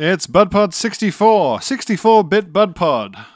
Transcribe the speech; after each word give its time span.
It's 0.00 0.28
BudPod 0.28 0.74
64, 0.74 1.60
64 1.60 2.22
bit 2.22 2.52
BudPod. 2.52 3.26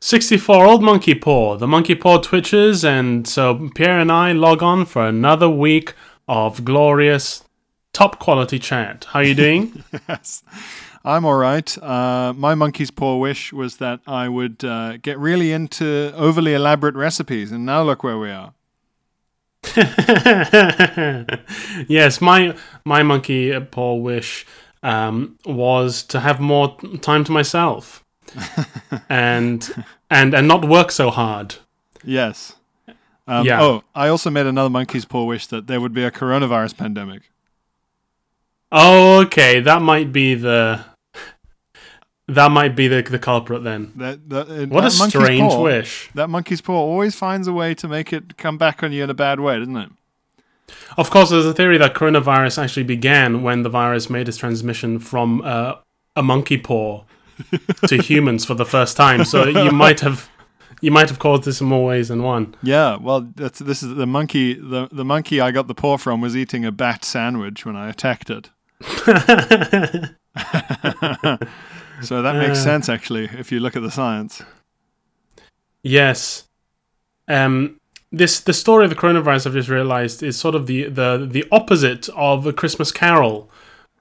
64 0.00 0.64
Old 0.64 0.82
Monkey 0.82 1.14
Paw. 1.14 1.58
The 1.58 1.66
Monkey 1.66 1.94
Paw 1.94 2.16
twitches, 2.16 2.82
and 2.82 3.28
so 3.28 3.68
Pierre 3.74 3.98
and 3.98 4.10
I 4.10 4.32
log 4.32 4.62
on 4.62 4.86
for 4.86 5.06
another 5.06 5.50
week 5.50 5.92
of 6.26 6.64
glorious, 6.64 7.44
top 7.92 8.18
quality 8.18 8.58
chat. 8.58 9.04
How 9.10 9.18
are 9.18 9.22
you 9.22 9.34
doing? 9.34 9.84
yes, 10.08 10.42
I'm 11.04 11.26
all 11.26 11.36
right. 11.36 11.76
Uh, 11.82 12.32
my 12.34 12.54
monkey's 12.54 12.90
paw 12.90 13.18
wish 13.18 13.52
was 13.52 13.76
that 13.76 14.00
I 14.06 14.30
would 14.30 14.64
uh, 14.64 14.96
get 14.96 15.18
really 15.18 15.52
into 15.52 16.10
overly 16.16 16.54
elaborate 16.54 16.94
recipes, 16.94 17.52
and 17.52 17.66
now 17.66 17.82
look 17.82 18.02
where 18.02 18.16
we 18.16 18.30
are. 18.30 18.54
yes, 21.86 22.22
my 22.22 22.56
my 22.86 23.02
monkey 23.02 23.60
paw 23.60 23.96
wish 23.96 24.46
um, 24.82 25.38
was 25.44 26.02
to 26.04 26.20
have 26.20 26.40
more 26.40 26.76
time 27.00 27.24
to 27.24 27.32
myself 27.32 28.04
and 29.08 29.84
and 30.08 30.34
and 30.34 30.48
not 30.48 30.64
work 30.64 30.90
so 30.90 31.10
hard. 31.10 31.56
Yes. 32.04 32.54
Um, 33.26 33.46
Yeah. 33.46 33.62
Oh, 33.62 33.82
I 33.94 34.08
also 34.08 34.30
made 34.30 34.46
another 34.46 34.70
monkey's 34.70 35.04
paw 35.04 35.24
wish 35.24 35.46
that 35.48 35.66
there 35.66 35.80
would 35.80 35.92
be 35.92 36.02
a 36.04 36.10
coronavirus 36.10 36.76
pandemic. 36.76 37.30
Oh, 38.72 39.22
okay, 39.22 39.60
that 39.60 39.82
might 39.82 40.12
be 40.12 40.34
the 40.34 40.84
that 42.28 42.50
might 42.52 42.76
be 42.76 42.86
the 42.88 43.02
the 43.02 43.18
culprit 43.18 43.64
then. 43.64 43.92
That, 43.96 44.28
that, 44.30 44.48
uh, 44.48 44.66
What 44.66 44.82
that 44.82 44.92
a 44.92 45.08
strange 45.10 45.50
paw- 45.50 45.62
wish. 45.62 46.08
That 46.14 46.28
monkey's 46.30 46.60
paw 46.60 46.74
always 46.74 47.14
finds 47.16 47.48
a 47.48 47.52
way 47.52 47.74
to 47.74 47.88
make 47.88 48.12
it 48.12 48.36
come 48.36 48.56
back 48.58 48.82
on 48.82 48.92
you 48.92 49.02
in 49.04 49.10
a 49.10 49.14
bad 49.14 49.40
way, 49.40 49.58
doesn't 49.58 49.76
it? 49.76 49.90
Of 50.96 51.10
course, 51.10 51.30
there's 51.30 51.46
a 51.46 51.54
theory 51.54 51.78
that 51.78 51.94
coronavirus 51.94 52.62
actually 52.62 52.82
began 52.84 53.42
when 53.42 53.62
the 53.62 53.68
virus 53.70 54.10
made 54.10 54.28
its 54.28 54.36
transmission 54.38 54.98
from 54.98 55.40
uh, 55.42 55.74
a 56.16 56.22
monkey 56.22 56.58
paw 56.58 57.04
to 57.86 57.96
humans 58.02 58.44
for 58.44 58.54
the 58.54 58.66
first 58.66 58.96
time. 58.96 59.24
So 59.24 59.44
you 59.48 59.70
might 59.70 60.00
have 60.00 60.28
you 60.82 60.90
might 60.90 61.08
have 61.08 61.18
caused 61.18 61.44
this 61.44 61.60
in 61.60 61.66
more 61.68 61.84
ways 61.86 62.08
than 62.08 62.22
one. 62.22 62.54
Yeah, 62.62 62.96
well, 62.96 63.28
that's 63.34 63.58
this 63.60 63.82
is 63.82 63.94
the 63.94 64.06
monkey. 64.06 64.54
The 64.54 64.88
the 64.92 65.04
monkey 65.04 65.40
I 65.40 65.50
got 65.50 65.66
the 65.68 65.74
paw 65.74 65.96
from 65.96 66.20
was 66.20 66.36
eating 66.36 66.64
a 66.64 66.72
bat 66.72 67.04
sandwich 67.04 67.64
when 67.64 67.76
I 67.76 67.88
attacked 67.88 68.30
it. 68.30 68.50
so 72.02 72.22
that 72.22 72.36
makes 72.36 72.58
Uh. 72.58 72.64
sense, 72.64 72.88
actually, 72.88 73.24
if 73.38 73.50
you 73.52 73.60
look 73.60 73.76
at 73.76 73.82
the 73.82 73.90
science. 73.90 74.42
Yes. 75.82 76.46
Um, 77.28 77.79
this 78.12 78.40
the 78.40 78.52
story 78.52 78.84
of 78.84 78.90
the 78.90 78.96
coronavirus 78.96 79.46
I've 79.46 79.52
just 79.52 79.68
realized 79.68 80.22
is 80.22 80.36
sort 80.36 80.54
of 80.54 80.66
the 80.66 80.84
the 80.84 81.26
the 81.30 81.44
opposite 81.52 82.08
of 82.10 82.46
a 82.46 82.52
Christmas 82.52 82.90
Carol, 82.92 83.50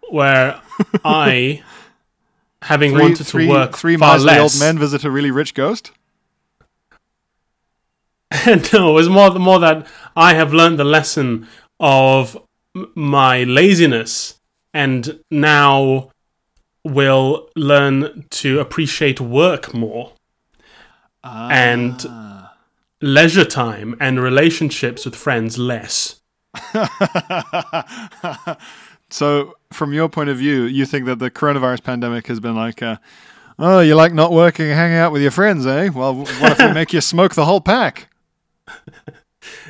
where 0.09 0.61
I, 1.05 1.63
having 2.63 2.91
Three, 2.91 3.01
wanted 3.01 3.27
three, 3.27 3.45
to 3.45 3.51
work 3.51 3.77
three 3.77 3.97
far 3.97 4.15
miserly 4.15 4.33
old 4.33 4.43
less, 4.43 4.59
men 4.59 4.79
visit 4.79 5.03
a 5.03 5.11
really 5.11 5.31
rich 5.31 5.53
ghost. 5.53 5.91
no, 8.73 8.89
it 8.89 8.93
was 8.93 9.09
more 9.09 9.31
more 9.31 9.59
that 9.59 9.87
I 10.15 10.33
have 10.33 10.53
learned 10.53 10.79
the 10.79 10.83
lesson 10.83 11.47
of 11.79 12.37
my 12.95 13.43
laziness, 13.43 14.39
and 14.73 15.19
now 15.29 16.11
will 16.83 17.49
learn 17.55 18.25
to 18.29 18.59
appreciate 18.59 19.19
work 19.19 19.73
more 19.73 20.13
and 21.23 22.05
ah. 22.07 22.38
Leisure 23.01 23.45
time 23.45 23.95
and 23.99 24.19
relationships 24.21 25.05
with 25.05 25.15
friends 25.15 25.57
less. 25.57 26.21
So, 29.09 29.55
from 29.71 29.93
your 29.93 30.07
point 30.07 30.29
of 30.29 30.37
view, 30.37 30.63
you 30.63 30.85
think 30.85 31.05
that 31.05 31.19
the 31.19 31.31
coronavirus 31.31 31.83
pandemic 31.83 32.27
has 32.27 32.39
been 32.39 32.55
like, 32.55 32.83
uh, 32.83 32.97
oh, 33.57 33.79
you 33.79 33.95
like 33.95 34.13
not 34.13 34.31
working 34.31 34.65
and 34.67 34.75
hanging 34.75 34.97
out 34.97 35.11
with 35.11 35.21
your 35.21 35.31
friends, 35.31 35.65
eh? 35.65 35.89
Well, 35.89 36.15
what 36.15 36.51
if 36.51 36.59
we 36.59 36.73
make 36.73 36.93
you 36.93 37.01
smoke 37.01 37.33
the 37.35 37.45
whole 37.45 37.61
pack? 37.61 38.09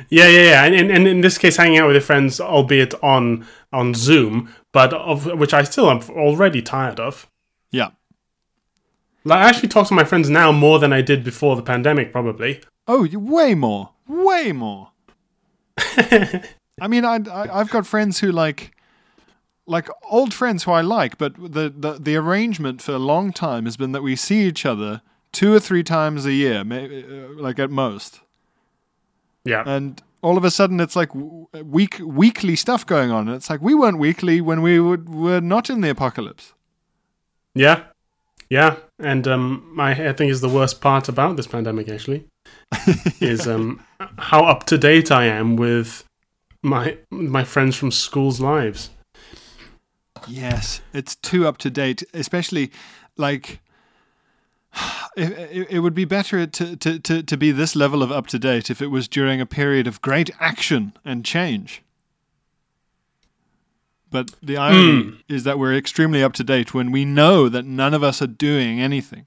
Yeah, 0.08 0.26
yeah, 0.26 0.42
yeah. 0.42 0.64
And, 0.64 0.74
and, 0.74 0.90
and 0.90 1.06
in 1.06 1.20
this 1.20 1.38
case, 1.38 1.56
hanging 1.56 1.78
out 1.78 1.86
with 1.86 1.94
your 1.94 2.02
friends, 2.02 2.40
albeit 2.40 2.92
on 3.04 3.46
on 3.72 3.94
Zoom, 3.94 4.52
but 4.72 4.92
of 4.92 5.26
which 5.38 5.54
I 5.54 5.62
still 5.62 5.88
am 5.88 6.00
already 6.10 6.60
tired 6.60 6.98
of. 6.98 7.30
Yeah. 7.70 7.90
Like, 9.24 9.38
I 9.38 9.48
actually 9.48 9.68
talk 9.68 9.86
to 9.86 9.94
my 9.94 10.02
friends 10.02 10.28
now 10.28 10.50
more 10.50 10.80
than 10.80 10.92
I 10.92 11.02
did 11.02 11.22
before 11.22 11.54
the 11.54 11.62
pandemic, 11.62 12.10
probably. 12.10 12.60
Oh, 12.86 13.06
way 13.12 13.54
more, 13.54 13.90
way 14.08 14.52
more. 14.52 14.90
I 16.80 16.88
mean, 16.88 17.04
I, 17.04 17.16
I 17.30 17.60
I've 17.60 17.70
got 17.70 17.86
friends 17.86 18.20
who 18.20 18.32
like, 18.32 18.72
like 19.66 19.88
old 20.10 20.34
friends 20.34 20.64
who 20.64 20.72
I 20.72 20.80
like, 20.80 21.18
but 21.18 21.34
the, 21.36 21.72
the 21.76 21.98
the 22.00 22.16
arrangement 22.16 22.82
for 22.82 22.92
a 22.92 22.98
long 22.98 23.32
time 23.32 23.64
has 23.66 23.76
been 23.76 23.92
that 23.92 24.02
we 24.02 24.16
see 24.16 24.46
each 24.46 24.66
other 24.66 25.02
two 25.32 25.52
or 25.54 25.60
three 25.60 25.82
times 25.84 26.26
a 26.26 26.32
year, 26.32 26.64
maybe, 26.64 27.04
uh, 27.04 27.40
like 27.40 27.58
at 27.58 27.70
most, 27.70 28.20
Yeah. 29.44 29.62
and 29.66 30.02
all 30.22 30.36
of 30.36 30.44
a 30.44 30.50
sudden 30.50 30.80
it's 30.80 30.96
like 30.96 31.10
week 31.64 32.00
weekly 32.02 32.56
stuff 32.56 32.84
going 32.84 33.10
on, 33.10 33.28
and 33.28 33.36
it's 33.36 33.48
like 33.50 33.60
we 33.62 33.74
weren't 33.74 33.98
weekly 33.98 34.40
when 34.40 34.62
we 34.62 34.80
would, 34.80 35.08
were 35.08 35.40
not 35.40 35.70
in 35.70 35.80
the 35.82 35.90
apocalypse. 35.90 36.52
Yeah, 37.54 37.84
yeah, 38.48 38.76
and 38.98 39.26
um, 39.28 39.70
my 39.74 39.92
I 40.08 40.12
think 40.12 40.30
is 40.32 40.40
the 40.40 40.48
worst 40.48 40.80
part 40.80 41.08
about 41.08 41.36
this 41.36 41.46
pandemic 41.46 41.88
actually 41.88 42.24
is 43.20 43.48
um 43.48 43.84
how 44.18 44.44
up 44.44 44.64
to 44.64 44.78
date 44.78 45.10
I 45.10 45.24
am 45.26 45.56
with 45.56 46.04
my 46.62 46.98
my 47.10 47.44
friends 47.44 47.76
from 47.76 47.90
school's 47.90 48.40
lives. 48.40 48.90
Yes, 50.28 50.80
it's 50.92 51.16
too 51.16 51.46
up 51.46 51.58
to 51.58 51.70
date, 51.70 52.02
especially 52.12 52.70
like 53.16 53.60
it, 55.16 55.32
it, 55.32 55.70
it 55.70 55.78
would 55.80 55.94
be 55.94 56.04
better 56.04 56.46
to, 56.46 56.76
to, 56.76 56.98
to, 56.98 57.22
to 57.22 57.36
be 57.36 57.52
this 57.52 57.74
level 57.74 58.02
of 58.02 58.12
up 58.12 58.26
to 58.28 58.38
date 58.38 58.70
if 58.70 58.82
it 58.82 58.88
was 58.88 59.08
during 59.08 59.40
a 59.40 59.46
period 59.46 59.86
of 59.86 60.02
great 60.02 60.30
action 60.40 60.92
and 61.04 61.24
change. 61.24 61.82
But 64.10 64.32
the 64.42 64.56
irony 64.56 65.22
is 65.28 65.44
that 65.44 65.58
we're 65.58 65.76
extremely 65.76 66.22
up 66.22 66.32
to 66.34 66.44
date 66.44 66.74
when 66.74 66.90
we 66.90 67.04
know 67.04 67.48
that 67.48 67.64
none 67.64 67.94
of 67.94 68.02
us 68.02 68.20
are 68.20 68.26
doing 68.26 68.80
anything. 68.80 69.26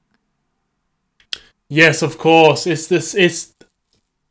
Yes, 1.74 2.04
of 2.04 2.20
course. 2.20 2.68
It's 2.68 2.86
this. 2.86 3.16
It's 3.16 3.56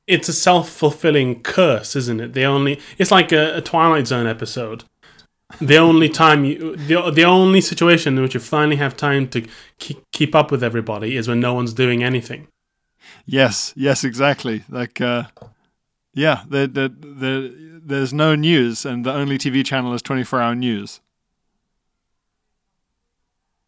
it's 0.06 0.28
a 0.28 0.32
self 0.32 0.69
fulfilling 0.69 1.42
curse, 1.42 1.97
isn't 1.97 2.20
it? 2.20 2.34
The 2.34 2.44
only 2.44 2.78
it's 2.98 3.10
like 3.10 3.32
a, 3.32 3.56
a 3.56 3.60
Twilight 3.60 4.06
Zone 4.06 4.28
episode. 4.28 4.84
The 5.60 5.76
only 5.76 6.08
time 6.08 6.44
you 6.44 6.76
the 6.76 7.10
the 7.10 7.25
only 7.25 7.60
situation 7.60 8.16
in 8.16 8.22
which 8.22 8.34
you 8.34 8.41
finally 8.41 8.76
have 8.76 8.97
time 8.97 9.28
to 9.31 9.44
keep, 9.78 10.00
keep 10.12 10.36
up 10.36 10.52
with 10.52 10.62
everybody 10.62 11.16
is 11.16 11.26
when 11.26 11.41
no 11.41 11.52
one's 11.52 11.72
doing 11.72 12.04
anything. 12.04 12.47
Yes, 13.26 13.72
yes, 13.76 14.04
exactly. 14.04 14.62
Like, 14.69 15.00
uh, 15.00 15.25
yeah, 16.14 16.42
the, 16.48 16.69
the, 16.69 16.88
the, 16.88 17.81
there's 17.84 18.12
no 18.12 18.34
news, 18.34 18.84
and 18.86 19.04
the 19.04 19.12
only 19.12 19.38
TV 19.38 19.64
channel 19.64 19.94
is 19.94 20.02
24 20.02 20.41
hour 20.41 20.54
news. 20.54 21.00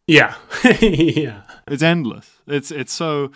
Yeah, 0.07 0.35
yeah. 0.81 1.41
It's 1.67 1.83
endless. 1.83 2.34
It's 2.47 2.71
it's 2.71 2.93
so 2.93 3.31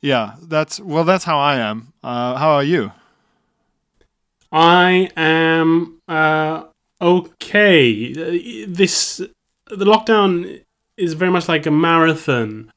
yeah, 0.00 0.34
that's 0.42 0.80
well 0.80 1.04
that's 1.04 1.24
how 1.24 1.38
I 1.38 1.56
am. 1.56 1.92
Uh, 2.02 2.36
how 2.36 2.50
are 2.50 2.64
you? 2.64 2.92
I 4.50 5.10
am 5.16 6.00
uh, 6.08 6.64
okay. 7.00 8.12
This 8.66 9.18
the 9.66 9.84
lockdown 9.84 10.62
is 10.96 11.14
very 11.14 11.30
much 11.30 11.48
like 11.48 11.66
a 11.66 11.70
marathon, 11.70 12.70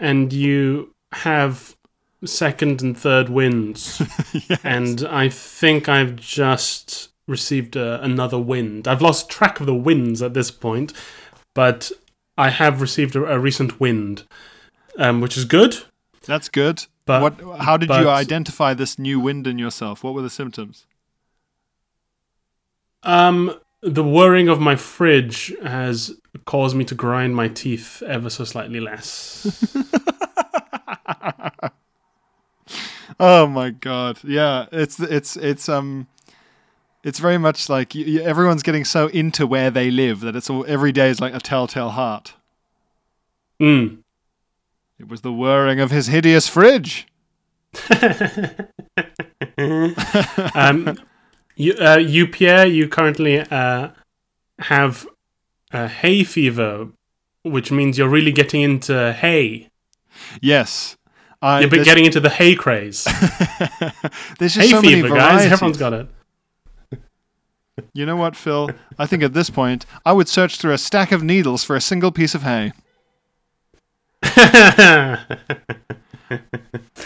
and 0.00 0.32
you 0.32 0.94
have 1.12 1.76
second 2.24 2.82
and 2.82 2.96
third 2.96 3.28
wins. 3.28 4.02
And 4.62 5.06
I 5.08 5.28
think 5.28 5.88
I've 5.88 6.16
just 6.16 7.10
received 7.26 7.76
uh, 7.76 7.98
another 8.02 8.38
wind. 8.38 8.86
I've 8.86 9.02
lost 9.02 9.28
track 9.28 9.60
of 9.60 9.66
the 9.66 9.74
winds 9.74 10.22
at 10.22 10.34
this 10.34 10.50
point, 10.50 10.92
but 11.54 11.90
I 12.38 12.50
have 12.50 12.80
received 12.80 13.16
a, 13.16 13.24
a 13.24 13.38
recent 13.38 13.80
wind, 13.80 14.24
um, 14.98 15.20
which 15.20 15.36
is 15.36 15.44
good. 15.44 15.76
That's 16.24 16.48
good. 16.48 16.86
But- 17.04 17.22
what 17.42 17.58
how 17.60 17.76
did 17.76 17.88
you 17.90 18.08
identify 18.08 18.74
this 18.74 18.98
new 18.98 19.20
wind 19.20 19.46
in 19.46 19.58
yourself? 19.58 20.02
What 20.02 20.14
were 20.14 20.22
the 20.22 20.30
symptoms? 20.30 20.86
Um, 23.04 23.54
the 23.82 24.02
whirring 24.02 24.48
of 24.48 24.60
my 24.60 24.74
fridge 24.74 25.54
has 25.62 26.12
caused 26.44 26.74
me 26.76 26.84
to 26.86 26.94
grind 26.96 27.36
my 27.36 27.46
teeth 27.46 28.02
ever 28.02 28.28
so 28.28 28.42
slightly 28.44 28.80
less. 28.80 29.74
Oh 33.18 33.46
my 33.46 33.70
god. 33.70 34.18
Yeah, 34.24 34.66
it's 34.72 35.00
it's 35.00 35.36
it's 35.36 35.68
um 35.68 36.06
it's 37.02 37.18
very 37.18 37.38
much 37.38 37.68
like 37.68 37.96
everyone's 37.96 38.62
getting 38.62 38.84
so 38.84 39.06
into 39.08 39.46
where 39.46 39.70
they 39.70 39.90
live 39.90 40.20
that 40.20 40.36
it's 40.36 40.50
all 40.50 40.64
every 40.68 40.92
day 40.92 41.08
is 41.08 41.20
like 41.20 41.34
a 41.34 41.38
telltale 41.38 41.90
heart. 41.90 42.34
Mm. 43.60 43.98
It 44.98 45.08
was 45.08 45.20
the 45.20 45.32
whirring 45.32 45.80
of 45.80 45.90
his 45.90 46.06
hideous 46.06 46.48
fridge. 46.48 47.06
um, 50.54 50.98
you, 51.54 51.74
uh, 51.74 51.98
you, 51.98 52.26
Pierre, 52.26 52.66
you 52.66 52.88
currently 52.88 53.40
uh, 53.40 53.90
have 54.58 55.06
uh, 55.72 55.88
hay 55.88 56.24
fever, 56.24 56.88
which 57.42 57.70
means 57.70 57.98
you're 57.98 58.08
really 58.08 58.32
getting 58.32 58.62
into 58.62 59.12
hay. 59.12 59.68
Yes. 60.40 60.96
I, 61.42 61.60
You've 61.60 61.70
been 61.70 61.84
getting 61.84 62.06
into 62.06 62.20
the 62.20 62.30
hay 62.30 62.54
craze. 62.54 63.04
there's 64.38 64.54
just 64.54 64.56
hay 64.56 64.70
so 64.70 64.80
many 64.80 65.02
fever, 65.02 65.14
guys. 65.14 65.44
Everyone's 65.52 65.76
got 65.76 65.92
it. 65.92 66.08
You 67.92 68.06
know 68.06 68.16
what, 68.16 68.34
Phil? 68.34 68.70
I 68.98 69.04
think 69.04 69.22
at 69.22 69.34
this 69.34 69.50
point 69.50 69.84
I 70.06 70.12
would 70.12 70.28
search 70.28 70.56
through 70.56 70.72
a 70.72 70.78
stack 70.78 71.12
of 71.12 71.22
needles 71.22 71.62
for 71.62 71.76
a 71.76 71.80
single 71.80 72.10
piece 72.10 72.34
of 72.34 72.42
hay. 72.42 72.72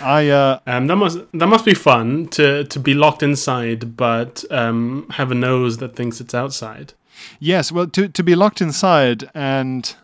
I 0.03 0.29
uh 0.29 0.61
Um, 0.67 0.87
that 0.87 0.97
must 0.97 1.19
that 1.33 1.47
must 1.47 1.65
be 1.65 1.75
fun 1.75 2.27
to 2.29 2.65
to 2.65 2.81
be 2.81 2.95
locked 2.95 3.23
inside, 3.23 3.97
but 3.97 4.45
um, 4.51 5.07
have 5.11 5.31
a 5.31 5.35
nose 5.35 5.79
that 5.79 5.95
thinks 5.97 6.21
it's 6.21 6.35
outside. 6.35 6.95
yes, 7.39 7.71
well 7.73 7.87
to 7.89 8.09
to 8.09 8.23
be 8.23 8.35
locked 8.35 8.61
inside 8.61 9.29
and 9.35 9.95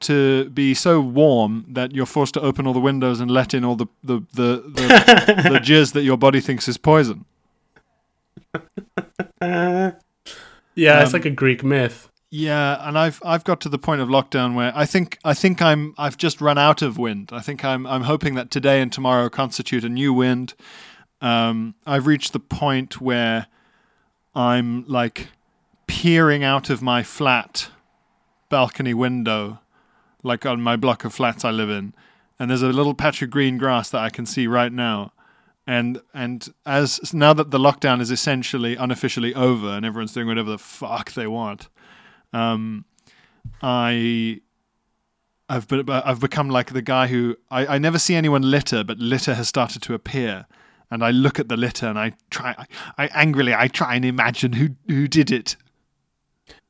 to 0.00 0.48
be 0.50 0.72
so 0.72 0.98
warm 1.00 1.66
that 1.68 1.92
you're 1.94 2.06
forced 2.06 2.32
to 2.34 2.40
open 2.40 2.66
all 2.66 2.72
the 2.72 2.80
windows 2.80 3.20
and 3.20 3.30
let 3.30 3.52
in 3.52 3.64
all 3.64 3.76
the 3.76 3.86
the 4.02 4.20
the, 4.32 4.62
the, 4.62 5.48
the 5.52 5.58
jizz 5.60 5.92
that 5.92 6.02
your 6.02 6.16
body 6.16 6.40
thinks 6.40 6.66
is 6.68 6.78
poison. 6.78 7.24
Yeah, 10.76 11.02
it's 11.02 11.08
Um, 11.14 11.20
like 11.20 11.24
a 11.26 11.30
Greek 11.30 11.62
myth. 11.62 12.09
Yeah, 12.30 12.86
and 12.86 12.96
I've 12.96 13.20
I've 13.24 13.42
got 13.42 13.60
to 13.62 13.68
the 13.68 13.78
point 13.78 14.00
of 14.00 14.08
lockdown 14.08 14.54
where 14.54 14.72
I 14.74 14.86
think 14.86 15.18
I 15.24 15.34
think 15.34 15.60
I'm 15.60 15.94
I've 15.98 16.16
just 16.16 16.40
run 16.40 16.58
out 16.58 16.80
of 16.80 16.96
wind. 16.96 17.30
I 17.32 17.40
think 17.40 17.64
I'm 17.64 17.86
I'm 17.88 18.02
hoping 18.02 18.34
that 18.34 18.52
today 18.52 18.80
and 18.80 18.92
tomorrow 18.92 19.28
constitute 19.28 19.82
a 19.82 19.88
new 19.88 20.12
wind. 20.12 20.54
Um, 21.20 21.74
I've 21.84 22.06
reached 22.06 22.32
the 22.32 22.40
point 22.40 23.00
where 23.00 23.48
I'm 24.32 24.86
like 24.86 25.28
peering 25.88 26.44
out 26.44 26.70
of 26.70 26.80
my 26.80 27.02
flat 27.02 27.68
balcony 28.48 28.94
window, 28.94 29.58
like 30.22 30.46
on 30.46 30.60
my 30.60 30.76
block 30.76 31.04
of 31.04 31.12
flats 31.12 31.44
I 31.44 31.50
live 31.50 31.68
in, 31.68 31.94
and 32.38 32.48
there's 32.48 32.62
a 32.62 32.68
little 32.68 32.94
patch 32.94 33.22
of 33.22 33.30
green 33.30 33.58
grass 33.58 33.90
that 33.90 34.02
I 34.02 34.08
can 34.08 34.24
see 34.24 34.46
right 34.46 34.72
now. 34.72 35.12
And 35.66 36.00
and 36.14 36.48
as 36.64 37.12
now 37.12 37.32
that 37.32 37.50
the 37.50 37.58
lockdown 37.58 38.00
is 38.00 38.12
essentially 38.12 38.76
unofficially 38.76 39.34
over 39.34 39.66
and 39.70 39.84
everyone's 39.84 40.12
doing 40.12 40.28
whatever 40.28 40.50
the 40.50 40.58
fuck 40.58 41.12
they 41.12 41.26
want, 41.26 41.68
um, 42.32 42.84
I 43.62 44.40
I've 45.48 45.66
been, 45.66 45.88
I've 45.90 46.20
become 46.20 46.48
like 46.48 46.72
the 46.72 46.82
guy 46.82 47.08
who 47.08 47.36
I, 47.50 47.66
I 47.74 47.78
never 47.78 47.98
see 47.98 48.14
anyone 48.14 48.42
litter, 48.42 48.84
but 48.84 48.98
litter 48.98 49.34
has 49.34 49.48
started 49.48 49.82
to 49.82 49.94
appear, 49.94 50.46
and 50.90 51.02
I 51.02 51.10
look 51.10 51.40
at 51.40 51.48
the 51.48 51.56
litter 51.56 51.86
and 51.86 51.98
I 51.98 52.12
try 52.30 52.54
I, 52.56 52.66
I 53.04 53.10
angrily 53.14 53.54
I 53.54 53.68
try 53.68 53.96
and 53.96 54.04
imagine 54.04 54.52
who 54.52 54.70
who 54.86 55.08
did 55.08 55.30
it. 55.30 55.56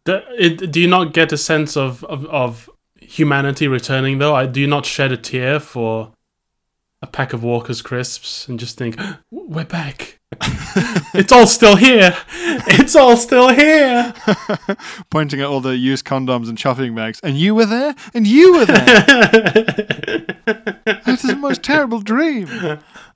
Do, 0.04 0.20
it, 0.38 0.70
do 0.70 0.80
you 0.80 0.88
not 0.88 1.12
get 1.12 1.30
a 1.30 1.36
sense 1.36 1.76
of, 1.76 2.04
of, 2.04 2.24
of 2.26 2.70
humanity 2.98 3.68
returning 3.68 4.18
though? 4.18 4.34
I 4.34 4.46
do 4.46 4.60
you 4.60 4.66
not 4.66 4.86
shed 4.86 5.12
a 5.12 5.16
tear 5.16 5.60
for 5.60 6.12
a 7.02 7.06
pack 7.06 7.32
of 7.32 7.42
Walker's 7.42 7.82
crisps 7.82 8.46
and 8.48 8.58
just 8.58 8.76
think 8.76 8.98
we're 9.30 9.64
back. 9.64 10.18
it's 11.14 11.32
all 11.32 11.46
still 11.46 11.76
here. 11.76 12.16
It's 12.32 12.94
all 12.94 13.16
still 13.16 13.48
here. 13.48 14.14
Pointing 15.10 15.40
at 15.40 15.46
all 15.46 15.60
the 15.60 15.76
used 15.76 16.04
condoms 16.04 16.48
and 16.48 16.58
shopping 16.58 16.94
bags, 16.94 17.20
and 17.22 17.36
you 17.36 17.54
were 17.54 17.66
there, 17.66 17.94
and 18.14 18.26
you 18.26 18.54
were 18.54 18.66
there. 18.66 20.26
It 20.86 21.06
is 21.06 21.22
the 21.22 21.36
most 21.36 21.62
terrible 21.62 22.00
dream. 22.00 22.48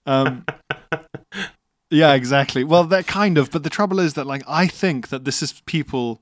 Um, 0.07 0.45
yeah, 1.91 2.15
exactly. 2.15 2.65
Well, 2.65 2.85
that 2.85 3.07
kind 3.07 3.39
of. 3.39 3.51
But 3.51 3.63
the 3.63 3.71
trouble 3.71 4.01
is 4.01 4.15
that, 4.15 4.27
like, 4.27 4.43
I 4.47 4.67
think 4.67 5.09
that 5.09 5.25
this 5.25 5.43
is 5.43 5.61
people 5.67 6.21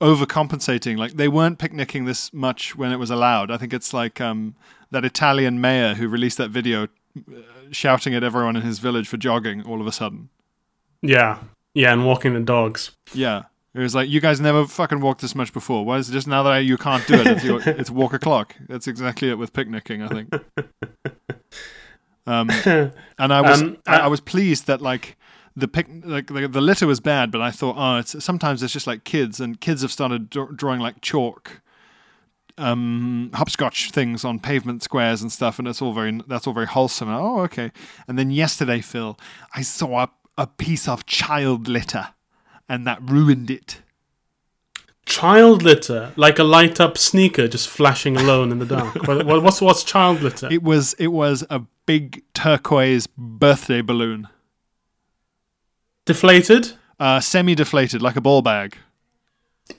overcompensating. 0.00 0.96
Like, 0.96 1.12
they 1.12 1.28
weren't 1.28 1.58
picnicking 1.58 2.04
this 2.04 2.32
much 2.32 2.76
when 2.76 2.92
it 2.92 2.98
was 2.98 3.10
allowed. 3.10 3.50
I 3.50 3.56
think 3.56 3.72
it's 3.72 3.92
like 3.92 4.20
um, 4.20 4.54
that 4.94 5.04
Italian 5.04 5.60
mayor 5.60 5.94
who 5.94 6.08
released 6.08 6.38
that 6.38 6.50
video 6.50 6.84
uh, 6.84 7.40
shouting 7.70 8.14
at 8.14 8.24
everyone 8.24 8.56
in 8.56 8.62
his 8.62 8.78
village 8.78 9.08
for 9.08 9.16
jogging 9.16 9.62
all 9.62 9.80
of 9.80 9.86
a 9.86 9.92
sudden. 9.92 10.30
Yeah, 11.02 11.38
yeah, 11.74 11.92
and 11.92 12.06
walking 12.06 12.32
the 12.32 12.40
dogs. 12.40 12.92
Yeah. 13.12 13.42
It 13.74 13.80
was 13.80 13.92
like 13.92 14.08
you 14.08 14.20
guys 14.20 14.40
never 14.40 14.68
fucking 14.68 15.00
walked 15.00 15.20
this 15.20 15.34
much 15.34 15.52
before. 15.52 15.84
Why 15.84 15.98
is 15.98 16.08
it 16.08 16.12
just 16.12 16.28
now 16.28 16.44
that 16.44 16.52
I, 16.52 16.58
you 16.60 16.76
can't 16.76 17.04
do 17.08 17.14
it? 17.14 17.26
It's, 17.26 17.44
your, 17.44 17.60
it's 17.66 17.90
walk 17.90 18.12
o'clock. 18.12 18.54
That's 18.68 18.86
exactly 18.86 19.30
it 19.30 19.34
with 19.36 19.52
picnicking. 19.52 20.00
I 20.02 20.08
think. 20.08 20.32
Um, 22.26 22.48
and 22.64 22.92
I 23.18 23.40
was 23.40 23.62
Um, 23.62 23.76
I, 23.86 23.98
I 23.98 24.06
was 24.06 24.20
pleased 24.20 24.66
that 24.66 24.80
like 24.80 25.16
the 25.56 25.68
pic 25.68 25.86
like 26.04 26.28
the, 26.28 26.48
the 26.48 26.60
litter 26.60 26.86
was 26.86 27.00
bad, 27.00 27.30
but 27.30 27.40
I 27.40 27.50
thought 27.50 27.76
oh 27.78 27.98
it's 27.98 28.24
sometimes 28.24 28.62
it's 28.62 28.72
just 28.72 28.86
like 28.86 29.04
kids 29.04 29.40
and 29.40 29.60
kids 29.60 29.82
have 29.82 29.92
started 29.92 30.30
draw- 30.30 30.46
drawing 30.46 30.80
like 30.80 31.00
chalk 31.00 31.60
um 32.58 33.30
hopscotch 33.34 33.90
things 33.90 34.24
on 34.24 34.38
pavement 34.38 34.82
squares 34.82 35.22
and 35.22 35.32
stuff 35.32 35.58
and 35.58 35.66
it's 35.66 35.82
all 35.82 35.92
very 35.92 36.20
that's 36.28 36.46
all 36.46 36.52
very 36.54 36.66
wholesome 36.66 37.08
oh 37.08 37.40
okay 37.40 37.72
and 38.06 38.16
then 38.18 38.30
yesterday 38.30 38.80
phil 38.80 39.18
i 39.54 39.60
saw 39.62 40.04
a, 40.04 40.10
a 40.38 40.46
piece 40.46 40.86
of 40.86 41.04
child 41.04 41.66
litter 41.66 42.08
and 42.68 42.86
that 42.86 42.98
ruined 43.02 43.50
it 43.50 43.80
Child 45.06 45.62
litter, 45.62 46.12
like 46.16 46.38
a 46.38 46.42
light 46.44 46.80
up 46.80 46.96
sneaker 46.96 47.46
just 47.46 47.68
flashing 47.68 48.16
alone 48.16 48.50
in 48.50 48.58
the 48.58 48.64
dark. 48.64 48.94
What- 49.06 49.26
what- 49.26 49.42
what's 49.42 49.60
what's 49.60 49.84
child 49.84 50.22
litter? 50.22 50.48
It 50.50 50.62
was 50.62 50.94
it 50.98 51.08
was 51.08 51.44
a 51.50 51.60
big 51.84 52.22
turquoise 52.32 53.06
birthday 53.06 53.82
balloon, 53.82 54.28
Deflated? 56.06 56.72
uh, 56.98 57.20
semi-deflated 57.20 58.00
like 58.00 58.16
a 58.16 58.22
ball 58.22 58.40
bag. 58.40 58.78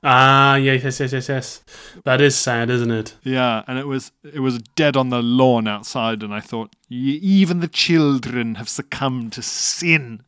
Ah, 0.03 0.55
yes, 0.55 0.83
yes, 0.83 0.99
yes, 0.99 1.13
yes, 1.13 1.29
yes. 1.29 1.63
That 2.05 2.19
is 2.21 2.35
sad, 2.35 2.69
isn't 2.69 2.91
it? 2.91 3.15
Yeah, 3.23 3.63
and 3.67 3.77
it 3.77 3.87
was 3.87 4.11
it 4.23 4.39
was 4.39 4.59
dead 4.75 4.97
on 4.97 5.09
the 5.09 5.21
lawn 5.21 5.67
outside, 5.67 6.23
and 6.23 6.33
I 6.33 6.39
thought 6.39 6.75
even 6.89 7.59
the 7.59 7.67
children 7.67 8.55
have 8.55 8.69
succumbed 8.69 9.33
to 9.33 9.41
sin. 9.41 10.23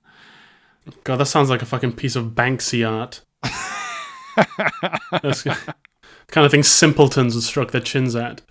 God, 1.03 1.17
that 1.17 1.25
sounds 1.25 1.49
like 1.49 1.61
a 1.61 1.65
fucking 1.65 1.93
piece 1.93 2.15
of 2.15 2.27
Banksy 2.27 2.87
art. 2.87 3.21
That's 5.21 5.43
kind 5.43 6.45
of 6.45 6.51
thing 6.51 6.63
simpletons 6.63 7.33
would 7.35 7.43
stroke 7.43 7.71
their 7.71 7.81
chins 7.81 8.15
at. 8.15 8.41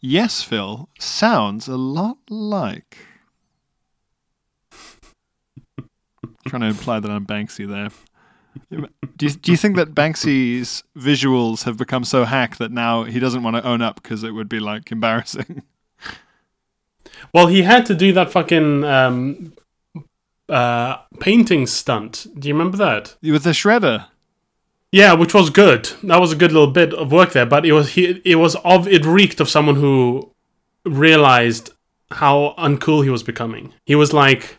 Yes, 0.00 0.42
Phil, 0.42 0.88
sounds 0.98 1.68
a 1.68 1.76
lot 1.76 2.18
like. 2.28 2.98
trying 6.46 6.62
to 6.62 6.68
imply 6.68 7.00
that 7.00 7.10
I'm 7.10 7.26
Banksy 7.26 7.68
there. 7.68 7.88
Do 8.70 9.26
you, 9.26 9.30
do 9.30 9.50
you 9.50 9.56
think 9.56 9.76
that 9.76 9.94
Banksy's 9.94 10.82
visuals 10.96 11.64
have 11.64 11.76
become 11.76 12.04
so 12.04 12.24
hack 12.24 12.56
that 12.56 12.72
now 12.72 13.04
he 13.04 13.18
doesn't 13.18 13.42
want 13.42 13.56
to 13.56 13.66
own 13.66 13.82
up 13.82 14.02
because 14.02 14.24
it 14.24 14.32
would 14.32 14.48
be 14.48 14.60
like 14.60 14.90
embarrassing? 14.90 15.62
Well, 17.32 17.46
he 17.46 17.62
had 17.62 17.86
to 17.86 17.94
do 17.94 18.12
that 18.12 18.30
fucking 18.30 18.84
um, 18.84 19.52
uh, 20.48 20.96
painting 21.20 21.66
stunt. 21.66 22.26
Do 22.38 22.48
you 22.48 22.54
remember 22.54 22.76
that? 22.78 23.16
With 23.22 23.44
the 23.44 23.50
shredder. 23.50 24.06
Yeah, 24.92 25.12
which 25.12 25.34
was 25.34 25.50
good. 25.50 25.90
That 26.02 26.20
was 26.20 26.32
a 26.32 26.36
good 26.36 26.50
little 26.50 26.70
bit 26.70 26.92
of 26.92 27.12
work 27.12 27.32
there, 27.32 27.46
but 27.46 27.64
it 27.64 27.72
was 27.72 27.90
he, 27.90 28.20
it 28.24 28.36
was 28.36 28.56
of 28.56 28.88
it 28.88 29.04
reeked 29.04 29.40
of 29.40 29.48
someone 29.48 29.76
who 29.76 30.32
realized 30.84 31.70
how 32.10 32.54
uncool 32.58 33.04
he 33.04 33.10
was 33.10 33.22
becoming. 33.22 33.72
He 33.86 33.94
was 33.94 34.12
like 34.12 34.58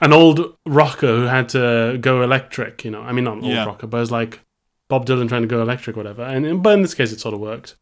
an 0.00 0.12
old 0.12 0.56
rocker 0.66 1.06
who 1.16 1.22
had 1.22 1.48
to 1.50 1.98
go 2.00 2.22
electric. 2.22 2.84
You 2.84 2.90
know, 2.90 3.02
I 3.02 3.12
mean 3.12 3.24
not 3.24 3.38
an 3.38 3.44
old 3.44 3.52
Yeah. 3.52 3.64
rocker, 3.64 3.86
but 3.86 3.96
it 3.98 4.00
was 4.00 4.10
like 4.10 4.40
Bob 4.88 5.06
Dylan 5.06 5.28
trying 5.28 5.42
to 5.42 5.48
go 5.48 5.60
electric, 5.60 5.96
whatever. 5.96 6.22
And 6.22 6.62
but 6.62 6.74
in 6.74 6.82
this 6.82 6.94
case, 6.94 7.12
it 7.12 7.20
sort 7.20 7.34
of 7.34 7.40
worked. 7.40 7.76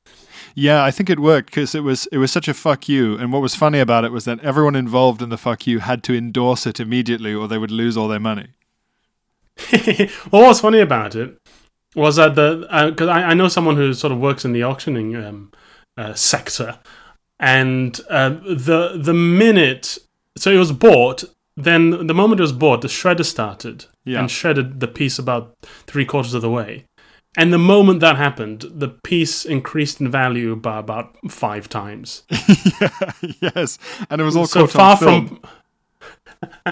Yeah, 0.55 0.83
I 0.83 0.91
think 0.91 1.11
it 1.11 1.21
worked 1.21 1.51
because 1.51 1.75
it 1.75 1.81
was 1.83 2.07
it 2.11 2.19
was 2.19 2.33
such 2.33 2.49
a 2.49 2.55
fuck 2.55 2.89
you. 2.89 3.17
And 3.17 3.33
what 3.33 3.43
was 3.43 3.55
funny 3.55 3.79
about 3.79 4.05
it 4.05 4.13
was 4.13 4.25
that 4.25 4.41
everyone 4.43 4.75
involved 4.75 5.21
in 5.21 5.29
the 5.29 5.37
fuck 5.37 5.67
you 5.67 5.81
had 5.81 6.03
to 6.05 6.15
endorse 6.17 6.67
it 6.67 6.81
immediately, 6.81 7.35
or 7.35 7.47
they 7.47 7.59
would 7.59 7.71
lose 7.71 7.97
all 7.97 8.09
their 8.09 8.21
money. 8.21 8.49
well, 10.31 10.43
what's 10.43 10.61
funny 10.61 10.81
about 10.81 11.15
it 11.15 11.37
was 11.95 12.17
that 12.17 12.35
the 12.35 12.67
because 12.91 13.09
I, 13.09 13.23
I 13.31 13.35
know 13.35 13.49
someone 13.49 13.77
who 13.77 13.93
sort 13.95 14.13
of 14.13 14.19
works 14.19 14.45
in 14.45 14.53
the 14.53 14.63
auctioning 14.63 15.17
um, 15.17 15.53
uh, 15.97 16.15
sector, 16.15 16.79
and 17.39 17.99
uh, 18.11 18.31
the 18.31 18.99
the 19.01 19.15
minute 19.15 19.99
so 20.37 20.51
it 20.51 20.59
was 20.59 20.73
bought, 20.73 21.25
then 21.57 22.07
the 22.07 22.15
moment 22.15 22.41
it 22.41 22.43
was 22.43 22.53
bought, 22.53 22.83
the 22.83 22.89
shredder 22.89 23.25
started 23.25 23.87
Yeah. 24.05 24.21
and 24.21 24.31
shredded 24.31 24.81
the 24.81 24.89
piece 24.89 25.19
about 25.19 25.55
three 25.87 26.05
quarters 26.05 26.35
of 26.35 26.43
the 26.43 26.51
way, 26.51 26.85
And 27.39 27.53
the 27.53 27.59
moment 27.59 28.01
that 28.01 28.17
happened, 28.17 28.65
the 28.75 28.89
piece 28.89 29.45
increased 29.45 30.01
in 30.01 30.11
value 30.11 30.57
by 30.57 30.79
about 30.79 31.17
five 31.31 31.69
times. 31.69 32.23
yeah, 32.81 33.13
yes, 33.41 33.79
and 34.09 34.21
it 34.21 34.25
was 34.25 34.37
all 34.37 34.47
so 34.47 34.67
far 34.67 34.97
from 34.97 35.41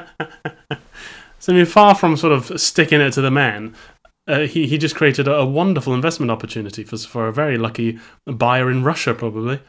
so 1.38 1.52
I 1.52 1.56
mean, 1.56 1.66
far 1.66 1.94
from 1.94 2.16
sort 2.16 2.32
of 2.32 2.58
sticking 2.60 3.00
it 3.00 3.12
to 3.12 3.20
the 3.20 3.30
man, 3.30 3.74
uh, 4.26 4.40
he 4.40 4.66
he 4.66 4.78
just 4.78 4.94
created 4.96 5.28
a, 5.28 5.34
a 5.34 5.46
wonderful 5.46 5.94
investment 5.94 6.30
opportunity 6.30 6.82
for 6.84 6.96
for 6.98 7.28
a 7.28 7.32
very 7.32 7.58
lucky 7.58 7.98
buyer 8.26 8.70
in 8.70 8.82
Russia, 8.84 9.14
probably. 9.14 9.60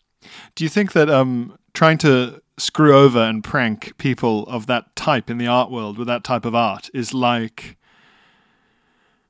Do 0.55 0.63
you 0.63 0.69
think 0.69 0.93
that 0.93 1.10
um, 1.10 1.57
trying 1.74 1.98
to 2.00 2.41
screw 2.58 2.96
over 2.96 3.20
and 3.20 3.44
prank 3.44 3.98
people 3.98 4.44
of 4.48 4.68
that 4.68 4.96
type 4.96 5.30
in 5.30 5.38
the 5.38 5.48
art 5.48 5.70
world 5.70 5.98
with 5.98 6.08
that 6.08 6.24
type 6.24 6.46
of 6.46 6.56
art 6.56 6.90
is 6.94 7.14
like 7.14 7.78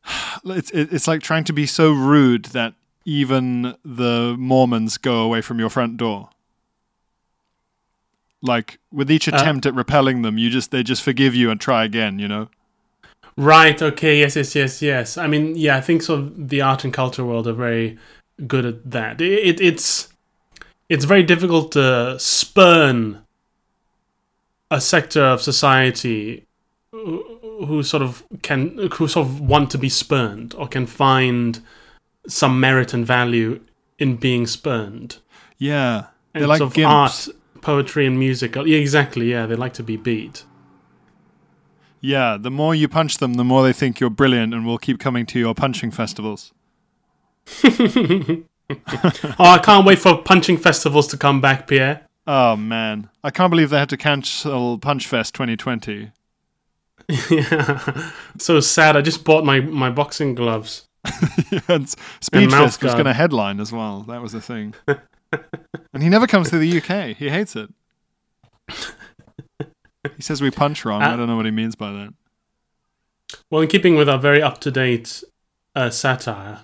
it's 0.45 0.71
it's 0.71 1.07
like 1.07 1.21
trying 1.21 1.43
to 1.43 1.53
be 1.53 1.65
so 1.65 1.91
rude 1.91 2.45
that 2.45 2.73
even 3.05 3.75
the 3.85 4.35
Mormons 4.37 4.97
go 4.97 5.21
away 5.21 5.41
from 5.41 5.59
your 5.59 5.69
front 5.69 5.97
door. 5.97 6.29
Like 8.41 8.79
with 8.91 9.09
each 9.09 9.27
uh-huh. 9.27 9.37
attempt 9.37 9.65
at 9.65 9.75
repelling 9.75 10.23
them, 10.23 10.37
you 10.37 10.49
just 10.49 10.71
they 10.71 10.83
just 10.83 11.03
forgive 11.03 11.35
you 11.35 11.49
and 11.51 11.59
try 11.61 11.85
again. 11.85 12.19
You 12.19 12.27
know. 12.27 12.49
Right. 13.37 13.81
Okay. 13.81 14.19
Yes. 14.19 14.35
Yes. 14.35 14.55
Yes. 14.55 14.81
Yes. 14.81 15.17
I 15.17 15.27
mean, 15.27 15.55
yeah. 15.55 15.77
I 15.77 15.81
think 15.81 16.01
sort 16.01 16.19
of 16.19 16.49
the 16.49 16.61
art 16.61 16.83
and 16.83 16.93
culture 16.93 17.25
world 17.25 17.47
are 17.47 17.53
very 17.53 17.97
good 18.47 18.65
at 18.65 18.91
that. 18.91 19.21
It, 19.21 19.59
it 19.59 19.61
it's 19.61 20.09
it's 20.89 21.05
very 21.05 21.23
difficult 21.23 21.71
to 21.73 22.17
spurn 22.19 23.21
a 24.71 24.81
sector 24.81 25.23
of 25.23 25.41
society 25.41 26.45
who, 26.91 27.23
who 27.65 27.83
sort 27.83 28.03
of 28.03 28.23
can 28.41 28.77
who 28.93 29.07
sort 29.07 29.27
of 29.27 29.41
want 29.41 29.69
to 29.71 29.77
be 29.77 29.89
spurned 29.89 30.53
or 30.55 30.67
can 30.67 30.85
find 30.85 31.61
some 32.27 32.59
merit 32.59 32.93
and 32.93 33.05
value 33.05 33.61
in 33.99 34.15
being 34.17 34.47
spurned. 34.47 35.17
Yeah, 35.57 36.07
And 36.33 36.41
they're 36.41 36.47
like 36.47 36.57
sort 36.57 36.77
of 36.77 36.83
art, 36.85 37.27
poetry, 37.61 38.05
and 38.05 38.19
music. 38.19 38.55
Yeah, 38.55 38.77
exactly. 38.77 39.31
Yeah, 39.31 39.45
they 39.45 39.55
like 39.55 39.73
to 39.75 39.83
be 39.83 39.97
beat. 39.97 40.43
Yeah, 42.01 42.37
the 42.39 42.51
more 42.51 42.75
you 42.75 42.87
punch 42.87 43.17
them, 43.17 43.33
the 43.35 43.43
more 43.43 43.63
they 43.63 43.73
think 43.73 43.99
you're 43.99 44.09
brilliant 44.09 44.53
and 44.53 44.65
will 44.65 44.77
keep 44.77 44.99
coming 44.99 45.25
to 45.27 45.39
your 45.39 45.55
punching 45.55 45.91
festivals. 45.91 46.53
Oh, 49.39 49.45
I 49.45 49.59
can't 49.59 49.85
wait 49.85 49.99
for 49.99 50.17
punching 50.21 50.57
festivals 50.57 51.07
to 51.07 51.17
come 51.17 51.39
back, 51.41 51.67
Pierre. 51.67 52.07
Oh 52.27 52.55
man, 52.55 53.09
I 53.23 53.29
can't 53.29 53.51
believe 53.51 53.69
they 53.69 53.77
had 53.77 53.89
to 53.89 53.97
cancel 53.97 54.79
Punchfest 54.79 55.31
2020. 55.33 56.11
yeah. 57.29 58.11
So 58.39 58.59
sad. 58.59 58.97
I 58.97 59.01
just 59.01 59.23
bought 59.23 59.45
my, 59.45 59.59
my 59.59 59.89
boxing 59.91 60.33
gloves. 60.35 60.87
and 61.05 61.85
Speedfest 62.19 62.81
was 62.81 62.93
going 62.93 63.05
to 63.05 63.13
headline 63.13 63.59
as 63.59 63.71
well. 63.71 64.01
That 64.07 64.21
was 64.23 64.31
the 64.31 64.41
thing. 64.41 64.73
and 65.93 66.01
he 66.01 66.09
never 66.09 66.25
comes 66.25 66.49
to 66.49 66.57
the 66.57 66.77
UK. 66.81 67.15
He 67.15 67.29
hates 67.29 67.55
it. 67.55 67.69
He 70.15 70.21
says 70.23 70.41
we 70.41 70.49
punch 70.49 70.83
wrong. 70.85 71.01
I 71.03 71.13
Uh, 71.13 71.15
don't 71.17 71.27
know 71.27 71.35
what 71.35 71.45
he 71.45 71.51
means 71.51 71.75
by 71.75 71.91
that. 71.91 72.13
Well, 73.51 73.61
in 73.61 73.67
keeping 73.67 73.95
with 73.95 74.07
our 74.09 74.17
very 74.19 74.41
up 74.41 74.59
to 74.61 74.71
date 74.71 75.23
uh, 75.75 75.89
satire, 75.91 76.61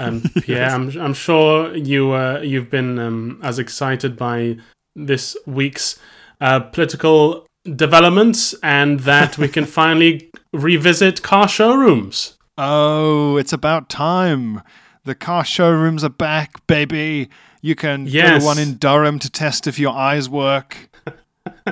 um, 0.00 0.22
Pierre, 0.42 0.70
I'm, 0.70 0.90
I'm 1.00 1.14
sure 1.14 1.74
you 1.76 2.12
uh, 2.12 2.40
you've 2.40 2.70
been 2.70 2.98
um, 2.98 3.40
as 3.42 3.58
excited 3.58 4.16
by 4.16 4.56
this 4.96 5.36
week's 5.46 5.98
uh, 6.40 6.60
political 6.60 7.46
developments 7.76 8.54
and 8.62 9.00
that 9.00 9.38
we 9.38 9.48
can 9.48 9.64
finally 9.80 10.30
revisit 10.52 11.22
car 11.22 11.48
showrooms. 11.48 12.36
Oh, 12.58 13.36
it's 13.36 13.52
about 13.52 13.88
time. 13.88 14.62
The 15.04 15.14
car 15.14 15.44
showrooms 15.44 16.04
are 16.04 16.10
back, 16.10 16.66
baby. 16.66 17.30
You 17.62 17.74
can 17.74 18.04
go 18.04 18.38
to 18.38 18.44
one 18.44 18.58
in 18.58 18.74
Durham 18.74 19.18
to 19.18 19.30
test 19.30 19.66
if 19.66 19.78
your 19.78 19.94
eyes 19.94 20.28
work. 20.28 20.76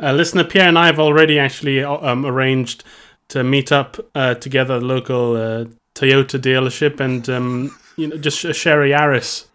Uh, 0.00 0.12
listener 0.12 0.44
Pierre 0.44 0.68
and 0.68 0.78
I 0.78 0.86
have 0.86 1.00
already 1.00 1.40
actually 1.40 1.82
um, 1.82 2.24
arranged 2.24 2.84
to 3.28 3.42
meet 3.42 3.72
up 3.72 3.96
uh, 4.14 4.34
together 4.34 4.76
at 4.76 4.82
a 4.82 4.86
local 4.86 5.36
uh, 5.36 5.64
Toyota 5.98 6.38
dealership 6.38 7.00
and 7.00 7.28
um, 7.28 7.76
you 7.96 8.06
know 8.08 8.16
just 8.16 8.44
a 8.44 8.48
Yaris 8.48 9.46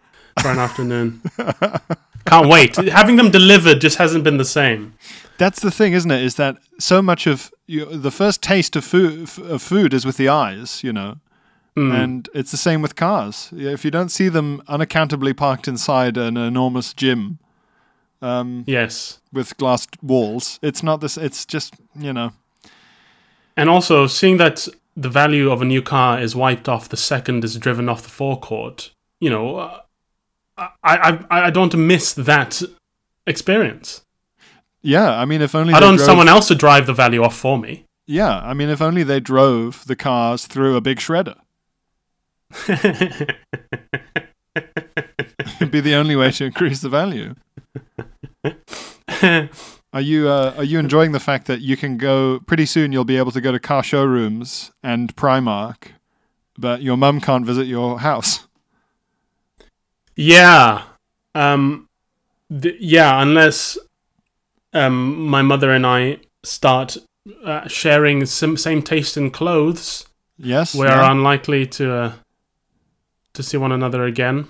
for 0.42 0.50
an 0.52 0.60
afternoon. 0.60 1.22
Can't 2.26 2.48
wait. 2.48 2.76
Having 2.76 3.18
them 3.18 3.32
delivered 3.32 3.82
just 3.82 3.98
hasn't 3.98 4.24
been 4.24 4.38
the 4.38 4.46
same. 4.46 4.94
That's 5.38 5.60
the 5.62 5.72
thing, 5.72 5.94
isn't 5.94 6.12
it? 6.12 6.22
Is 6.24 6.36
that 6.36 6.58
so 6.80 7.02
much 7.02 7.28
of 7.28 7.52
you, 7.68 7.86
the 7.86 8.12
first 8.12 8.42
taste 8.42 8.76
of 8.76 8.86
food, 8.86 9.30
of 9.40 9.62
food 9.62 9.94
is 9.94 10.06
with 10.06 10.18
the 10.18 10.30
eyes, 10.30 10.84
you 10.84 10.94
know? 10.94 11.18
And 11.76 12.30
it's 12.36 12.52
the 12.52 12.58
same 12.58 12.84
with 12.84 12.96
cars. 12.96 13.50
If 13.52 13.84
you 13.84 13.90
don't 13.90 14.10
see 14.10 14.30
them 14.30 14.62
unaccountably 14.68 15.34
parked 15.36 15.68
inside 15.68 16.18
an 16.18 16.38
enormous 16.38 16.94
gym 16.94 17.40
Yes. 18.22 19.20
with 19.32 19.58
glass 19.58 19.88
walls, 20.02 20.60
it's 20.62 20.84
not 20.84 21.02
this. 21.02 21.18
It's 21.18 21.46
just 21.48 21.74
you 22.00 22.14
know. 22.14 22.32
And 23.58 23.70
also, 23.70 24.06
seeing 24.08 24.38
that 24.38 24.68
the 24.96 25.10
value 25.10 25.52
of 25.52 25.62
a 25.62 25.66
new 25.66 25.82
car 25.82 26.20
is 26.20 26.36
wiped 26.36 26.70
off 26.70 26.90
the 26.90 26.98
second 26.98 27.44
it's 27.44 27.56
driven 27.56 27.90
off 27.90 28.04
the 28.04 28.10
forecourt, 28.10 28.92
you 29.20 29.30
know, 29.30 29.58
uh, 29.58 29.80
I, 30.58 30.68
I, 30.84 31.26
I 31.30 31.50
don't 31.50 31.64
want 31.64 31.72
to 31.72 31.78
miss 31.78 32.14
that 32.14 32.62
experience. 33.26 34.04
Yeah, 34.82 35.18
I 35.18 35.26
mean, 35.26 35.42
if 35.42 35.56
only 35.56 35.74
I 35.74 35.80
don't 35.80 35.90
want 35.90 35.98
drove- 36.00 36.06
someone 36.06 36.28
else 36.28 36.48
to 36.50 36.56
drive 36.56 36.86
the 36.86 36.94
value 36.94 37.24
off 37.24 37.36
for 37.36 37.58
me. 37.58 37.86
Yeah, 38.06 38.40
I 38.40 38.54
mean, 38.54 38.70
if 38.70 38.82
only 38.82 39.04
they 39.04 39.20
drove 39.20 39.86
the 39.86 39.96
cars 39.96 40.46
through 40.46 40.76
a 40.76 40.82
big 40.82 41.00
shredder. 41.00 41.38
It'd 45.56 45.72
be 45.72 45.80
the 45.80 45.96
only 45.96 46.16
way 46.16 46.32
to 46.32 46.46
increase 46.46 46.82
the 46.82 46.90
value. 46.90 47.36
Are 49.94 50.02
you 50.02 50.28
uh, 50.28 50.56
are 50.58 50.64
you 50.64 50.80
enjoying 50.80 51.12
the 51.12 51.20
fact 51.20 51.46
that 51.48 51.62
you 51.62 51.78
can 51.78 51.98
go 51.98 52.40
pretty 52.48 52.66
soon? 52.66 52.92
You'll 52.92 53.06
be 53.06 53.18
able 53.18 53.32
to 53.32 53.42
go 53.42 53.52
to 53.52 53.60
car 53.60 53.84
showrooms 53.84 54.72
and 54.82 55.16
Primark, 55.16 55.90
but 56.58 56.82
your 56.82 56.98
mum 56.98 57.22
can't 57.22 57.46
visit 57.46 57.68
your 57.68 58.00
house. 58.00 58.48
Yeah. 60.16 60.84
Um 61.36 61.88
th- 62.50 62.78
yeah, 62.80 63.22
unless 63.22 63.78
um 64.74 65.28
my 65.28 65.42
mother 65.42 65.72
and 65.72 65.86
I 65.86 66.20
start 66.44 66.98
uh, 67.46 67.68
sharing 67.68 68.26
some 68.26 68.58
same 68.58 68.82
taste 68.82 69.16
in 69.16 69.32
clothes, 69.32 70.06
Yes, 70.38 70.76
we're 70.76 70.88
yeah. 70.88 71.12
unlikely 71.12 71.68
to 71.68 71.94
uh, 71.96 72.12
to 73.34 73.44
see 73.44 73.58
one 73.58 73.72
another 73.72 74.04
again. 74.04 74.48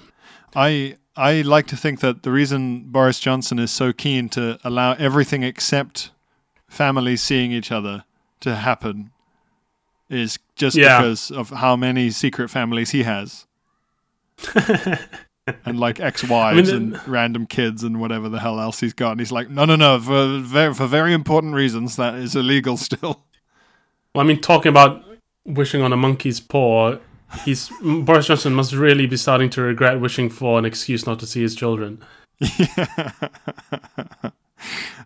I 0.55 0.97
I 1.15 1.41
like 1.41 1.67
to 1.67 1.77
think 1.77 1.99
that 1.99 2.23
the 2.23 2.31
reason 2.31 2.85
Boris 2.91 3.19
Johnson 3.19 3.59
is 3.59 3.71
so 3.71 3.93
keen 3.93 4.29
to 4.29 4.57
allow 4.63 4.93
everything 4.93 5.43
except 5.43 6.11
families 6.67 7.21
seeing 7.21 7.51
each 7.51 7.71
other 7.71 8.03
to 8.39 8.55
happen 8.55 9.11
is 10.09 10.39
just 10.55 10.75
Yeah. 10.75 10.97
because 10.99 11.29
of 11.31 11.49
how 11.51 11.75
many 11.75 12.09
secret 12.09 12.49
families 12.49 12.91
he 12.91 13.03
has. 13.03 13.45
and 15.65 15.79
like 15.79 15.99
ex-wives 15.99 16.71
I 16.71 16.75
and 16.75 16.91
mean, 16.93 17.01
random 17.05 17.45
kids 17.45 17.83
and 17.83 17.99
whatever 17.99 18.29
the 18.29 18.39
hell 18.39 18.59
else 18.59 18.79
he's 18.79 18.93
got. 18.93 19.11
And 19.11 19.19
he's 19.19 19.31
like, 19.31 19.49
no, 19.49 19.65
no, 19.65 19.75
no, 19.75 19.99
for 19.99 20.39
very, 20.39 20.73
for 20.73 20.87
very 20.87 21.13
important 21.13 21.53
reasons, 21.53 21.95
that 21.97 22.15
is 22.15 22.35
illegal 22.35 22.77
still. 22.77 23.23
Well, 24.15 24.23
I 24.23 24.27
mean, 24.27 24.41
talking 24.41 24.69
about 24.69 25.03
wishing 25.45 25.81
on 25.81 25.91
a 25.93 25.97
monkey's 25.97 26.39
paw, 26.39 26.97
he's 27.45 27.69
Boris 27.81 28.27
Johnson 28.27 28.53
must 28.53 28.73
really 28.73 29.05
be 29.07 29.17
starting 29.17 29.49
to 29.51 29.61
regret 29.61 29.99
wishing 29.99 30.29
for 30.29 30.57
an 30.59 30.65
excuse 30.65 31.05
not 31.05 31.19
to 31.19 31.27
see 31.27 31.41
his 31.41 31.55
children. 31.55 32.01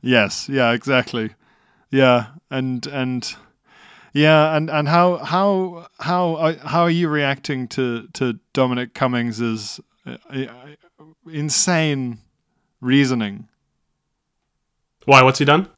yes, 0.02 0.50
yeah, 0.50 0.72
exactly. 0.72 1.32
Yeah, 1.92 2.28
and 2.52 2.86
and 2.88 3.36
yeah, 4.14 4.56
and 4.56 4.70
and 4.70 4.88
how 4.88 5.18
how 5.18 5.88
how 6.00 6.36
are- 6.36 6.58
how 6.68 6.82
are 6.84 6.90
you 6.90 7.08
reacting 7.10 7.68
to 7.70 8.08
to 8.14 8.40
Dominic 8.54 8.94
Cummings's 8.94 9.80
uh, 10.06 10.18
uh, 10.30 10.46
insane 11.32 12.20
reasoning? 12.82 13.48
Why? 15.06 15.22
What's 15.24 15.40
he 15.40 15.46
done? 15.46 15.70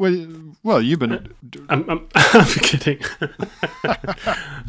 Well, 0.00 0.26
well, 0.62 0.80
you've 0.80 0.98
been 0.98 1.12
I'm, 1.68 1.90
I'm, 1.90 2.08
I'm 2.14 2.46
kidding. 2.46 3.00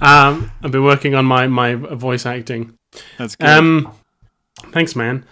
um, 0.01 0.51
I've 0.61 0.71
been 0.71 0.83
working 0.83 1.15
on 1.15 1.23
my, 1.23 1.47
my 1.47 1.75
voice 1.75 2.25
acting. 2.25 2.77
that's 3.17 3.38
good. 3.38 3.47
Um, 3.47 3.93
thanks, 4.73 4.93
man. 4.93 5.23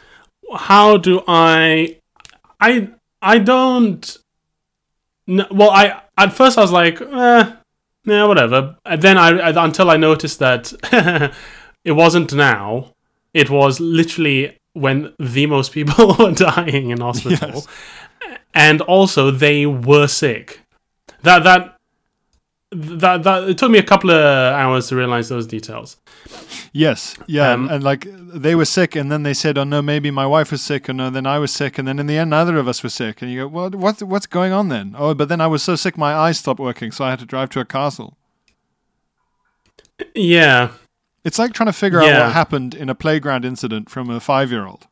How 0.56 0.96
do 0.96 1.22
I? 1.28 1.98
I 2.62 2.92
I 3.22 3.40
don't. 3.40 4.18
No, 5.28 5.46
well, 5.52 5.72
I 5.72 6.02
at 6.18 6.32
first 6.32 6.58
I 6.58 6.62
was 6.62 6.72
like, 6.72 7.02
eh, 7.02 7.52
yeah, 8.06 8.24
whatever. 8.24 8.78
And 8.86 9.02
then 9.02 9.18
I 9.18 9.50
until 9.50 9.92
I 9.92 9.98
noticed 9.98 10.40
that 10.40 10.72
it 11.84 11.92
wasn't 11.92 12.34
now. 12.34 12.94
It 13.34 13.50
was 13.50 13.82
literally 13.82 14.58
when 14.74 15.14
the 15.20 15.46
most 15.46 15.74
people 15.74 16.16
were 16.20 16.32
dying 16.32 16.92
in 16.92 17.02
hospital, 17.02 17.50
Yes. 17.54 17.68
And 18.54 18.82
also 18.82 19.32
they 19.32 19.66
were 19.66 20.08
sick. 20.08 20.62
That 21.24 21.44
that 21.44 21.76
that 22.72 23.24
that 23.24 23.50
it 23.50 23.58
took 23.58 23.72
me 23.72 23.80
a 23.80 23.84
couple 23.84 24.12
of 24.12 24.54
hours 24.54 24.88
to 24.90 24.96
realize 24.96 25.30
those 25.30 25.48
details. 25.48 25.98
Yes, 26.72 27.18
yeah, 27.26 27.52
Um, 27.54 27.64
and, 27.64 27.72
and 27.76 27.84
like 27.84 28.08
they 28.12 28.54
were 28.54 28.66
sick, 28.66 28.96
and 28.96 29.12
then 29.12 29.24
they 29.24 29.34
said, 29.34 29.58
"Oh 29.58 29.64
no, 29.64 29.82
maybe 29.82 30.12
my 30.12 30.28
wife 30.28 30.52
was 30.52 30.62
sick," 30.62 30.88
or 30.88 30.94
no, 30.94 31.10
then 31.10 31.26
I 31.26 31.40
was 31.40 31.52
sick, 31.52 31.80
and 31.80 31.88
then 31.88 31.98
in 31.98 32.06
the 32.06 32.18
end, 32.18 32.30
neither 32.30 32.58
of 32.58 32.68
us 32.68 32.84
were 32.84 32.90
sick. 32.90 33.22
And 33.22 33.32
you 33.32 33.42
go, 33.42 33.48
"Well, 33.48 33.72
what 33.72 34.04
what's 34.04 34.28
going 34.28 34.54
on 34.54 34.70
then?" 34.70 34.96
Oh, 34.98 35.14
but 35.16 35.30
then 35.30 35.42
I 35.42 35.48
was 35.48 35.64
so 35.64 35.76
sick, 35.76 35.98
my 35.98 36.14
eyes 36.14 36.38
stopped 36.38 36.60
working, 36.60 36.92
so 36.92 37.04
I 37.06 37.10
had 37.10 37.20
to 37.20 37.26
drive 37.26 37.50
to 37.52 37.60
a 37.60 37.66
castle. 37.66 38.18
Yeah, 40.16 40.72
It's 41.26 41.38
like 41.40 41.54
trying 41.54 41.68
to 41.68 41.74
figure 41.74 42.00
out 42.00 42.06
what 42.26 42.32
happened 42.34 42.74
in 42.74 42.88
a 42.90 42.96
playground 42.96 43.44
incident 43.44 43.90
from 43.90 44.10
a 44.10 44.20
five-year-old. 44.20 44.88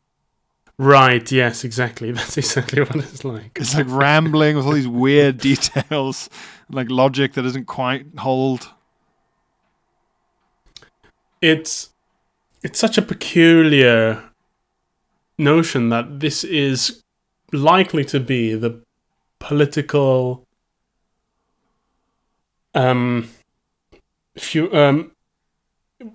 Right. 0.78 1.32
Yes, 1.32 1.64
exactly. 1.64 2.12
That's 2.18 2.38
exactly 2.38 2.82
what 2.82 2.96
it's 2.96 3.24
like. 3.26 3.58
It's 3.60 3.76
like 3.76 3.88
rambling 3.90 4.56
with 4.56 4.66
all 4.66 4.74
these 4.74 4.88
weird 4.88 5.38
details, 5.50 6.30
like 6.70 6.90
logic 6.90 7.34
that 7.34 7.44
doesn't 7.44 7.66
quite 7.66 8.06
hold. 8.18 8.70
It's 11.42 11.90
it's 12.64 12.80
such 12.80 12.98
a 12.98 13.02
peculiar 13.02 14.24
notion 15.38 15.90
that 15.90 16.20
this 16.20 16.44
is 16.44 17.04
likely 17.54 18.04
to 18.06 18.20
be 18.20 18.56
the 18.56 18.82
political 19.40 20.48
um, 22.74 23.30
fu- 24.38 24.74
um 24.74 25.12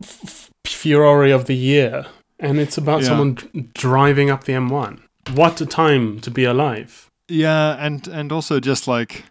f- 0.03 0.51
furore 0.67 1.27
of 1.27 1.47
the 1.47 1.57
year, 1.57 2.07
and 2.43 2.59
it's 2.61 2.77
about 2.77 3.01
Yeah. 3.01 3.09
someone 3.09 3.35
dr- 3.35 3.73
driving 3.73 4.29
up 4.29 4.45
the 4.45 4.53
M1. 4.53 5.01
What 5.35 5.61
a 5.61 5.67
time 5.67 6.21
to 6.21 6.31
be 6.31 6.45
alive! 6.45 7.09
Yeah, 7.29 7.77
and 7.79 8.07
and 8.09 8.31
also 8.33 8.61
just 8.61 8.87
like 8.87 9.25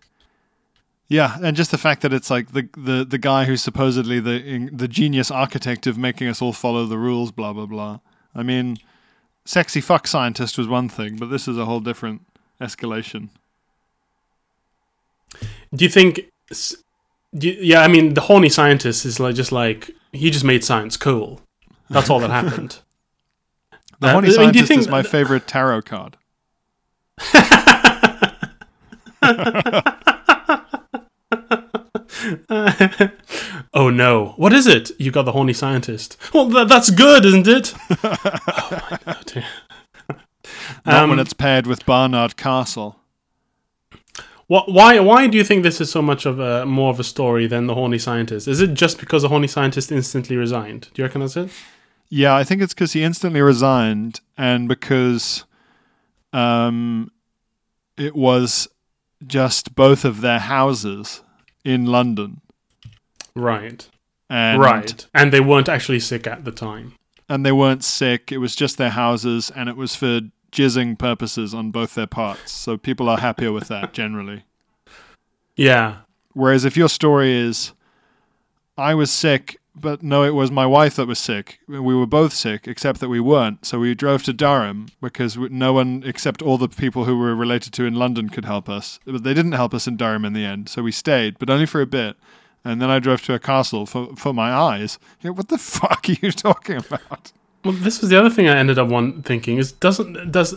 yeah, 1.09 1.37
and 1.43 1.55
just 1.57 1.71
the 1.71 1.77
fact 1.77 2.01
that 2.01 2.13
it's 2.13 2.29
like 2.31 2.53
the 2.53 2.67
the 2.77 3.05
the 3.05 3.17
guy 3.19 3.43
who's 3.45 3.61
supposedly 3.61 4.19
the 4.19 4.69
the 4.71 4.87
genius 4.87 5.29
architect 5.29 5.85
of 5.87 5.97
making 5.97 6.27
us 6.29 6.41
all 6.41 6.53
follow 6.53 6.85
the 6.85 6.97
rules, 6.97 7.31
blah 7.31 7.53
blah 7.53 7.65
blah. 7.67 7.99
I 8.33 8.43
mean, 8.43 8.77
sexy 9.45 9.81
fuck 9.81 10.07
scientist 10.07 10.57
was 10.57 10.67
one 10.69 10.87
thing, 10.89 11.17
but 11.17 11.29
this 11.29 11.47
is 11.47 11.57
a 11.57 11.65
whole 11.65 11.81
different 11.81 12.21
escalation. 12.61 13.27
Do 15.73 15.83
you 15.85 15.89
think? 15.89 16.21
Do 17.37 17.47
you- 17.49 17.57
yeah, 17.61 17.81
I 17.81 17.87
mean, 17.87 18.13
the 18.13 18.21
horny 18.21 18.49
scientist 18.49 19.05
is 19.05 19.19
like 19.19 19.35
just 19.35 19.51
like 19.51 19.91
he 20.11 20.29
just 20.31 20.43
made 20.45 20.63
science 20.63 20.97
cool. 20.97 21.41
That's 21.89 22.09
all 22.09 22.19
that 22.19 22.29
happened. 22.41 22.79
The 24.01 24.07
Uh, 24.07 24.11
horny 24.13 24.27
I 24.27 24.29
mean, 24.31 24.35
scientist 24.35 24.67
think 24.67 24.81
is 24.81 24.87
my 24.89 25.03
favorite 25.03 25.47
tarot 25.47 25.83
card. 25.83 26.17
oh 33.73 33.89
no, 33.89 34.33
what 34.37 34.53
is 34.53 34.67
it? 34.67 34.91
You 34.99 35.11
got 35.11 35.23
the 35.23 35.31
horny 35.31 35.53
scientist. 35.53 36.17
Well, 36.33 36.45
tha 36.47 36.65
that's 36.65 36.89
good, 36.89 37.25
isn't 37.25 37.47
it? 37.47 37.73
oh 38.03 38.81
my 38.91 38.99
god. 39.05 39.43
Not 40.85 41.03
Um, 41.03 41.09
when 41.11 41.19
it's 41.19 41.33
paired 41.33 41.67
with 41.67 41.85
Barnard 41.85 42.35
Castle. 42.37 42.97
Wh- 44.47 44.67
Why? 44.67 44.99
Why 44.99 45.27
do 45.27 45.37
you 45.37 45.43
think 45.43 45.63
this 45.63 45.79
is 45.81 45.91
so 45.91 46.01
much 46.01 46.25
of 46.25 46.39
a 46.39 46.65
more 46.65 46.89
of 46.89 46.99
a 46.99 47.03
story 47.03 47.47
than 47.47 47.67
the 47.67 47.75
horny 47.75 47.99
scientist? 47.99 48.47
Is 48.47 48.61
it 48.61 48.73
just 48.73 48.99
because 48.99 49.21
the 49.21 49.29
horny 49.29 49.47
scientist 49.47 49.91
instantly 49.91 50.35
resigned? 50.37 50.89
Do 50.93 51.01
you 51.01 51.05
reckon 51.05 51.21
that's 51.21 51.37
it? 51.37 51.49
Yeah, 52.13 52.35
I 52.35 52.43
think 52.43 52.61
it's 52.61 52.73
because 52.73 52.91
he 52.91 53.03
instantly 53.03 53.39
resigned, 53.41 54.19
and 54.37 54.67
because 54.67 55.45
um, 56.33 57.09
it 57.97 58.13
was 58.15 58.67
just 59.25 59.75
both 59.75 60.03
of 60.03 60.19
their 60.19 60.39
houses 60.39 61.23
in 61.63 61.85
London, 61.85 62.41
Right. 63.33 63.87
and 64.29 64.59
right. 64.59 65.07
And 65.13 65.31
they 65.31 65.39
weren't 65.39 65.69
actually 65.69 66.01
sick 66.01 66.27
at 66.27 66.43
the 66.43 66.51
time. 66.51 66.95
and 67.29 67.45
they 67.45 67.51
weren't 67.53 67.83
sick. 67.83 68.29
It 68.29 68.39
was 68.39 68.57
just 68.57 68.77
their 68.77 68.89
houses, 68.89 69.49
and 69.55 69.69
it 69.69 69.77
was 69.77 69.95
for 69.95 70.19
jizzing 70.51 70.97
purposes 70.99 71.53
on 71.53 71.71
both 71.71 71.95
their 71.95 72.07
parts. 72.07 72.51
So 72.51 72.75
people 72.77 73.07
are 73.07 73.19
happier 73.19 73.53
with 73.53 73.69
that 73.69 73.93
generally. 73.93 74.43
Yeah. 75.55 75.99
Whereas 76.33 76.65
if 76.65 76.75
your 76.75 76.89
story 76.89 77.31
is, 77.31 77.71
I 78.77 78.95
was 78.95 79.11
sick, 79.11 79.60
but 79.81 80.03
no, 80.03 80.23
it 80.23 80.35
was 80.35 80.51
my 80.51 80.65
wife 80.65 80.95
that 80.95 81.07
was 81.07 81.19
sick. 81.19 81.59
We 81.67 81.79
were 81.79 82.05
both 82.05 82.33
sick, 82.33 82.67
except 82.67 82.99
that 82.99 83.09
we 83.09 83.19
weren't. 83.19 83.65
So 83.65 83.79
we 83.79 83.95
drove 83.95 84.23
to 84.23 84.33
Durham 84.33 84.87
because 85.01 85.37
no 85.37 85.73
one 85.73 86.03
except 86.05 86.41
all 86.41 86.57
the 86.57 86.67
people 86.69 87.05
who 87.05 87.17
were 87.17 87.35
related 87.35 87.73
to 87.73 87.85
in 87.85 87.95
London 87.95 88.29
could 88.29 88.45
help 88.45 88.69
us. 88.69 88.99
But 89.05 89.23
they 89.23 89.33
didn't 89.33 89.53
help 89.53 89.73
us 89.73 89.87
in 89.87 89.97
Durham 89.97 90.25
in 90.25 90.33
the 90.33 90.45
end. 90.45 90.69
So 90.69 90.83
we 90.83 90.91
stayed, 90.91 91.39
but 91.39 91.49
only 91.49 91.65
for 91.65 91.81
a 91.81 91.85
bit. 91.85 92.15
And 92.63 92.81
then 92.81 92.91
I 92.91 92.99
drove 92.99 93.23
to 93.23 93.33
a 93.33 93.39
castle 93.39 93.85
for, 93.85 94.15
for 94.15 94.33
my 94.33 94.51
eyes. 94.51 94.99
Yeah, 95.21 95.31
what 95.31 95.49
the 95.49 95.57
fuck 95.77 96.07
are 96.07 96.15
you 96.21 96.31
talking 96.31 96.77
about? 96.77 97.31
Well, 97.63 97.73
this 97.73 98.01
was 98.01 98.09
the 98.09 98.19
other 98.19 98.29
thing 98.29 98.47
I 98.47 98.57
ended 98.57 98.79
up 98.79 98.87
one 98.87 99.21
thinking 99.23 99.57
is 99.57 99.71
doesn't 99.71 100.31
does 100.31 100.55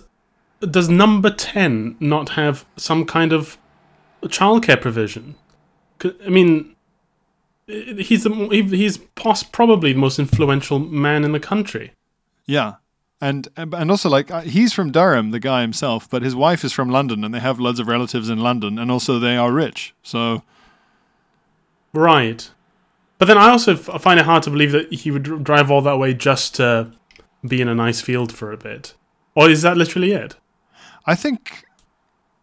does 0.61 0.89
number 0.89 1.31
ten 1.31 1.97
not 2.01 2.31
have 2.31 2.65
some 2.77 3.05
kind 3.05 3.33
of 3.33 3.59
childcare 4.23 4.81
provision? 4.81 5.35
I 6.03 6.29
mean, 6.29 6.74
he's 7.67 8.25
the 8.25 8.31
he's 8.71 8.99
pos- 8.99 9.43
probably 9.43 9.93
the 9.93 9.99
most 9.99 10.19
influential 10.19 10.79
man 10.79 11.25
in 11.25 11.33
the 11.33 11.41
country. 11.41 11.93
Yeah. 12.47 12.75
And 13.21 13.49
and 13.57 13.91
also 13.91 14.11
like 14.11 14.31
uh, 14.31 14.41
he's 14.43 14.73
from 14.75 14.91
Durham, 14.93 15.31
the 15.31 15.41
guy 15.41 15.63
himself, 15.63 16.11
but 16.11 16.23
his 16.23 16.35
wife 16.37 16.63
is 16.65 16.73
from 16.73 16.91
London, 16.91 17.25
and 17.25 17.33
they 17.33 17.41
have 17.41 17.59
loads 17.59 17.81
of 17.81 17.89
relatives 17.89 18.29
in 18.29 18.39
London, 18.39 18.79
and 18.79 18.91
also 18.91 19.19
they 19.19 19.37
are 19.37 19.51
rich. 19.53 19.95
So 20.03 20.43
Right. 21.93 22.51
But 23.19 23.27
then 23.27 23.39
I 23.39 23.51
also 23.51 23.75
f- 23.75 24.03
find 24.03 24.19
it 24.19 24.27
hard 24.27 24.43
to 24.43 24.51
believe 24.51 24.73
that 24.73 24.93
he 24.93 25.11
would 25.11 25.45
drive 25.45 25.71
all 25.71 25.81
that 25.83 25.99
way 25.99 26.13
just 26.15 26.57
to 26.57 26.91
be 27.47 27.61
in 27.61 27.69
a 27.69 27.75
nice 27.75 28.01
field 28.01 28.33
for 28.33 28.53
a 28.53 28.57
bit. 28.57 28.95
Or 29.35 29.49
is 29.49 29.63
that 29.63 29.77
literally 29.77 30.13
it? 30.13 30.35
I 31.07 31.15
think 31.15 31.65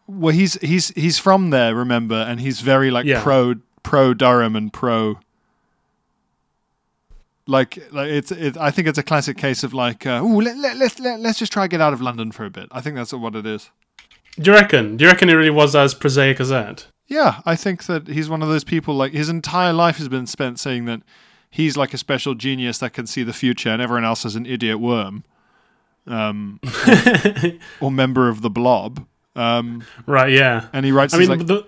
well 0.07 0.33
he's 0.33 0.55
he's 0.61 0.89
he's 0.89 1.19
from 1.19 1.49
there, 1.49 1.75
remember, 1.75 2.15
and 2.15 2.39
he's 2.39 2.61
very 2.61 2.91
like 2.91 3.05
Yeah. 3.05 3.21
pro 3.21 3.55
pro 3.83 4.13
Durham 4.13 4.55
and 4.55 4.71
pro 4.71 5.19
like 7.47 7.77
like 7.91 8.09
it's 8.09 8.31
it, 8.31 8.57
I 8.57 8.71
think 8.71 8.87
it's 8.87 8.97
a 8.97 9.03
classic 9.03 9.37
case 9.37 9.63
of 9.63 9.73
like 9.73 10.05
uh, 10.05 10.21
ooh 10.23 10.41
let, 10.41 10.57
let, 10.57 10.77
let's 10.77 10.99
let, 10.99 11.19
let's 11.19 11.39
just 11.39 11.51
try 11.51 11.65
to 11.65 11.67
get 11.67 11.81
out 11.81 11.93
of 11.93 12.01
London 12.01 12.31
for 12.31 12.45
a 12.45 12.49
bit. 12.49 12.67
I 12.71 12.81
think 12.81 12.95
that's 12.95 13.13
what 13.13 13.35
it 13.35 13.45
is. 13.45 13.69
Do 14.39 14.51
you 14.51 14.57
reckon? 14.57 14.97
Do 14.97 15.03
you 15.05 15.09
reckon 15.11 15.29
it 15.29 15.33
really 15.33 15.49
was 15.49 15.75
as 15.75 15.93
prosaic 15.93 16.39
as 16.39 16.49
that? 16.49 16.87
Yeah, 17.07 17.41
I 17.45 17.55
think 17.55 17.85
that 17.85 18.07
he's 18.07 18.29
one 18.29 18.41
of 18.41 18.47
those 18.47 18.63
people 18.63 18.95
like 18.95 19.11
his 19.11 19.27
entire 19.27 19.73
life 19.73 19.97
has 19.97 20.07
been 20.07 20.27
spent 20.27 20.59
saying 20.59 20.85
that 20.85 21.01
he's 21.49 21.75
like 21.75 21.93
a 21.93 21.97
special 21.97 22.35
genius 22.35 22.77
that 22.77 22.93
can 22.93 23.05
see 23.05 23.23
the 23.23 23.33
future 23.33 23.69
and 23.69 23.81
everyone 23.81 24.05
else 24.05 24.23
is 24.23 24.35
an 24.35 24.45
idiot 24.45 24.79
worm. 24.79 25.23
Um 26.07 26.59
or 27.81 27.91
member 27.91 28.29
of 28.29 28.41
the 28.41 28.49
blob. 28.49 29.05
Um 29.35 29.83
Right, 30.05 30.31
yeah. 30.31 30.67
and 30.71 30.85
he 30.85 30.91
writes 30.93 31.13
I 31.13 31.17
mean, 31.17 31.27
like 31.29 31.47
the, 31.47 31.65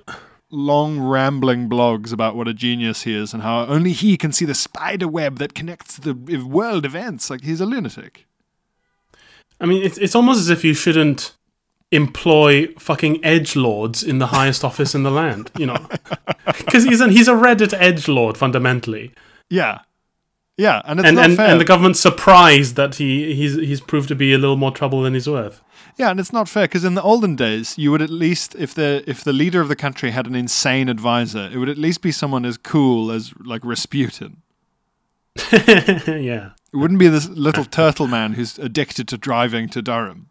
long 0.53 0.99
rambling 0.99 1.67
blogs 1.67 2.13
about 2.13 2.35
what 2.35 2.47
a 2.47 2.53
genius 2.53 3.01
he 3.03 3.15
is 3.15 3.33
and 3.33 3.41
how 3.41 3.65
only 3.65 3.91
he 3.91 4.15
can 4.17 4.31
see 4.31 4.45
the 4.45 4.53
spider 4.53 5.07
web 5.07 5.39
that 5.39 5.55
connects 5.55 5.97
the 5.97 6.13
world 6.45 6.85
events. 6.85 7.29
Like 7.29 7.41
he's 7.43 7.59
a 7.59 7.65
lunatic. 7.65 8.25
I 9.59 9.65
mean, 9.65 9.81
it's 9.83 9.97
it's 9.97 10.15
almost 10.15 10.39
as 10.39 10.49
if 10.49 10.63
you 10.63 10.73
shouldn't 10.73 11.33
employ 11.91 12.67
fucking 12.79 13.23
edge 13.25 13.55
lords 13.55 14.03
in 14.03 14.19
the 14.19 14.27
highest 14.27 14.63
office 14.69 14.93
in 14.93 15.03
the 15.03 15.11
land. 15.11 15.49
You 15.57 15.67
know, 15.67 15.87
because 16.45 16.83
he's 16.83 17.01
an, 17.01 17.09
he's 17.09 17.27
a 17.27 17.33
Reddit 17.33 17.73
edge 17.73 18.07
lord 18.07 18.37
fundamentally, 18.37 19.11
Yeah, 19.49 19.79
yeah, 20.57 20.81
and 20.85 20.99
it's 20.99 21.07
and 21.07 21.15
not 21.15 21.25
and, 21.25 21.35
fair. 21.37 21.47
and 21.51 21.59
the 21.61 21.65
government's 21.65 21.99
surprised 21.99 22.75
that 22.75 22.95
he 22.95 23.33
he's 23.33 23.55
he's 23.55 23.81
proved 23.81 24.07
to 24.09 24.15
be 24.15 24.33
a 24.33 24.37
little 24.37 24.57
more 24.57 24.71
trouble 24.71 25.01
than 25.01 25.13
he's 25.13 25.27
worth. 25.29 25.61
Yeah, 25.97 26.11
and 26.11 26.19
it's 26.19 26.33
not 26.33 26.49
fair 26.49 26.65
because 26.65 26.83
in 26.83 26.95
the 26.95 27.01
olden 27.01 27.35
days, 27.35 27.77
you 27.77 27.91
would 27.91 28.01
at 28.01 28.09
least 28.09 28.55
if 28.55 28.73
the 28.73 29.03
if 29.07 29.23
the 29.23 29.33
leader 29.33 29.61
of 29.61 29.67
the 29.67 29.75
country 29.75 30.11
had 30.11 30.27
an 30.27 30.35
insane 30.35 30.89
advisor, 30.89 31.49
it 31.51 31.57
would 31.57 31.69
at 31.69 31.77
least 31.77 32.01
be 32.01 32.11
someone 32.11 32.45
as 32.45 32.57
cool 32.57 33.11
as 33.11 33.33
like 33.39 33.63
Rasputin. 33.63 34.37
yeah, 35.51 36.51
It 36.71 36.77
wouldn't 36.77 36.99
be 36.99 37.07
this 37.07 37.27
little 37.29 37.65
turtle 37.65 38.07
man 38.07 38.33
who's 38.33 38.59
addicted 38.59 39.07
to 39.07 39.17
driving 39.17 39.67
to 39.69 39.81
Durham. 39.81 40.29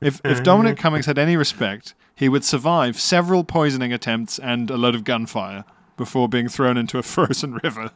If 0.00 0.20
if 0.24 0.42
Dominic 0.42 0.76
Cummings 0.76 1.06
had 1.06 1.18
any 1.18 1.36
respect, 1.36 1.94
he 2.14 2.28
would 2.28 2.44
survive 2.44 2.98
several 3.00 3.44
poisoning 3.44 3.92
attempts 3.92 4.38
and 4.38 4.70
a 4.70 4.76
load 4.76 4.94
of 4.94 5.04
gunfire 5.04 5.64
before 5.96 6.28
being 6.28 6.48
thrown 6.48 6.76
into 6.76 6.98
a 6.98 7.02
frozen 7.14 7.54
river. 7.62 7.90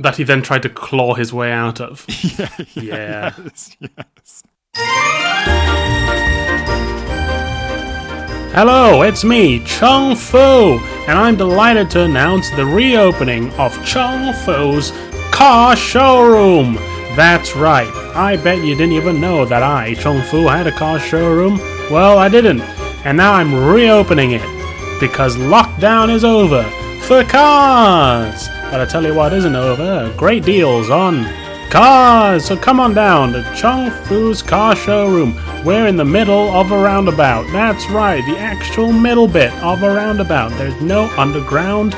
That 0.00 0.16
he 0.16 0.24
then 0.24 0.42
tried 0.42 0.62
to 0.62 0.68
claw 0.68 1.14
his 1.14 1.32
way 1.32 1.52
out 1.52 1.80
of. 1.80 2.04
yeah, 2.38 2.48
yeah. 2.74 3.34
Yes, 3.44 3.76
yes. 3.80 4.42
Hello, 8.52 9.02
it's 9.02 9.22
me, 9.22 9.64
Chung 9.64 10.16
Fu, 10.16 10.78
and 11.06 11.16
I'm 11.18 11.36
delighted 11.36 11.88
to 11.90 12.02
announce 12.04 12.50
the 12.50 12.66
reopening 12.66 13.52
of 13.52 13.72
Chung 13.86 14.32
Fu's 14.44 14.92
car 15.30 15.76
showroom. 15.76 16.74
That's 17.14 17.54
right, 17.54 17.88
I 18.14 18.36
bet 18.36 18.58
you 18.64 18.74
didn't 18.74 18.92
even 18.94 19.20
know 19.20 19.44
that 19.44 19.62
I, 19.62 19.94
Chung 19.94 20.22
Fu, 20.22 20.48
had 20.48 20.66
a 20.66 20.72
car 20.72 20.98
showroom. 20.98 21.58
Well, 21.90 22.18
I 22.18 22.28
didn't, 22.28 22.60
and 23.04 23.16
now 23.16 23.34
I'm 23.34 23.54
reopening 23.54 24.32
it. 24.32 24.42
because 25.00 25.36
lockdown 25.36 26.10
is 26.12 26.24
over 26.24 26.62
for 27.02 27.24
cars. 27.24 28.48
But 28.70 28.80
I 28.80 28.86
tell 28.86 29.04
you 29.04 29.14
what 29.14 29.32
isn't 29.32 29.56
over 29.56 30.14
great 30.16 30.44
deals 30.44 30.90
on 30.90 31.24
cars. 31.70 32.44
So 32.44 32.56
come 32.56 32.80
on 32.80 32.94
down 32.94 33.32
to 33.32 33.42
Chung 33.56 33.90
Fu's 34.04 34.42
car 34.42 34.76
showroom. 34.76 35.34
We're 35.64 35.86
in 35.86 35.96
the 35.96 36.04
middle 36.04 36.50
of 36.50 36.72
a 36.72 36.78
roundabout. 36.78 37.46
That's 37.52 37.88
right, 37.90 38.24
the 38.26 38.38
actual 38.38 38.92
middle 38.92 39.28
bit 39.28 39.52
of 39.62 39.82
a 39.82 39.94
roundabout. 39.94 40.50
There's 40.50 40.80
no 40.80 41.08
underground 41.16 41.94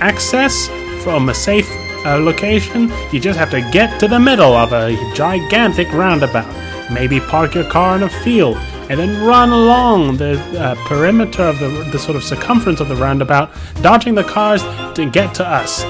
access 0.00 0.68
from 1.02 1.28
a 1.28 1.34
safe 1.34 1.70
uh, 2.04 2.18
location. 2.18 2.92
You 3.12 3.20
just 3.20 3.38
have 3.38 3.50
to 3.50 3.60
get 3.72 3.98
to 4.00 4.08
the 4.08 4.20
middle 4.20 4.54
of 4.54 4.72
a 4.72 4.96
gigantic 5.14 5.92
roundabout. 5.92 6.52
Maybe 6.92 7.18
park 7.20 7.54
your 7.54 7.68
car 7.70 7.96
in 7.96 8.02
a 8.04 8.08
field 8.08 8.56
and 8.88 9.00
then 9.00 9.24
run 9.26 9.50
along 9.50 10.16
the 10.16 10.38
uh, 10.60 10.74
perimeter 10.86 11.42
of 11.42 11.58
the, 11.58 11.68
the 11.90 11.98
sort 11.98 12.16
of 12.16 12.22
circumference 12.22 12.78
of 12.80 12.88
the 12.88 12.94
roundabout, 12.94 13.50
dodging 13.82 14.14
the 14.14 14.22
cars 14.22 14.62
to 14.94 15.10
get 15.10 15.34
to 15.34 15.44
us, 15.44 15.82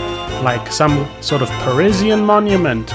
like 0.42 0.72
some 0.72 1.08
sort 1.20 1.42
of 1.42 1.48
Parisian 1.62 2.24
monument. 2.24 2.88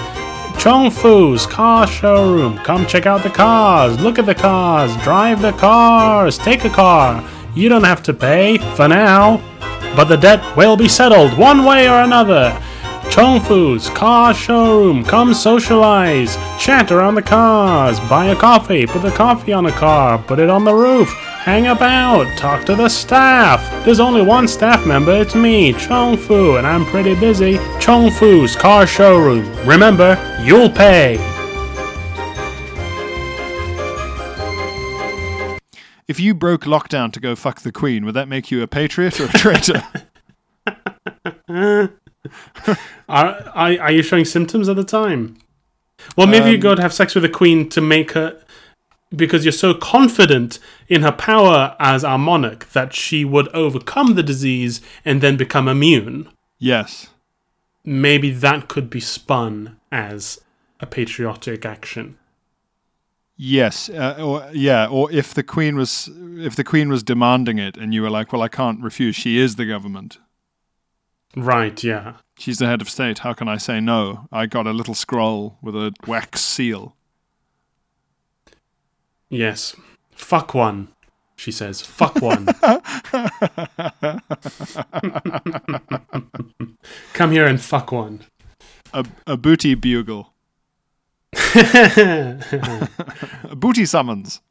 Chongfu's 0.61 1.45
car 1.47 1.87
showroom. 1.87 2.57
Come 2.59 2.85
check 2.85 3.05
out 3.05 3.23
the 3.23 3.29
cars, 3.29 3.99
look 3.99 4.19
at 4.19 4.25
the 4.25 4.35
cars, 4.35 4.95
drive 5.03 5.41
the 5.41 5.53
cars, 5.53 6.37
take 6.37 6.65
a 6.65 6.69
car. 6.69 7.27
You 7.55 7.67
don't 7.67 7.83
have 7.83 8.03
to 8.03 8.13
pay 8.13 8.57
for 8.75 8.87
now, 8.87 9.41
but 9.95 10.05
the 10.05 10.17
debt 10.17 10.55
will 10.55 10.77
be 10.77 10.87
settled 10.87 11.37
one 11.37 11.65
way 11.65 11.89
or 11.89 12.01
another. 12.01 12.51
Chongfu's 13.11 13.89
car 13.89 14.33
showroom. 14.33 15.03
Come 15.03 15.33
socialize, 15.33 16.35
chat 16.57 16.91
around 16.91 17.15
the 17.15 17.21
cars, 17.21 17.99
buy 18.01 18.27
a 18.27 18.35
coffee, 18.35 18.85
put 18.85 19.01
the 19.01 19.11
coffee 19.11 19.51
on 19.51 19.65
a 19.65 19.71
car, 19.71 20.17
put 20.17 20.39
it 20.39 20.49
on 20.49 20.63
the 20.63 20.73
roof, 20.73 21.11
hang 21.43 21.67
about, 21.67 22.37
talk 22.37 22.65
to 22.65 22.75
the 22.75 22.87
staff. 22.87 23.83
There's 23.83 23.99
only 23.99 24.21
one 24.21 24.47
staff 24.47 24.85
member, 24.85 25.21
it's 25.21 25.33
me, 25.35 25.73
Chong 25.73 26.15
Fu, 26.17 26.57
and 26.57 26.67
I'm 26.67 26.85
pretty 26.85 27.15
busy. 27.15 27.57
Chong 27.79 28.11
Fu's 28.11 28.55
car 28.55 28.85
showroom. 28.85 29.51
Remember, 29.65 30.17
you'll 30.43 30.69
pay. 30.69 31.17
If 36.07 36.19
you 36.19 36.33
broke 36.33 36.63
lockdown 36.65 37.11
to 37.13 37.19
go 37.19 37.35
fuck 37.35 37.61
the 37.61 37.71
Queen, 37.71 38.05
would 38.05 38.15
that 38.15 38.27
make 38.27 38.51
you 38.51 38.61
a 38.61 38.67
patriot 38.67 39.19
or 39.19 39.25
a 39.25 39.29
traitor? 39.29 39.83
Are, 43.09 43.51
are, 43.55 43.79
are 43.81 43.91
you 43.91 44.03
showing 44.03 44.25
symptoms 44.25 44.69
at 44.69 44.75
the 44.75 44.83
time? 44.83 45.37
Well, 46.15 46.27
maybe 46.27 46.49
you 46.49 46.55
Um, 46.55 46.61
go 46.61 46.75
to 46.75 46.81
have 46.81 46.93
sex 46.93 47.15
with 47.15 47.23
the 47.23 47.29
queen 47.29 47.67
to 47.69 47.81
make 47.81 48.11
her. 48.11 48.40
Because 49.13 49.43
you're 49.43 49.51
so 49.51 49.73
confident 49.73 50.57
in 50.87 51.01
her 51.01 51.11
power 51.11 51.75
as 51.79 52.03
our 52.03 52.17
monarch 52.17 52.69
that 52.71 52.93
she 52.93 53.25
would 53.25 53.49
overcome 53.49 54.15
the 54.15 54.23
disease 54.23 54.79
and 55.03 55.21
then 55.21 55.37
become 55.37 55.67
immune. 55.67 56.29
yes. 56.59 57.07
Maybe 57.83 58.29
that 58.29 58.67
could 58.67 58.91
be 58.91 58.99
spun 58.99 59.79
as 59.91 60.39
a 60.79 60.85
patriotic 60.85 61.65
action. 61.65 62.15
Yes, 63.35 63.89
uh, 63.89 64.17
or 64.19 64.47
yeah, 64.53 64.85
or 64.85 65.11
if 65.11 65.33
the 65.33 65.41
queen 65.41 65.75
was 65.75 66.07
if 66.37 66.55
the 66.55 66.63
queen 66.63 66.89
was 66.89 67.01
demanding 67.01 67.57
it, 67.57 67.77
and 67.77 67.91
you 67.91 68.03
were 68.03 68.11
like, 68.11 68.31
"Well, 68.31 68.43
I 68.43 68.49
can't 68.49 68.79
refuse. 68.83 69.15
She 69.15 69.39
is 69.39 69.55
the 69.55 69.65
government. 69.65 70.19
Right, 71.35 71.83
yeah. 71.83 72.17
She's 72.37 72.59
the 72.59 72.67
head 72.67 72.81
of 72.81 72.89
state. 72.89 73.19
How 73.19 73.33
can 73.33 73.47
I 73.47 73.57
say 73.57 73.79
no?" 73.79 74.27
I 74.31 74.45
got 74.45 74.67
a 74.67 74.73
little 74.73 74.93
scroll 74.93 75.57
with 75.59 75.75
a 75.75 75.91
wax 76.05 76.41
seal. 76.41 76.95
Yes. 79.31 79.75
Fuck 80.11 80.53
one, 80.53 80.89
she 81.35 81.51
says. 81.51 81.81
Fuck 81.81 82.21
one. 82.21 82.45
Come 87.13 87.31
here 87.31 87.45
and 87.47 87.59
fuck 87.61 87.91
one. 87.91 88.21
A 88.93 89.05
a 89.25 89.37
booty 89.37 89.73
bugle. 89.75 90.33
a 91.55 92.89
booty 93.55 93.85
summons. 93.85 94.41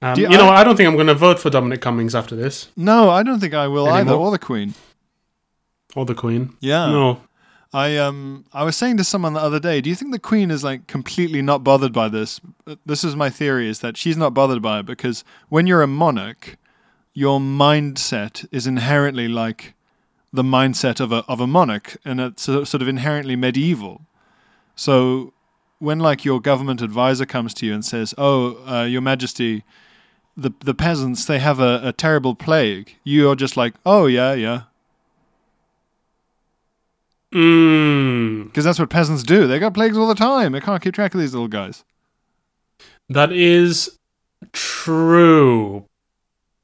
Um, 0.00 0.16
you, 0.16 0.30
you- 0.30 0.36
know, 0.36 0.48
I-? 0.48 0.60
I 0.60 0.64
don't 0.64 0.76
think 0.76 0.88
I'm 0.88 0.94
going 0.94 1.08
to 1.08 1.14
vote 1.14 1.40
for 1.40 1.50
Dominic 1.50 1.80
Cummings 1.80 2.14
after 2.14 2.36
this, 2.36 2.68
No, 2.76 3.10
I 3.10 3.24
don't 3.24 3.40
think 3.40 3.52
I 3.54 3.66
will 3.66 3.88
either. 3.88 4.12
Or 4.12 4.30
the 4.30 4.38
queen. 4.38 4.74
or 5.96 6.04
the 6.06 6.14
Queen. 6.14 6.54
Yeah. 6.60 6.86
No, 6.86 7.20
I 7.72 7.98
um 7.98 8.44
I 8.52 8.64
was 8.64 8.76
saying 8.76 8.96
to 8.96 9.04
someone 9.04 9.34
the 9.34 9.40
other 9.40 9.60
day, 9.60 9.80
do 9.80 9.90
you 9.90 9.96
think 9.96 10.12
the 10.12 10.18
Queen 10.18 10.50
is 10.50 10.64
like 10.64 10.86
completely 10.86 11.42
not 11.42 11.62
bothered 11.64 11.92
by 11.92 12.08
this? 12.08 12.40
Uh, 12.66 12.76
This 12.86 13.04
is 13.04 13.14
my 13.14 13.28
theory: 13.30 13.68
is 13.68 13.80
that 13.80 13.96
she's 13.96 14.16
not 14.16 14.32
bothered 14.34 14.62
by 14.62 14.80
it 14.80 14.86
because 14.86 15.22
when 15.48 15.66
you're 15.66 15.82
a 15.82 15.86
monarch, 15.86 16.56
your 17.12 17.40
mindset 17.40 18.46
is 18.50 18.66
inherently 18.66 19.28
like 19.28 19.74
the 20.32 20.42
mindset 20.42 20.98
of 21.00 21.12
a 21.12 21.24
of 21.28 21.40
a 21.40 21.46
monarch, 21.46 21.98
and 22.04 22.20
it's 22.20 22.42
so- 22.42 22.64
sort 22.64 22.82
of 22.82 22.88
inherently 22.88 23.36
medieval. 23.36 24.02
So 24.74 25.34
when 25.78 25.98
like 25.98 26.24
your 26.24 26.40
government 26.40 26.80
advisor 26.80 27.26
comes 27.26 27.52
to 27.54 27.66
you 27.66 27.74
and 27.74 27.84
says, 27.84 28.14
"Oh, 28.16 28.56
uh, 28.66 28.84
Your 28.84 29.02
Majesty," 29.02 29.62
the 30.38 30.52
the 30.60 30.74
peasants 30.74 31.26
they 31.26 31.38
have 31.38 31.60
a, 31.60 31.80
a 31.84 31.92
terrible 31.92 32.34
plague, 32.34 32.96
you 33.04 33.28
are 33.30 33.36
just 33.36 33.56
like, 33.58 33.74
"Oh 33.84 34.06
yeah, 34.06 34.32
yeah," 34.32 34.62
mm, 37.32 38.44
Because 38.44 38.64
that's 38.64 38.78
what 38.78 38.90
peasants 38.90 39.22
do. 39.22 39.46
They 39.46 39.58
got 39.58 39.74
plagues 39.74 39.96
all 39.96 40.08
the 40.08 40.14
time. 40.14 40.52
They 40.52 40.60
can't 40.60 40.82
keep 40.82 40.94
track 40.94 41.14
of 41.14 41.20
these 41.20 41.32
little 41.34 41.48
guys. 41.48 41.84
that 43.08 43.32
is 43.32 43.98
true. 44.52 45.84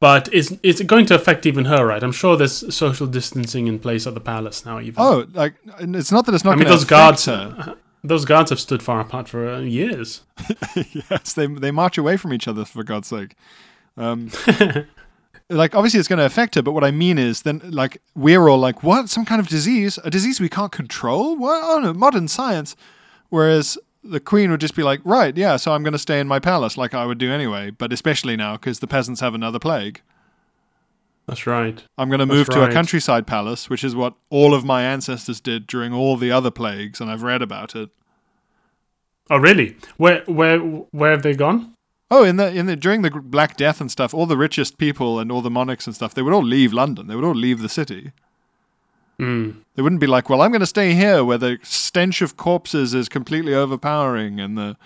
But 0.00 0.28
it's 0.32 0.52
it's 0.62 0.82
going 0.82 1.06
to 1.06 1.14
affect 1.14 1.46
even 1.46 1.64
her, 1.66 1.86
right? 1.86 2.02
I'm 2.02 2.12
sure 2.12 2.36
there's 2.36 2.74
social 2.74 3.06
distancing 3.06 3.68
in 3.68 3.78
place 3.78 4.06
at 4.06 4.12
the 4.14 4.20
palace 4.20 4.66
now. 4.66 4.78
Even 4.78 4.94
Oh, 4.98 5.26
like 5.32 5.54
it's 5.78 6.12
not 6.12 6.26
that 6.26 6.34
it's 6.34 6.44
not. 6.44 6.54
I 6.54 6.56
mean, 6.56 6.68
those 6.68 6.84
guards, 6.84 7.24
her. 7.24 7.76
those 8.02 8.26
guards 8.26 8.50
have 8.50 8.60
stood 8.60 8.82
far 8.82 9.00
apart 9.00 9.28
for 9.30 9.48
uh, 9.48 9.60
years. 9.60 10.22
yes, 11.10 11.32
they 11.32 11.46
they 11.46 11.70
march 11.70 11.96
away 11.96 12.18
from 12.18 12.34
each 12.34 12.46
other 12.46 12.66
for 12.66 12.82
God's 12.84 13.08
sake. 13.08 13.34
Um, 13.96 14.30
like 15.50 15.74
obviously 15.74 16.00
it's 16.00 16.08
going 16.08 16.18
to 16.18 16.24
affect 16.24 16.54
her, 16.54 16.62
but 16.62 16.72
what 16.72 16.84
I 16.84 16.90
mean 16.90 17.18
is 17.18 17.42
then 17.42 17.60
like 17.70 18.00
we're 18.14 18.48
all 18.48 18.58
like, 18.58 18.82
what? 18.82 19.08
Some 19.08 19.24
kind 19.24 19.40
of 19.40 19.48
disease? 19.48 19.98
A 20.04 20.10
disease 20.10 20.40
we 20.40 20.48
can't 20.48 20.72
control? 20.72 21.36
What? 21.36 21.60
Oh 21.64 21.78
no, 21.80 21.92
modern 21.92 22.28
science. 22.28 22.76
Whereas 23.28 23.76
the 24.02 24.20
queen 24.20 24.50
would 24.50 24.60
just 24.60 24.76
be 24.76 24.82
like, 24.82 25.00
right, 25.04 25.36
yeah, 25.36 25.56
so 25.56 25.72
I'm 25.72 25.82
going 25.82 25.92
to 25.92 25.98
stay 25.98 26.20
in 26.20 26.28
my 26.28 26.38
palace 26.38 26.76
like 26.76 26.94
I 26.94 27.06
would 27.06 27.18
do 27.18 27.32
anyway, 27.32 27.70
but 27.70 27.92
especially 27.92 28.36
now 28.36 28.56
because 28.56 28.80
the 28.80 28.86
peasants 28.86 29.20
have 29.20 29.34
another 29.34 29.58
plague. 29.58 30.02
That's 31.26 31.46
right. 31.46 31.82
I'm 31.96 32.10
going 32.10 32.20
to 32.20 32.26
move 32.26 32.50
to 32.50 32.68
a 32.68 32.70
countryside 32.70 33.26
palace, 33.26 33.70
which 33.70 33.82
is 33.82 33.96
what 33.96 34.14
all 34.28 34.52
of 34.52 34.62
my 34.62 34.82
ancestors 34.82 35.40
did 35.40 35.66
during 35.66 35.94
all 35.94 36.18
the 36.18 36.30
other 36.30 36.50
plagues, 36.50 37.00
and 37.00 37.10
I've 37.10 37.22
read 37.22 37.40
about 37.40 37.74
it. 37.74 37.88
Oh, 39.30 39.38
really? 39.38 39.76
Where 39.96 40.22
where 40.26 40.58
where 40.58 41.12
have 41.12 41.22
they 41.22 41.34
gone? 41.34 41.73
Oh, 42.10 42.22
in 42.22 42.36
the 42.36 42.54
in 42.54 42.66
the 42.66 42.76
during 42.76 43.02
the 43.02 43.10
Black 43.10 43.56
Death 43.56 43.80
and 43.80 43.90
stuff, 43.90 44.12
all 44.12 44.26
the 44.26 44.36
richest 44.36 44.78
people 44.78 45.18
and 45.18 45.32
all 45.32 45.42
the 45.42 45.50
monarchs 45.50 45.86
and 45.86 45.96
stuff, 45.96 46.14
they 46.14 46.22
would 46.22 46.34
all 46.34 46.44
leave 46.44 46.72
London. 46.72 47.06
They 47.06 47.16
would 47.16 47.24
all 47.24 47.34
leave 47.34 47.60
the 47.60 47.68
city. 47.68 48.12
Mm. 49.18 49.62
They 49.74 49.82
wouldn't 49.82 50.00
be 50.00 50.06
like, 50.06 50.28
"Well, 50.28 50.42
I'm 50.42 50.50
going 50.50 50.60
to 50.60 50.66
stay 50.66 50.92
here 50.92 51.24
where 51.24 51.38
the 51.38 51.58
stench 51.62 52.20
of 52.20 52.36
corpses 52.36 52.94
is 52.94 53.08
completely 53.08 53.54
overpowering 53.54 54.40
and 54.40 54.58
the 54.58 54.76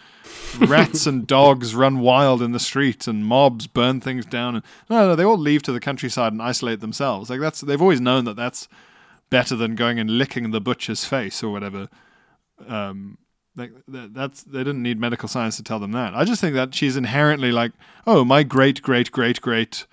rats 0.58 1.06
and 1.06 1.26
dogs 1.26 1.74
run 1.74 2.00
wild 2.00 2.42
in 2.42 2.52
the 2.52 2.60
streets 2.60 3.08
and 3.08 3.24
mobs 3.24 3.66
burn 3.66 4.00
things 4.00 4.26
down." 4.26 4.56
And 4.56 4.64
no, 4.90 5.08
no, 5.08 5.16
they 5.16 5.24
all 5.24 5.38
leave 5.38 5.62
to 5.64 5.72
the 5.72 5.80
countryside 5.80 6.32
and 6.32 6.42
isolate 6.42 6.80
themselves. 6.80 7.30
Like 7.30 7.40
that's 7.40 7.62
they've 7.62 7.80
always 7.82 8.00
known 8.00 8.26
that 8.26 8.36
that's 8.36 8.68
better 9.30 9.56
than 9.56 9.74
going 9.74 9.98
and 9.98 10.18
licking 10.18 10.50
the 10.50 10.60
butcher's 10.60 11.04
face 11.04 11.42
or 11.42 11.50
whatever. 11.50 11.88
Um, 12.66 13.18
like 13.58 13.72
that, 13.88 14.14
that's 14.14 14.42
they 14.44 14.60
didn't 14.60 14.82
need 14.82 14.98
medical 14.98 15.28
science 15.28 15.56
to 15.56 15.62
tell 15.62 15.78
them 15.78 15.92
that. 15.92 16.14
I 16.14 16.24
just 16.24 16.40
think 16.40 16.54
that 16.54 16.74
she's 16.74 16.96
inherently 16.96 17.52
like, 17.52 17.72
oh, 18.06 18.24
my 18.24 18.42
great 18.42 18.82
great 18.82 19.10
great 19.12 19.40
great 19.40 19.86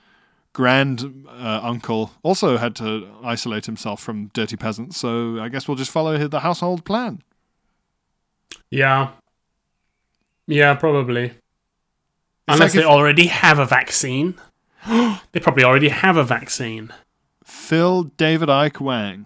grand 0.53 1.25
uh, 1.29 1.59
uncle 1.61 2.11
also 2.23 2.57
had 2.57 2.75
to 2.77 3.07
isolate 3.23 3.65
himself 3.65 4.01
from 4.01 4.27
dirty 4.27 4.55
peasants, 4.55 4.97
so 4.97 5.39
I 5.39 5.49
guess 5.49 5.67
we'll 5.67 5.75
just 5.77 5.91
follow 5.91 6.17
the 6.27 6.39
household 6.39 6.85
plan. 6.85 7.21
Yeah. 8.69 9.11
Yeah, 10.47 10.75
probably. 10.75 11.33
Unless 12.47 12.59
like 12.59 12.71
they 12.73 12.79
if- 12.81 12.85
already 12.85 13.27
have 13.27 13.59
a 13.59 13.65
vaccine. 13.65 14.35
they 14.87 15.39
probably 15.41 15.63
already 15.63 15.89
have 15.89 16.17
a 16.17 16.23
vaccine. 16.23 16.93
Phil 17.43 18.03
David 18.03 18.49
Icke 18.49 18.79
Wang. 18.79 19.25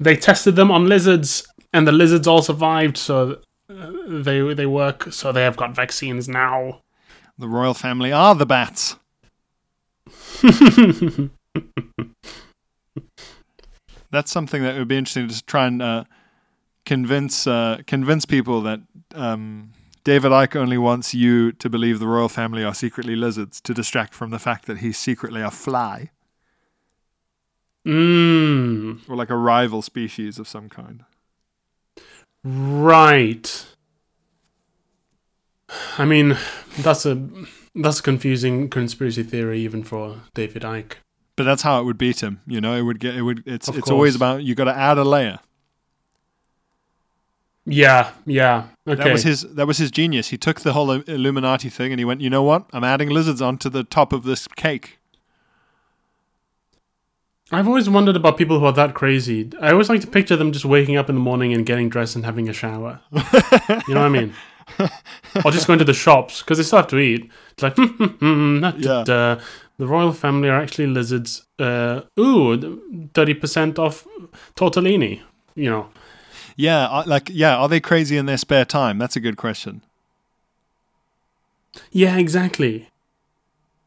They 0.00 0.16
tested 0.16 0.56
them 0.56 0.70
on 0.70 0.88
lizards, 0.88 1.46
and 1.72 1.86
the 1.86 1.92
lizards 1.92 2.26
all 2.26 2.42
survived. 2.42 2.96
So 2.96 3.38
they 3.68 4.54
they 4.54 4.66
work. 4.66 5.12
So 5.12 5.32
they 5.32 5.42
have 5.42 5.56
got 5.56 5.74
vaccines 5.74 6.28
now. 6.28 6.80
The 7.38 7.48
royal 7.48 7.74
family 7.74 8.12
are 8.12 8.34
the 8.34 8.46
bats. 8.46 8.96
That's 14.10 14.30
something 14.30 14.62
that 14.62 14.78
would 14.78 14.88
be 14.88 14.96
interesting 14.96 15.28
to 15.28 15.44
try 15.44 15.66
and 15.66 15.82
uh, 15.82 16.04
convince 16.86 17.46
uh, 17.46 17.80
convince 17.86 18.24
people 18.24 18.60
that 18.62 18.80
um, 19.14 19.72
David 20.04 20.30
Icke 20.30 20.56
only 20.56 20.78
wants 20.78 21.14
you 21.14 21.50
to 21.52 21.68
believe 21.68 21.98
the 21.98 22.06
royal 22.06 22.28
family 22.28 22.62
are 22.62 22.74
secretly 22.74 23.16
lizards 23.16 23.60
to 23.62 23.74
distract 23.74 24.14
from 24.14 24.30
the 24.30 24.38
fact 24.38 24.66
that 24.66 24.78
he's 24.78 24.98
secretly 24.98 25.40
a 25.40 25.50
fly 25.50 26.10
Mm, 27.86 29.08
or 29.08 29.16
like 29.16 29.30
a 29.30 29.36
rival 29.36 29.82
species 29.82 30.38
of 30.38 30.48
some 30.48 30.68
kind. 30.68 31.04
Right. 32.44 33.66
I 35.98 36.04
mean, 36.04 36.36
that's 36.78 37.06
a 37.06 37.28
that's 37.74 38.00
a 38.00 38.02
confusing 38.02 38.68
conspiracy 38.68 39.22
theory 39.22 39.60
even 39.60 39.82
for 39.82 40.20
David 40.34 40.62
Icke. 40.62 40.94
But 41.36 41.44
that's 41.44 41.62
how 41.62 41.80
it 41.80 41.84
would 41.84 41.98
beat 41.98 42.22
him. 42.22 42.40
You 42.46 42.60
know, 42.60 42.74
it 42.74 42.82
would 42.82 43.00
get 43.00 43.16
it 43.16 43.22
would. 43.22 43.42
It's 43.46 43.68
Of 43.68 43.78
it's 43.78 43.90
always 43.90 44.14
about 44.14 44.44
you 44.44 44.54
got 44.54 44.64
to 44.64 44.76
add 44.76 44.98
a 44.98 45.04
layer. 45.04 45.40
Yeah, 47.66 48.12
yeah. 48.26 48.66
Okay. 48.86 49.02
That 49.02 49.12
was 49.12 49.22
his. 49.22 49.42
That 49.54 49.66
was 49.66 49.78
his 49.78 49.90
genius. 49.90 50.28
He 50.28 50.36
took 50.36 50.60
the 50.60 50.74
whole 50.74 50.90
Illuminati 50.90 51.70
thing 51.70 51.92
and 51.92 51.98
he 51.98 52.04
went. 52.04 52.20
You 52.20 52.30
know 52.30 52.42
what? 52.42 52.66
I'm 52.72 52.84
adding 52.84 53.08
lizards 53.08 53.40
onto 53.40 53.68
the 53.68 53.84
top 53.84 54.12
of 54.12 54.24
this 54.24 54.46
cake. 54.46 54.98
I've 57.52 57.68
always 57.68 57.88
wondered 57.90 58.16
about 58.16 58.38
people 58.38 58.58
who 58.58 58.64
are 58.64 58.72
that 58.72 58.94
crazy. 58.94 59.50
I 59.60 59.72
always 59.72 59.88
like 59.88 60.00
to 60.00 60.06
picture 60.06 60.34
them 60.36 60.50
just 60.52 60.64
waking 60.64 60.96
up 60.96 61.08
in 61.08 61.14
the 61.14 61.20
morning 61.20 61.52
and 61.52 61.66
getting 61.66 61.88
dressed 61.88 62.16
and 62.16 62.24
having 62.24 62.48
a 62.48 62.52
shower. 62.52 63.00
you 63.12 63.20
know 63.94 64.00
what 64.00 64.06
I 64.06 64.08
mean? 64.08 64.34
or 65.44 65.50
just 65.50 65.66
going 65.66 65.78
to 65.78 65.84
the 65.84 65.92
shops 65.92 66.40
because 66.40 66.56
they 66.56 66.64
still 66.64 66.78
have 66.78 66.88
to 66.88 66.98
eat. 66.98 67.30
It's 67.52 67.62
like, 67.62 67.76
not 68.22 68.80
Yeah. 68.80 69.00
uh, 69.00 69.40
the 69.76 69.86
royal 69.86 70.12
family 70.12 70.48
are 70.48 70.58
actually 70.58 70.86
lizards. 70.86 71.44
Uh, 71.58 72.00
ooh, 72.18 73.10
thirty 73.12 73.34
percent 73.34 73.78
off 73.78 74.06
tortellini. 74.56 75.20
You 75.54 75.68
know, 75.70 75.88
Yeah, 76.56 77.02
like 77.06 77.28
yeah. 77.30 77.56
Are 77.56 77.68
they 77.68 77.78
crazy 77.80 78.16
in 78.16 78.24
their 78.26 78.38
spare 78.38 78.64
time? 78.64 78.96
That's 78.98 79.16
a 79.16 79.20
good 79.20 79.36
question. 79.36 79.82
yeah, 81.92 82.16
exactly. 82.16 82.88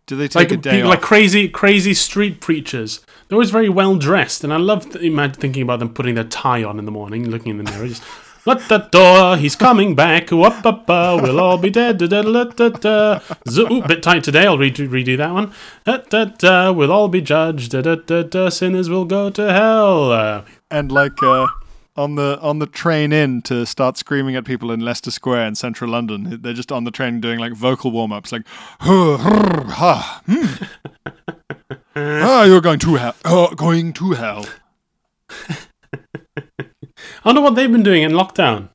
Do 0.05 0.15
they 0.15 0.27
take 0.27 0.35
Like 0.35 0.51
a 0.51 0.57
day 0.57 0.71
people, 0.77 0.89
off? 0.89 0.95
like 0.97 1.01
crazy, 1.01 1.49
crazy 1.49 1.93
street 1.93 2.39
preachers. 2.39 3.01
They're 3.27 3.35
always 3.35 3.51
very 3.51 3.69
well 3.69 3.95
dressed, 3.97 4.43
and 4.43 4.53
I 4.53 4.57
love 4.57 4.89
th- 4.89 5.35
thinking 5.35 5.61
about 5.61 5.79
them 5.79 5.89
putting 5.89 6.15
their 6.15 6.23
tie 6.23 6.63
on 6.63 6.79
in 6.79 6.85
the 6.85 6.91
morning, 6.91 7.29
looking 7.29 7.51
in 7.51 7.63
the 7.63 7.69
mirror, 7.71 7.87
just. 7.87 8.03
Let 8.45 8.69
the 8.69 8.77
door, 8.77 9.35
he's 9.35 9.57
coming 9.57 9.93
back. 9.93 10.31
Up, 10.31 10.65
up, 10.65 10.89
uh, 10.89 11.19
we'll 11.21 11.41
all 11.41 11.57
be 11.57 11.69
dead. 11.69 11.97
Da, 11.97 12.07
da, 12.07 12.21
da, 12.21 12.45
da, 12.45 12.69
da. 12.69 13.19
Z- 13.45 13.67
Ooh, 13.69 13.81
bit 13.81 14.01
tight 14.01 14.23
today. 14.23 14.45
I'll 14.45 14.57
redo, 14.57 14.87
redo 14.87 15.17
that 15.17 15.33
one. 15.33 15.51
Da, 15.83 15.97
da, 15.97 16.23
da, 16.23 16.71
we'll 16.71 16.93
all 16.93 17.09
be 17.09 17.19
judged. 17.19 17.73
Da, 17.73 17.81
da, 17.81 17.95
da, 17.95 18.23
da, 18.23 18.47
sinners 18.47 18.89
will 18.89 19.03
go 19.03 19.29
to 19.31 19.51
hell. 19.51 20.13
Uh, 20.13 20.43
and 20.71 20.93
like 20.93 21.21
uh, 21.21 21.47
on 21.97 22.15
the 22.15 22.39
on 22.39 22.59
the 22.59 22.67
train 22.67 23.11
in 23.11 23.41
to 23.41 23.65
start 23.65 23.97
screaming 23.97 24.37
at 24.37 24.45
people 24.45 24.71
in 24.71 24.79
Leicester 24.79 25.11
Square 25.11 25.47
in 25.47 25.55
central 25.55 25.91
London. 25.91 26.39
They're 26.41 26.53
just 26.53 26.71
on 26.71 26.85
the 26.85 26.91
train 26.91 27.19
doing 27.19 27.39
like 27.39 27.51
vocal 27.51 27.91
warm 27.91 28.13
ups, 28.13 28.31
like 28.31 28.43
"Huh, 28.79 29.17
hrr, 29.19 29.65
ha, 29.71 30.21
hmm. 30.25 31.31
ah, 31.97 32.43
you're 32.43 32.61
going 32.61 32.79
to 32.79 32.95
hell, 32.95 33.15
oh, 33.25 33.53
going 33.55 33.93
to 33.93 34.11
hell. 34.11 34.45
I 35.29 35.57
wonder 37.25 37.41
what 37.41 37.55
they've 37.55 37.71
been 37.71 37.83
doing 37.83 38.03
in 38.03 38.11
lockdown. 38.11 38.69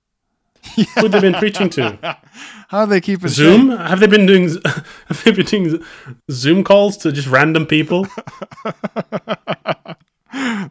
Who 0.96 1.08
they've 1.08 1.20
been 1.20 1.34
preaching 1.34 1.68
to? 1.70 2.18
How 2.68 2.84
do 2.84 2.90
they 2.90 3.00
keep 3.00 3.24
it 3.24 3.28
Zoom? 3.28 3.70
Have 3.70 4.00
they 4.00 4.06
been 4.06 4.26
doing? 4.26 4.48
Have 5.06 5.22
they 5.24 5.32
been 5.32 5.46
doing 5.46 5.84
Zoom 6.30 6.64
calls 6.64 6.96
to 6.98 7.12
just 7.12 7.28
random 7.28 7.66
people? 7.66 8.06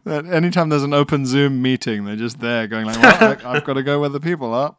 That 0.04 0.26
anytime 0.26 0.68
there's 0.70 0.82
an 0.82 0.94
open 0.94 1.26
Zoom 1.26 1.62
meeting, 1.62 2.04
they're 2.04 2.16
just 2.16 2.40
there 2.40 2.66
going 2.66 2.86
like, 2.86 3.00
well, 3.00 3.38
I, 3.44 3.56
I've 3.56 3.64
got 3.64 3.74
to 3.74 3.82
go 3.84 4.00
where 4.00 4.08
the 4.08 4.18
people 4.18 4.52
are. 4.52 4.74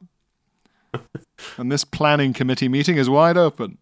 And 1.57 1.71
this 1.71 1.86
planning 1.86 2.33
committee 2.33 2.67
meeting 2.67 2.97
is 2.97 3.09
wide 3.09 3.38
open. 3.38 3.77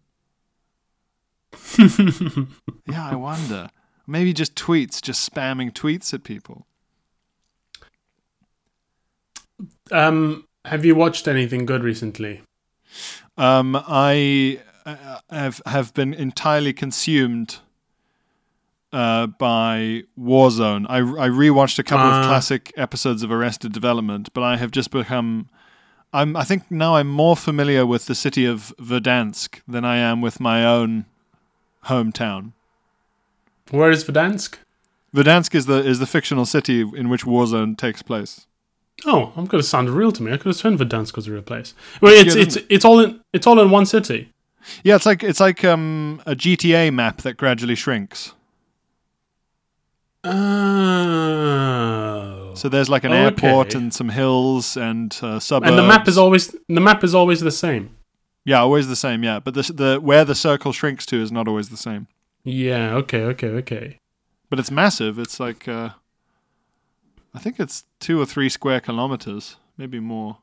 yeah, 1.78 3.08
I 3.10 3.14
wonder. 3.16 3.68
Maybe 4.06 4.32
just 4.32 4.54
tweets, 4.54 5.00
just 5.00 5.30
spamming 5.32 5.72
tweets 5.72 6.12
at 6.12 6.24
people. 6.24 6.66
Um, 9.90 10.46
have 10.64 10.84
you 10.84 10.94
watched 10.94 11.28
anything 11.28 11.66
good 11.66 11.82
recently? 11.84 12.42
Um, 13.36 13.76
I 13.86 14.60
uh, 14.84 15.18
have 15.30 15.60
have 15.66 15.94
been 15.94 16.14
entirely 16.14 16.72
consumed 16.72 17.58
uh, 18.92 19.26
by 19.28 20.02
Warzone. 20.18 20.86
I 20.88 20.98
I 20.98 21.28
rewatched 21.28 21.78
a 21.78 21.82
couple 21.82 22.06
of 22.06 22.24
Ah. 22.24 22.28
classic 22.28 22.72
episodes 22.76 23.22
of 23.22 23.30
Arrested 23.30 23.72
Development, 23.72 24.28
but 24.34 24.42
I 24.42 24.56
have 24.56 24.70
just 24.70 24.90
become. 24.90 25.48
I'm. 26.12 26.36
I 26.36 26.44
think 26.44 26.70
now 26.70 26.96
I'm 26.96 27.08
more 27.08 27.36
familiar 27.36 27.86
with 27.86 28.06
the 28.06 28.14
city 28.14 28.44
of 28.44 28.74
Verdansk 28.78 29.60
than 29.66 29.84
I 29.84 29.96
am 29.96 30.20
with 30.20 30.40
my 30.40 30.64
own 30.64 31.06
hometown. 31.86 32.52
Where 33.70 33.90
is 33.90 34.04
Verdansk? 34.04 34.56
Verdansk 35.14 35.54
is 35.54 35.66
the 35.66 35.84
is 35.84 35.98
the 35.98 36.06
fictional 36.06 36.46
city 36.46 36.80
in 36.80 37.08
which 37.08 37.24
Warzone 37.24 37.76
takes 37.76 38.02
place. 38.02 38.46
Oh, 39.04 39.32
I'm 39.36 39.46
gonna 39.46 39.62
sound 39.62 39.90
real 39.90 40.12
to 40.12 40.22
me. 40.22 40.32
I 40.32 40.36
could 40.36 40.46
have 40.46 40.56
sworn 40.56 40.78
Verdansk 40.78 41.16
was 41.16 41.26
a 41.26 41.32
real 41.32 41.42
place. 41.42 41.74
Well, 42.00 42.12
it's 42.14 42.34
Yeah, 42.34 42.42
it's 42.42 42.58
it's 42.68 42.84
all 42.84 43.00
in 43.00 43.20
it's 43.32 43.46
all 43.46 43.60
in 43.60 43.70
one 43.70 43.86
city. 43.86 44.30
Yeah, 44.84 44.96
it's 44.96 45.06
like 45.06 45.22
it's 45.22 45.40
like 45.40 45.64
um, 45.64 46.22
a 46.24 46.34
GTA 46.34 46.92
map 46.92 47.22
that 47.22 47.36
gradually 47.36 47.74
shrinks. 47.74 48.32
Oh. 50.24 50.32
So 52.54 52.68
there's 52.68 52.88
like 52.88 53.02
an 53.04 53.12
airport 53.12 53.74
and 53.74 53.92
some 53.92 54.08
hills 54.10 54.76
and 54.76 55.12
uh, 55.20 55.40
suburbs. 55.40 55.68
and 55.68 55.76
the 55.78 55.82
map 55.82 56.06
is 56.06 56.16
always 56.16 56.54
the 56.68 56.80
map 56.80 57.02
is 57.02 57.12
always 57.14 57.40
the 57.40 57.50
same. 57.50 57.96
yeah, 58.44 58.60
always 58.60 58.86
the 58.88 58.96
same. 58.96 59.24
Yeah, 59.24 59.40
but 59.40 59.54
the 59.54 59.62
the 59.62 59.98
where 60.00 60.24
the 60.24 60.34
circle 60.36 60.72
shrinks 60.72 61.04
to 61.06 61.20
is 61.20 61.32
not 61.32 61.48
always 61.48 61.70
the 61.70 61.76
same. 61.76 62.06
Yeah. 62.44 62.94
Okay. 62.96 63.22
Okay. 63.24 63.48
Okay. 63.48 63.98
But 64.50 64.58
it's 64.58 64.70
massive. 64.70 65.18
It's 65.18 65.40
like 65.40 65.66
uh, 65.68 65.90
I 67.34 67.38
think 67.38 67.58
it's 67.58 67.84
two 68.00 68.20
or 68.20 68.26
three 68.26 68.48
square 68.48 68.80
kilometers, 68.80 69.56
maybe 69.76 70.00
more. 70.00 70.38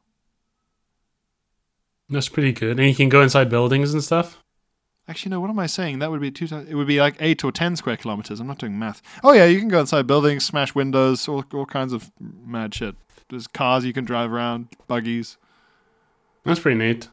That's 2.09 2.29
pretty 2.29 2.53
good. 2.53 2.79
And 2.79 2.89
you 2.89 2.95
can 2.95 3.09
go 3.09 3.21
inside 3.21 3.49
buildings 3.49 3.93
and 3.93 4.03
stuff. 4.03 4.41
Actually, 5.07 5.31
no. 5.31 5.39
What 5.39 5.49
am 5.49 5.59
I 5.59 5.67
saying? 5.67 5.99
That 5.99 6.11
would 6.11 6.21
be 6.21 6.31
two 6.31 6.47
times. 6.47 6.69
It 6.69 6.75
would 6.75 6.87
be 6.87 6.99
like 6.99 7.15
eight 7.19 7.43
or 7.43 7.51
ten 7.51 7.75
square 7.75 7.97
kilometers. 7.97 8.39
I'm 8.39 8.47
not 8.47 8.59
doing 8.59 8.77
math. 8.77 9.01
Oh 9.23 9.33
yeah, 9.33 9.45
you 9.45 9.59
can 9.59 9.67
go 9.67 9.79
inside 9.79 10.07
buildings, 10.07 10.45
smash 10.45 10.73
windows, 10.73 11.27
all 11.27 11.43
all 11.53 11.65
kinds 11.65 11.93
of 11.93 12.11
mad 12.19 12.73
shit. 12.73 12.95
There's 13.29 13.47
cars 13.47 13.85
you 13.85 13.93
can 13.93 14.05
drive 14.05 14.31
around, 14.31 14.69
buggies. 14.87 15.37
That's 16.43 16.59
pretty 16.59 16.77
neat. 16.77 17.09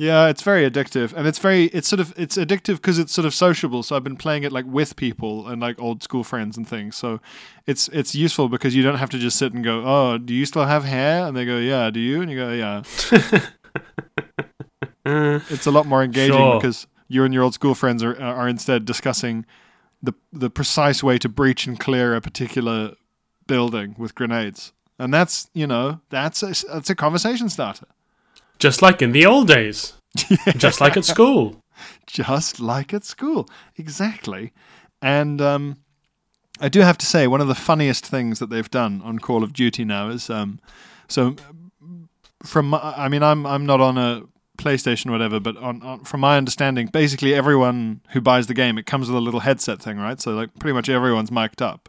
Yeah, 0.00 0.28
it's 0.28 0.42
very 0.42 0.68
addictive, 0.70 1.12
and 1.12 1.26
it's 1.26 1.40
very 1.40 1.64
it's 1.64 1.88
sort 1.88 1.98
of 1.98 2.14
it's 2.16 2.36
addictive 2.36 2.76
because 2.76 3.00
it's 3.00 3.12
sort 3.12 3.24
of 3.26 3.34
sociable. 3.34 3.82
So 3.82 3.96
I've 3.96 4.04
been 4.04 4.16
playing 4.16 4.44
it 4.44 4.52
like 4.52 4.64
with 4.64 4.94
people 4.94 5.48
and 5.48 5.60
like 5.60 5.80
old 5.80 6.04
school 6.04 6.22
friends 6.22 6.56
and 6.56 6.68
things. 6.68 6.94
So 6.94 7.20
it's 7.66 7.88
it's 7.88 8.14
useful 8.14 8.48
because 8.48 8.76
you 8.76 8.84
don't 8.84 8.98
have 8.98 9.10
to 9.10 9.18
just 9.18 9.36
sit 9.36 9.52
and 9.52 9.64
go, 9.64 9.82
"Oh, 9.84 10.16
do 10.16 10.32
you 10.32 10.46
still 10.46 10.66
have 10.66 10.84
hair?" 10.84 11.26
And 11.26 11.36
they 11.36 11.44
go, 11.44 11.58
"Yeah." 11.58 11.90
Do 11.90 11.98
you? 11.98 12.22
And 12.22 12.30
you 12.30 12.36
go, 12.38 12.52
"Yeah." 12.52 12.82
it's 15.50 15.66
a 15.66 15.70
lot 15.72 15.86
more 15.86 16.04
engaging 16.04 16.36
Sure. 16.36 16.60
because 16.60 16.86
you 17.08 17.24
and 17.24 17.34
your 17.34 17.42
old 17.42 17.54
school 17.54 17.74
friends 17.74 18.02
are 18.04 18.16
are 18.20 18.48
instead 18.48 18.84
discussing 18.84 19.46
the 20.00 20.12
the 20.32 20.48
precise 20.48 21.02
way 21.02 21.18
to 21.18 21.28
breach 21.28 21.66
and 21.66 21.80
clear 21.80 22.14
a 22.14 22.20
particular 22.20 22.94
building 23.48 23.96
with 23.98 24.14
grenades, 24.14 24.72
and 24.98 25.12
that's 25.12 25.50
you 25.54 25.66
know 25.66 26.00
that's 26.10 26.42
a, 26.44 26.54
that's 26.68 26.88
a 26.90 26.94
conversation 26.94 27.48
starter. 27.48 27.86
Just 28.58 28.82
like 28.82 29.02
in 29.02 29.12
the 29.12 29.26
old 29.26 29.48
days. 29.48 29.94
Just 30.56 30.80
like 30.80 30.96
at 30.96 31.04
school. 31.04 31.62
just 32.06 32.58
like 32.60 32.92
at 32.92 33.04
school. 33.04 33.48
Exactly. 33.76 34.52
And 35.00 35.40
um, 35.40 35.76
I 36.60 36.68
do 36.68 36.80
have 36.80 36.98
to 36.98 37.06
say, 37.06 37.26
one 37.26 37.40
of 37.40 37.48
the 37.48 37.54
funniest 37.54 38.06
things 38.06 38.38
that 38.38 38.50
they've 38.50 38.70
done 38.70 39.00
on 39.04 39.18
Call 39.18 39.44
of 39.44 39.52
Duty 39.52 39.84
now 39.84 40.08
is 40.08 40.30
um, 40.30 40.60
so. 41.08 41.36
From 42.44 42.70
my, 42.70 42.78
I 42.78 43.08
mean, 43.08 43.24
I'm 43.24 43.44
I'm 43.46 43.66
not 43.66 43.80
on 43.80 43.98
a 43.98 44.22
PlayStation 44.58 45.08
or 45.08 45.12
whatever, 45.12 45.40
but 45.40 45.56
on, 45.56 45.82
on 45.82 46.04
from 46.04 46.20
my 46.20 46.36
understanding, 46.36 46.86
basically 46.86 47.34
everyone 47.34 48.00
who 48.10 48.20
buys 48.20 48.46
the 48.46 48.54
game, 48.54 48.78
it 48.78 48.86
comes 48.86 49.08
with 49.08 49.16
a 49.16 49.20
little 49.20 49.40
headset 49.40 49.80
thing, 49.80 49.98
right? 49.98 50.20
So 50.20 50.32
like 50.32 50.56
pretty 50.58 50.74
much 50.74 50.88
everyone's 50.88 51.30
mic'd 51.30 51.62
up. 51.62 51.88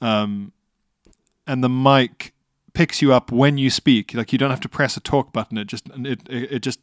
Um, 0.00 0.52
and 1.46 1.64
the 1.64 1.68
mic 1.68 2.34
picks 2.74 3.02
you 3.02 3.12
up 3.12 3.30
when 3.32 3.58
you 3.58 3.70
speak. 3.70 4.14
Like 4.14 4.32
you 4.32 4.38
don't 4.38 4.50
have 4.50 4.60
to 4.60 4.68
press 4.68 4.96
a 4.96 5.00
talk 5.00 5.32
button. 5.32 5.58
It 5.58 5.66
just 5.66 5.88
it 5.94 6.20
it, 6.28 6.58
just 6.60 6.80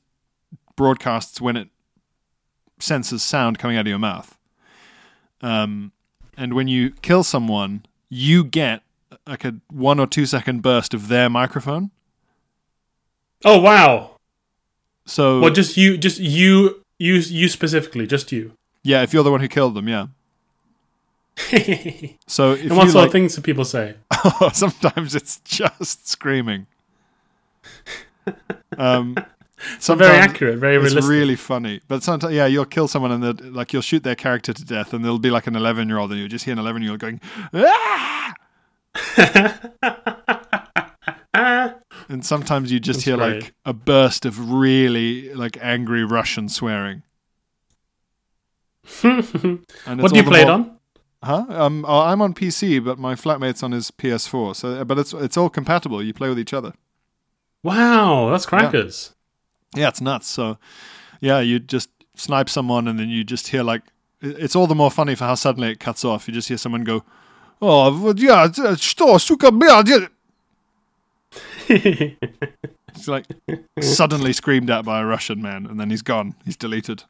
broadcasts 0.76 1.42
when 1.42 1.58
it 1.58 1.70
senses 2.80 3.24
sound 3.24 3.58
coming 3.60 3.78
out 3.78 3.82
of 3.82 3.88
your 3.88 4.00
mouth. 4.00 4.38
Um, 5.42 5.92
and 6.36 6.54
when 6.54 6.68
you 6.68 6.92
kill 7.02 7.24
someone, 7.24 7.86
you 8.10 8.44
get 8.44 8.84
like 9.26 9.44
a 9.46 9.56
one 9.72 10.00
or 10.00 10.08
two 10.08 10.26
second 10.26 10.62
burst 10.62 10.94
of 10.94 11.08
their 11.08 11.30
microphone. 11.30 11.92
Oh 13.46 13.60
wow. 13.60 14.12
So 15.06 15.40
Well, 15.40 15.52
just 15.54 15.78
you, 15.78 15.98
just 15.98 16.20
you, 16.20 16.84
you, 17.00 17.16
you 17.16 17.48
specifically, 17.48 18.06
just 18.08 18.32
you. 18.32 18.54
yeah, 18.84 19.04
if 19.04 19.14
you're 19.14 19.24
the 19.24 19.32
one 19.32 19.40
who 19.42 19.48
killed 19.48 19.74
them, 19.76 19.88
yeah. 19.88 20.08
And 21.52 22.16
So 22.28 22.54
if 22.54 22.72
what 22.72 22.86
you 22.86 22.92
sort 22.92 22.96
like, 22.96 23.06
of 23.08 23.12
things 23.12 23.36
do 23.36 23.42
people 23.42 23.66
say? 23.66 23.96
sometimes 24.54 25.16
it's 25.16 25.40
just 25.42 26.08
screaming. 26.08 26.68
um, 28.78 29.16
So 29.80 29.96
very 29.96 30.18
accurate, 30.18 30.60
very 30.60 30.76
it's 30.76 30.86
realistic. 30.86 31.10
really 31.10 31.36
funny. 31.36 31.82
But 31.88 32.04
sometimes, 32.04 32.34
yeah, 32.34 32.46
you'll 32.46 32.66
kill 32.66 32.88
someone 32.88 33.12
and 33.12 33.56
like 33.56 33.74
you'll 33.74 33.82
shoot 33.82 34.04
their 34.04 34.16
character 34.16 34.54
to 34.54 34.64
death, 34.66 34.94
and 34.94 35.04
there'll 35.04 35.20
be 35.20 35.32
like 35.32 35.48
an 35.48 35.56
eleven-year-old, 35.56 36.12
and 36.12 36.20
you'll 36.20 36.30
just 36.30 36.46
hear 36.46 36.54
an 36.54 36.60
eleven-year-old 36.60 37.00
going, 37.00 37.20
ah! 37.54 38.34
and 42.10 42.26
sometimes 42.26 42.72
you 42.72 42.80
just 42.80 43.00
That's 43.00 43.06
hear 43.06 43.18
great. 43.18 43.44
like 43.44 43.54
a 43.66 43.74
burst 43.74 44.26
of 44.26 44.52
really 44.52 45.34
like 45.34 45.58
angry 45.62 46.04
Russian 46.04 46.50
swearing. 46.50 47.04
And 49.04 50.02
what 50.02 50.12
do 50.12 50.18
you 50.18 50.24
play 50.24 50.42
it 50.44 50.50
on? 50.50 50.77
Huh? 51.23 51.45
Um, 51.49 51.85
oh, 51.87 52.01
I'm 52.01 52.21
on 52.21 52.35
PC, 52.35 52.85
but 52.85 52.99
my 52.99 53.15
flatmate's 53.15 53.63
on 53.63 53.71
his 53.73 53.91
PS4. 53.93 54.57
So, 54.57 54.85
but 54.85 54.99
it's 54.99 55.13
it's 55.13 55.37
all 55.37 55.49
compatible. 55.49 56.03
You 56.03 56.13
play 56.13 56.29
with 56.29 56.39
each 56.39 56.53
other. 56.53 56.73
Wow, 57.63 58.31
that's 58.31 58.45
crackers. 58.47 59.15
Yeah, 59.75 59.89
it's 59.89 60.01
nuts. 60.01 60.27
So, 60.29 60.59
yeah, 61.21 61.39
you 61.39 61.61
just 61.61 61.89
snipe 62.17 62.49
someone, 62.51 62.89
and 62.89 62.99
then 62.99 63.09
you 63.09 63.23
just 63.25 63.49
hear 63.49 63.63
like 63.63 63.83
it- 64.21 64.37
it's 64.39 64.57
all 64.57 64.67
the 64.67 64.75
more 64.75 64.91
funny 64.91 65.15
for 65.15 65.25
how 65.25 65.37
suddenly 65.37 65.71
it 65.71 65.79
cuts 65.81 66.05
off. 66.05 66.27
You 66.27 66.35
just 66.35 66.49
hear 66.49 66.59
someone 66.59 66.83
go, 66.85 67.05
"Oh, 67.61 67.91
вот 67.93 68.19
я, 68.19 68.49
э, 68.49 68.77
что, 68.77 69.19
сука, 69.19 69.51
бля, 69.53 69.83
де-» 69.85 70.09
It's 71.69 73.09
like 73.09 73.27
suddenly 73.81 74.33
screamed 74.33 74.71
at 74.71 74.85
by 74.85 75.01
a 75.01 75.05
Russian 75.07 75.41
man, 75.41 75.67
and 75.67 75.79
then 75.81 75.91
he's 75.91 76.03
gone. 76.03 76.35
He's 76.45 76.57
deleted. 76.57 77.05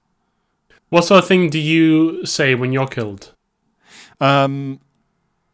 what 0.91 1.05
sort 1.07 1.23
of 1.23 1.27
thing 1.29 1.49
do 1.51 1.59
you 1.59 2.25
say 2.27 2.55
when 2.55 2.71
you're 2.73 2.87
killed? 2.87 3.33
Um, 4.20 4.80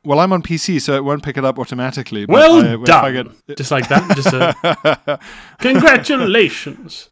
well, 0.06 0.20
I'm 0.20 0.34
on 0.34 0.42
PC, 0.42 0.82
so 0.82 0.96
it 0.96 1.04
won't 1.04 1.24
pick 1.24 1.38
it 1.38 1.46
up 1.46 1.58
automatically. 1.60 2.26
but 2.26 2.34
Well 2.34 2.60
I- 2.82 2.84
done. 2.86 3.06
I 3.06 3.12
get- 3.12 3.28
Just 3.58 3.72
like 3.72 3.88
that. 3.90 4.16
Just 4.16 4.34
a, 4.34 5.20
congratulations. 5.60 7.10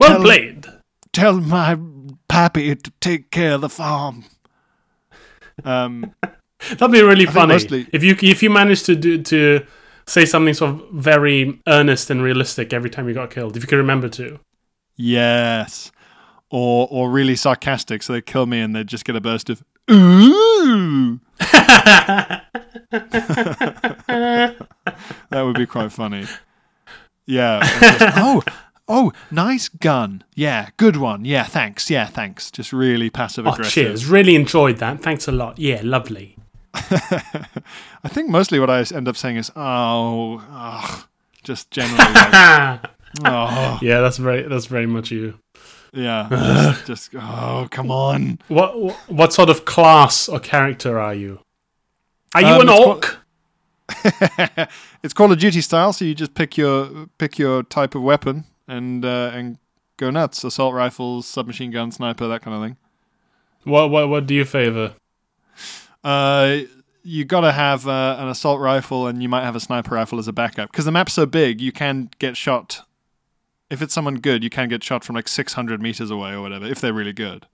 Well 0.00 0.10
Tell- 0.14 0.22
played. 0.22 0.66
tell 1.12 1.40
my 1.40 1.76
pappy 2.28 2.74
to 2.76 2.92
take 3.00 3.30
care 3.30 3.54
of 3.54 3.60
the 3.62 3.68
farm. 3.68 4.24
Um, 5.64 6.14
That'd 6.70 6.92
be 6.92 7.02
really 7.02 7.24
think 7.24 7.34
funny 7.34 7.54
mostly- 7.54 7.86
if 7.92 8.02
you 8.04 8.16
if 8.22 8.42
you 8.42 8.50
managed 8.50 8.86
to 8.86 8.96
do 8.96 9.22
to 9.22 9.64
say 10.06 10.24
something 10.24 10.54
sort 10.54 10.70
of 10.74 10.82
very 10.92 11.60
earnest 11.66 12.10
and 12.10 12.22
realistic 12.22 12.72
every 12.72 12.90
time 12.90 13.08
you 13.08 13.14
got 13.14 13.30
killed. 13.30 13.56
If 13.56 13.62
you 13.62 13.68
could 13.68 13.76
remember 13.78 14.08
to. 14.10 14.38
yes, 14.96 15.90
or 16.50 16.86
or 16.90 17.10
really 17.10 17.36
sarcastic, 17.36 18.02
so 18.02 18.12
they 18.12 18.20
kill 18.20 18.46
me 18.46 18.60
and 18.60 18.74
they 18.74 18.84
just 18.84 19.04
get 19.04 19.16
a 19.16 19.20
burst 19.20 19.50
of 19.50 19.62
ooh. 19.90 21.20
that 21.38 22.42
would 25.30 25.56
be 25.56 25.66
quite 25.66 25.92
funny. 25.92 26.26
Yeah. 27.26 27.60
just, 27.80 28.00
oh, 28.16 28.42
oh, 28.88 29.12
nice 29.30 29.68
gun. 29.68 30.24
Yeah, 30.34 30.70
good 30.76 30.96
one. 30.96 31.24
Yeah, 31.24 31.44
thanks. 31.44 31.90
Yeah, 31.90 32.06
thanks. 32.06 32.50
Just 32.50 32.72
really 32.72 33.10
passive 33.10 33.46
oh, 33.46 33.52
aggressive. 33.52 33.84
Oh, 33.84 33.88
cheers! 33.88 34.06
Really 34.06 34.34
enjoyed 34.34 34.78
that. 34.78 35.02
Thanks 35.02 35.28
a 35.28 35.32
lot. 35.32 35.58
Yeah, 35.58 35.80
lovely. 35.84 36.36
I 36.74 38.08
think 38.08 38.30
mostly 38.30 38.58
what 38.60 38.70
I 38.70 38.84
end 38.94 39.08
up 39.08 39.16
saying 39.16 39.36
is, 39.36 39.50
oh, 39.56 40.42
ugh, 40.50 41.04
just 41.42 41.70
generally, 41.70 41.98
like, 41.98 42.80
oh, 43.24 43.78
yeah, 43.82 44.00
that's 44.00 44.16
very 44.16 44.42
that's 44.42 44.66
very 44.66 44.86
much 44.86 45.10
you. 45.10 45.38
Yeah, 45.92 46.28
just, 46.86 46.86
just, 46.86 47.14
oh, 47.14 47.68
come 47.70 47.90
on. 47.90 48.38
What 48.48 48.72
what 49.08 49.32
sort 49.32 49.48
of 49.50 49.64
class 49.64 50.28
or 50.28 50.40
character 50.40 50.98
are 50.98 51.14
you? 51.14 51.40
Are 52.34 52.40
you 52.42 52.46
Um, 52.48 52.60
an 52.62 52.68
orc? 52.68 53.02
quite- 53.02 53.18
it's 55.02 55.14
Call 55.14 55.32
of 55.32 55.38
Duty 55.38 55.60
style, 55.62 55.92
so 55.92 56.04
you 56.04 56.14
just 56.14 56.34
pick 56.34 56.56
your 56.58 57.06
pick 57.16 57.38
your 57.38 57.62
type 57.62 57.94
of 57.94 58.02
weapon 58.02 58.44
and 58.66 59.04
uh, 59.04 59.30
and 59.32 59.58
go 59.96 60.10
nuts. 60.10 60.44
Assault 60.44 60.74
rifles, 60.74 61.26
submachine 61.26 61.70
gun, 61.70 61.90
sniper, 61.90 62.28
that 62.28 62.42
kind 62.42 62.54
of 62.56 62.62
thing. 62.62 62.76
What 63.64 63.90
what 63.90 64.08
what 64.08 64.26
do 64.26 64.34
you 64.34 64.44
favor? 64.44 64.94
Uh, 66.04 66.58
you 67.02 67.24
got 67.24 67.40
to 67.40 67.52
have 67.52 67.88
uh, 67.88 68.16
an 68.18 68.28
assault 68.28 68.60
rifle, 68.60 69.06
and 69.06 69.22
you 69.22 69.28
might 69.28 69.44
have 69.44 69.56
a 69.56 69.60
sniper 69.60 69.94
rifle 69.94 70.18
as 70.18 70.28
a 70.28 70.32
backup 70.32 70.70
because 70.70 70.84
the 70.84 70.92
map's 70.92 71.14
so 71.14 71.24
big. 71.26 71.60
You 71.60 71.72
can 71.72 72.10
get 72.18 72.36
shot. 72.36 72.86
If 73.70 73.82
it's 73.82 73.92
someone 73.92 74.16
good, 74.16 74.42
you 74.42 74.50
can 74.50 74.68
get 74.68 74.82
shot 74.82 75.04
from 75.04 75.14
like 75.16 75.28
600 75.28 75.82
meters 75.82 76.10
away 76.10 76.32
or 76.32 76.40
whatever 76.40 76.66
if 76.66 76.80
they're 76.80 76.92
really 76.92 77.12
good. 77.12 77.46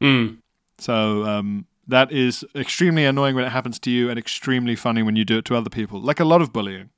Mm. 0.00 0.38
So 0.78 1.24
um, 1.24 1.66
that 1.86 2.10
is 2.10 2.44
extremely 2.54 3.04
annoying 3.04 3.34
when 3.34 3.44
it 3.44 3.50
happens 3.50 3.78
to 3.80 3.90
you, 3.90 4.08
and 4.10 4.18
extremely 4.18 4.74
funny 4.76 5.02
when 5.02 5.16
you 5.16 5.24
do 5.24 5.38
it 5.38 5.44
to 5.46 5.56
other 5.56 5.70
people. 5.70 6.00
Like 6.00 6.18
a 6.20 6.24
lot 6.24 6.40
of 6.42 6.52
bullying. 6.52 6.90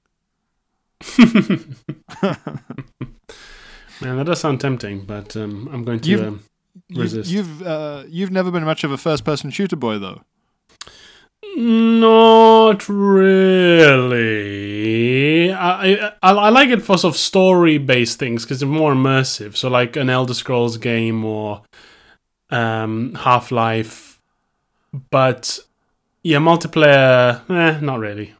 Man, 4.01 4.19
that 4.19 4.27
does 4.27 4.41
sound 4.41 4.61
tempting, 4.61 5.05
but 5.05 5.37
um, 5.37 5.69
I'm 5.73 5.85
going 5.85 6.01
to 6.01 6.09
You've- 6.09 6.25
um, 6.25 6.43
You've 6.89 6.99
resist. 7.01 7.31
you've, 7.31 7.63
uh, 7.63 8.05
you've 8.07 8.31
never 8.31 8.51
been 8.51 8.63
much 8.65 8.85
of 8.85 8.93
a 8.93 8.99
first-person 8.99 9.51
shooter 9.51 9.77
boy, 9.77 9.99
though. 9.99 10.21
Not 11.59 12.87
really. 12.87 14.27
I, 15.53 15.95
I 15.95 16.13
I 16.23 16.31
I 16.33 16.49
like 16.51 16.69
it 16.69 16.83
for 16.83 16.99
sort 16.99 17.15
of 17.15 17.19
story 17.19 17.79
based 17.79 18.19
things 18.19 18.45
because 18.45 18.61
they're 18.61 18.69
more 18.69 18.93
immersive. 18.93 19.57
So 19.57 19.71
like 19.71 19.97
an 19.97 20.11
Elder 20.11 20.35
Scrolls 20.35 20.77
game 20.77 21.25
or 21.25 21.63
um, 22.51 23.15
Half 23.15 23.51
Life, 23.51 24.21
but 25.11 25.59
yeah, 26.23 26.37
multiplayer. 26.39 27.41
Eh, 27.51 27.81
not 27.81 28.01
really. 28.01 28.35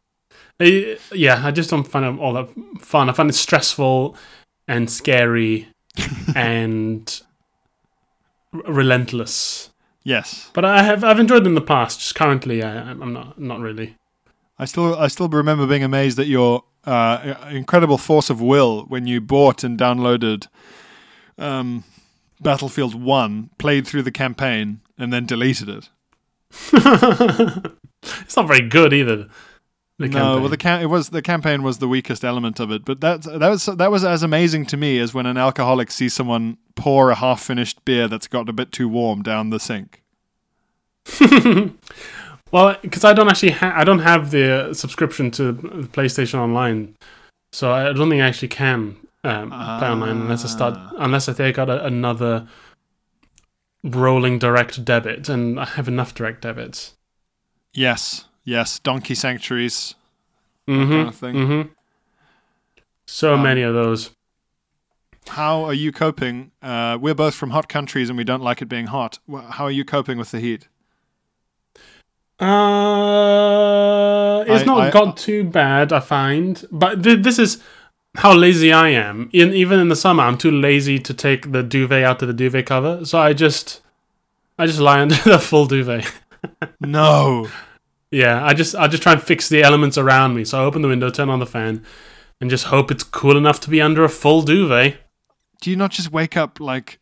Eh, 0.59 0.97
yeah, 1.11 1.41
I 1.43 1.49
just 1.49 1.71
don't 1.71 1.87
find 1.87 2.05
it 2.05 2.19
all 2.21 2.33
that 2.33 2.49
fun. 2.81 3.09
I 3.09 3.13
find 3.13 3.31
it 3.31 3.33
stressful 3.33 4.15
and 4.67 4.91
scary 4.91 5.69
and 6.35 7.19
r- 8.53 8.61
relentless. 8.67 9.71
Yes, 10.07 10.51
But 10.53 10.63
I 10.63 10.83
have 10.83 11.03
I've 11.03 11.19
enjoyed 11.19 11.43
them 11.43 11.51
in 11.51 11.55
the 11.55 11.59
past. 11.75 11.99
Just 11.99 12.15
currently, 12.15 12.63
I, 12.63 12.91
I'm 12.91 13.11
not 13.11 13.37
not 13.37 13.59
really. 13.59 13.97
I 14.57 14.63
still 14.63 14.95
I 14.95 15.09
still 15.09 15.27
remember 15.27 15.67
being 15.67 15.83
amazed 15.83 16.17
at 16.17 16.27
your 16.27 16.63
uh, 16.85 17.35
incredible 17.49 17.97
force 17.97 18.29
of 18.29 18.41
will 18.41 18.85
when 18.85 19.05
you 19.05 19.19
bought 19.19 19.65
and 19.65 19.77
downloaded 19.77 20.47
um, 21.37 21.83
Battlefield 22.39 22.95
One, 22.95 23.49
played 23.57 23.85
through 23.85 24.03
the 24.03 24.11
campaign, 24.11 24.79
and 24.97 25.11
then 25.11 25.25
deleted 25.25 25.67
it. 25.67 25.89
it's 28.23 28.37
not 28.37 28.47
very 28.47 28.65
good 28.65 28.93
either. 28.93 29.27
The 29.99 30.07
no, 30.07 30.11
campaign. 30.11 30.41
well, 30.41 30.49
the 30.49 30.81
it 30.83 30.89
was 30.89 31.09
the 31.09 31.21
campaign 31.23 31.63
was 31.63 31.79
the 31.79 31.87
weakest 31.87 32.23
element 32.23 32.59
of 32.59 32.69
it, 32.71 32.85
but 32.85 33.01
that 33.01 33.23
that 33.23 33.49
was 33.49 33.65
that 33.65 33.89
was 33.89 34.03
as 34.03 34.21
amazing 34.21 34.65
to 34.67 34.77
me 34.77 34.99
as 34.99 35.13
when 35.13 35.25
an 35.25 35.37
alcoholic 35.37 35.89
sees 35.91 36.13
someone 36.13 36.57
pour 36.75 37.09
a 37.09 37.15
half-finished 37.15 37.83
beer 37.83 38.07
that's 38.07 38.27
got 38.27 38.47
a 38.47 38.53
bit 38.53 38.71
too 38.71 38.87
warm 38.87 39.23
down 39.23 39.49
the 39.49 39.59
sink. 39.59 40.03
well, 42.51 42.77
because 42.81 43.03
I 43.03 43.13
don't 43.13 43.27
actually 43.27 43.51
ha- 43.51 43.73
I 43.75 43.83
don't 43.83 43.99
have 43.99 44.31
the 44.31 44.69
uh, 44.69 44.73
subscription 44.73 45.31
to 45.31 45.53
PlayStation 45.93 46.35
Online, 46.39 46.95
so 47.51 47.71
I 47.71 47.91
don't 47.93 48.09
think 48.09 48.21
I 48.21 48.27
actually 48.27 48.49
can 48.49 48.97
um, 49.23 49.49
play 49.49 49.87
online 49.89 50.21
unless 50.21 50.45
I 50.45 50.47
start 50.47 50.75
Ah. 50.77 50.91
unless 50.99 51.27
I 51.27 51.33
take 51.33 51.57
out 51.57 51.69
a, 51.69 51.83
another 51.85 52.47
rolling 53.83 54.37
direct 54.39 54.83
debit, 54.85 55.27
and 55.29 55.59
I 55.59 55.65
have 55.65 55.87
enough 55.87 56.13
direct 56.13 56.41
debits. 56.41 56.93
Yes, 57.73 58.25
yes, 58.47 58.79
donkey 58.79 59.13
sanctuaries. 59.13 59.93
Mm-hmm, 60.67 60.91
kind 60.91 61.07
of 61.09 61.15
thing. 61.15 61.35
Mm-hmm. 61.35 61.69
So 63.05 63.35
Um, 63.35 63.43
many 63.43 63.61
of 63.61 63.75
those. 63.75 64.09
How 65.27 65.63
are 65.65 65.73
you 65.73 65.91
coping? 65.91 66.51
Uh, 66.61 66.97
we're 66.99 67.13
both 67.13 67.35
from 67.35 67.51
hot 67.51 67.67
countries 67.69 68.09
and 68.09 68.17
we 68.17 68.23
don't 68.23 68.41
like 68.41 68.61
it 68.61 68.65
being 68.69 68.87
hot. 68.87 69.19
How 69.51 69.65
are 69.65 69.71
you 69.71 69.85
coping 69.85 70.17
with 70.17 70.31
the 70.31 70.39
heat? 70.39 70.67
Uh, 72.39 74.43
it's 74.47 74.63
I- 74.63 74.65
not 74.65 74.79
I- 74.79 74.89
got 74.91 75.17
too 75.17 75.43
bad, 75.43 75.91
I 75.93 75.99
find. 75.99 76.65
But 76.71 77.03
th- 77.03 77.23
this 77.23 77.39
is 77.39 77.61
how 78.15 78.33
lazy 78.33 78.71
I 78.71 78.89
am. 78.89 79.29
In 79.33 79.53
even 79.53 79.79
in 79.79 79.89
the 79.89 79.95
summer, 79.95 80.23
I'm 80.23 80.37
too 80.37 80.51
lazy 80.51 80.99
to 80.99 81.13
take 81.13 81.51
the 81.51 81.63
duvet 81.63 82.03
out 82.03 82.21
of 82.21 82.27
the 82.27 82.33
duvet 82.33 82.65
cover, 82.65 83.05
so 83.05 83.19
I 83.19 83.33
just, 83.33 83.81
I 84.57 84.65
just 84.65 84.79
lie 84.79 85.01
under 85.05 85.15
the 85.15 85.39
full 85.39 85.65
duvet. 85.67 86.11
No. 86.79 87.47
Yeah, 88.11 88.45
I 88.45 88.53
just, 88.53 88.75
I 88.75 88.87
just 88.87 89.03
try 89.03 89.13
and 89.13 89.21
fix 89.21 89.49
the 89.49 89.63
elements 89.63 89.97
around 89.97 90.35
me. 90.35 90.45
So 90.45 90.61
I 90.61 90.65
open 90.65 90.81
the 90.81 90.87
window, 90.87 91.09
turn 91.09 91.29
on 91.29 91.39
the 91.39 91.45
fan, 91.45 91.83
and 92.39 92.49
just 92.49 92.65
hope 92.65 92.91
it's 92.91 93.03
cool 93.03 93.37
enough 93.37 93.59
to 93.61 93.69
be 93.69 93.81
under 93.81 94.03
a 94.03 94.09
full 94.09 94.41
duvet. 94.41 94.97
Do 95.61 95.69
you 95.69 95.75
not 95.75 95.91
just 95.91 96.11
wake 96.11 96.37
up 96.37 96.59
like 96.59 96.99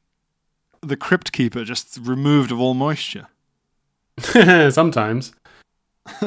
the 0.82 0.97
crypt 0.97 1.32
keeper, 1.32 1.64
just 1.64 1.97
removed 2.01 2.51
of 2.51 2.60
all 2.60 2.74
moisture? 2.74 3.28
Sometimes. 4.72 5.34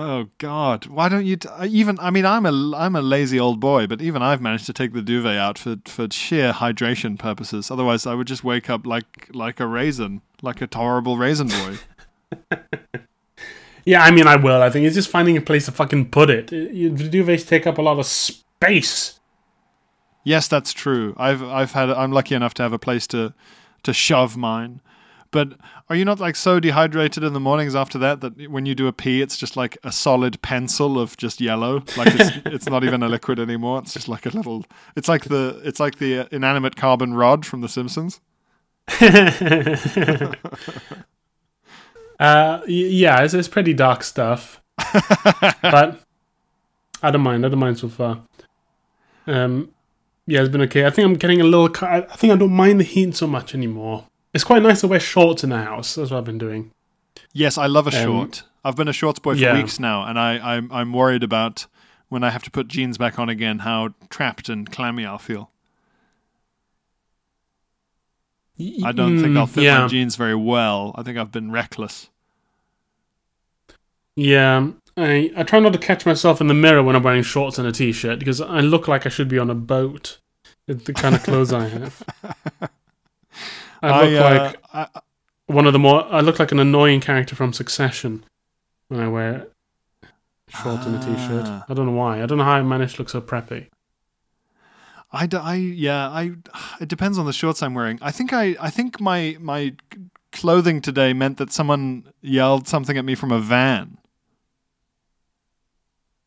Oh 0.00 0.28
God! 0.38 0.86
Why 0.86 1.08
don't 1.08 1.26
you 1.26 1.34
t- 1.34 1.48
I 1.48 1.66
even? 1.66 1.98
I 1.98 2.10
mean, 2.10 2.24
I'm 2.24 2.46
a 2.46 2.76
I'm 2.76 2.94
a 2.94 3.02
lazy 3.02 3.40
old 3.40 3.58
boy, 3.58 3.88
but 3.88 4.00
even 4.00 4.22
I've 4.22 4.40
managed 4.40 4.66
to 4.66 4.72
take 4.72 4.92
the 4.92 5.02
duvet 5.02 5.36
out 5.36 5.58
for 5.58 5.74
for 5.86 6.06
sheer 6.08 6.52
hydration 6.52 7.18
purposes. 7.18 7.68
Otherwise, 7.68 8.06
I 8.06 8.14
would 8.14 8.28
just 8.28 8.44
wake 8.44 8.70
up 8.70 8.86
like 8.86 9.28
like 9.34 9.58
a 9.58 9.66
raisin, 9.66 10.22
like 10.40 10.62
a 10.62 10.68
horrible 10.72 11.18
raisin 11.18 11.48
boy. 11.48 11.78
Yeah, 13.88 14.02
I 14.02 14.10
mean, 14.10 14.26
I 14.26 14.36
will. 14.36 14.60
I 14.60 14.68
think 14.68 14.84
it's 14.84 14.94
just 14.94 15.08
finding 15.08 15.38
a 15.38 15.40
place 15.40 15.64
to 15.64 15.72
fucking 15.72 16.10
put 16.10 16.28
it. 16.28 16.48
Duvets 16.48 17.48
take 17.48 17.66
up 17.66 17.78
a 17.78 17.82
lot 17.82 17.98
of 17.98 18.04
space. 18.04 19.18
Yes, 20.24 20.46
that's 20.46 20.74
true. 20.74 21.14
I've 21.16 21.42
I've 21.42 21.72
had 21.72 21.88
I'm 21.88 22.12
lucky 22.12 22.34
enough 22.34 22.52
to 22.54 22.62
have 22.62 22.74
a 22.74 22.78
place 22.78 23.06
to 23.08 23.32
to 23.84 23.94
shove 23.94 24.36
mine. 24.36 24.82
But 25.30 25.54
are 25.88 25.96
you 25.96 26.04
not 26.04 26.20
like 26.20 26.36
so 26.36 26.60
dehydrated 26.60 27.24
in 27.24 27.32
the 27.32 27.40
mornings 27.40 27.74
after 27.74 27.96
that 27.98 28.20
that 28.20 28.50
when 28.50 28.66
you 28.66 28.74
do 28.74 28.88
a 28.88 28.92
pee, 28.92 29.22
it's 29.22 29.38
just 29.38 29.56
like 29.56 29.78
a 29.82 29.90
solid 29.90 30.42
pencil 30.42 31.00
of 31.00 31.16
just 31.16 31.40
yellow? 31.40 31.82
Like 31.96 32.14
it's 32.14 32.36
it's 32.44 32.66
not 32.66 32.84
even 32.84 33.02
a 33.02 33.08
liquid 33.08 33.38
anymore. 33.38 33.78
It's 33.78 33.94
just 33.94 34.08
like 34.08 34.26
a 34.26 34.30
little. 34.30 34.66
It's 34.96 35.08
like 35.08 35.24
the 35.24 35.62
it's 35.64 35.80
like 35.80 35.96
the 35.96 36.28
inanimate 36.30 36.76
carbon 36.76 37.14
rod 37.14 37.46
from 37.46 37.62
The 37.62 37.70
Simpsons. 37.70 38.20
Uh, 42.18 42.60
yeah, 42.66 43.22
it's, 43.22 43.34
it's 43.34 43.48
pretty 43.48 43.72
dark 43.74 44.02
stuff, 44.02 44.60
but 45.62 46.00
I 47.02 47.10
don't 47.10 47.20
mind. 47.22 47.46
I 47.46 47.48
don't 47.48 47.58
mind 47.58 47.78
so 47.78 47.88
far. 47.88 48.20
Um, 49.26 49.70
yeah, 50.26 50.40
it's 50.40 50.48
been 50.48 50.62
okay. 50.62 50.84
I 50.86 50.90
think 50.90 51.06
I'm 51.06 51.14
getting 51.14 51.40
a 51.40 51.44
little. 51.44 51.70
I 51.86 52.00
think 52.16 52.32
I 52.32 52.36
don't 52.36 52.52
mind 52.52 52.80
the 52.80 52.84
heat 52.84 53.14
so 53.14 53.26
much 53.26 53.54
anymore. 53.54 54.04
It's 54.34 54.44
quite 54.44 54.62
nice 54.62 54.80
to 54.80 54.88
wear 54.88 55.00
shorts 55.00 55.42
in 55.44 55.50
the 55.50 55.58
house. 55.58 55.94
That's 55.94 56.10
what 56.10 56.18
I've 56.18 56.24
been 56.24 56.38
doing. 56.38 56.70
Yes, 57.32 57.56
I 57.56 57.66
love 57.66 57.86
a 57.86 57.96
Um, 57.96 58.04
short. 58.04 58.42
I've 58.64 58.76
been 58.76 58.88
a 58.88 58.92
shorts 58.92 59.18
boy 59.18 59.34
for 59.34 59.40
yeah. 59.40 59.54
weeks 59.54 59.78
now, 59.78 60.04
and 60.04 60.18
I 60.18 60.56
I'm 60.56 60.70
I'm 60.72 60.92
worried 60.92 61.22
about 61.22 61.66
when 62.08 62.24
I 62.24 62.30
have 62.30 62.42
to 62.44 62.50
put 62.50 62.68
jeans 62.68 62.98
back 62.98 63.18
on 63.18 63.28
again 63.28 63.60
how 63.60 63.90
trapped 64.10 64.48
and 64.48 64.70
clammy 64.70 65.04
I'll 65.06 65.18
feel. 65.18 65.50
I 68.84 68.92
don't 68.92 69.20
think 69.20 69.36
I'll 69.36 69.46
fit 69.46 69.64
yeah. 69.64 69.82
my 69.82 69.88
jeans 69.88 70.16
very 70.16 70.34
well. 70.34 70.92
I 70.96 71.02
think 71.02 71.16
I've 71.16 71.30
been 71.30 71.52
reckless. 71.52 72.10
Yeah, 74.16 74.70
I 74.96 75.30
I 75.36 75.44
try 75.44 75.60
not 75.60 75.72
to 75.74 75.78
catch 75.78 76.04
myself 76.04 76.40
in 76.40 76.48
the 76.48 76.54
mirror 76.54 76.82
when 76.82 76.96
I'm 76.96 77.02
wearing 77.04 77.22
shorts 77.22 77.58
and 77.58 77.68
a 77.68 77.72
t-shirt 77.72 78.18
because 78.18 78.40
I 78.40 78.60
look 78.60 78.88
like 78.88 79.06
I 79.06 79.10
should 79.10 79.28
be 79.28 79.38
on 79.38 79.48
a 79.48 79.54
boat. 79.54 80.18
It's 80.66 80.84
the 80.84 80.92
kind 80.92 81.14
of 81.14 81.22
clothes 81.22 81.52
I 81.52 81.68
have. 81.68 82.02
I 83.82 84.04
look 84.04 84.20
uh, 84.20 84.24
like 84.24 84.56
I, 84.74 85.00
one 85.46 85.66
of 85.66 85.72
the 85.72 85.78
more. 85.78 86.04
I 86.12 86.20
look 86.20 86.40
like 86.40 86.50
an 86.50 86.58
annoying 86.58 87.00
character 87.00 87.36
from 87.36 87.52
Succession 87.52 88.24
when 88.88 89.00
I 89.00 89.08
wear 89.08 89.46
shorts 90.48 90.84
and 90.84 90.96
a 90.96 90.98
t-shirt. 90.98 91.44
Ah. 91.46 91.64
I 91.68 91.74
don't 91.74 91.86
know 91.86 91.92
why. 91.92 92.20
I 92.22 92.26
don't 92.26 92.38
know 92.38 92.44
how 92.44 92.52
I 92.52 92.62
managed 92.62 92.96
to 92.96 93.02
look 93.02 93.08
so 93.08 93.20
preppy. 93.20 93.68
I, 95.10 95.26
d- 95.26 95.36
I- 95.38 95.54
yeah, 95.54 96.08
I 96.08 96.32
it 96.80 96.88
depends 96.88 97.18
on 97.18 97.26
the 97.26 97.32
shorts 97.32 97.62
I'm 97.62 97.74
wearing. 97.74 97.98
I 98.02 98.10
think 98.10 98.32
I 98.32 98.56
I 98.60 98.70
think 98.70 99.00
my 99.00 99.36
my 99.40 99.74
clothing 100.32 100.80
today 100.82 101.12
meant 101.12 101.38
that 101.38 101.52
someone 101.52 102.04
yelled 102.20 102.68
something 102.68 102.98
at 102.98 103.04
me 103.04 103.14
from 103.14 103.32
a 103.32 103.40
van. 103.40 103.98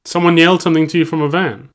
Someone 0.05 0.37
yelled 0.37 0.61
something 0.61 0.87
to 0.87 0.97
you 0.97 1.05
from 1.05 1.21
a 1.21 1.29
van. 1.29 1.69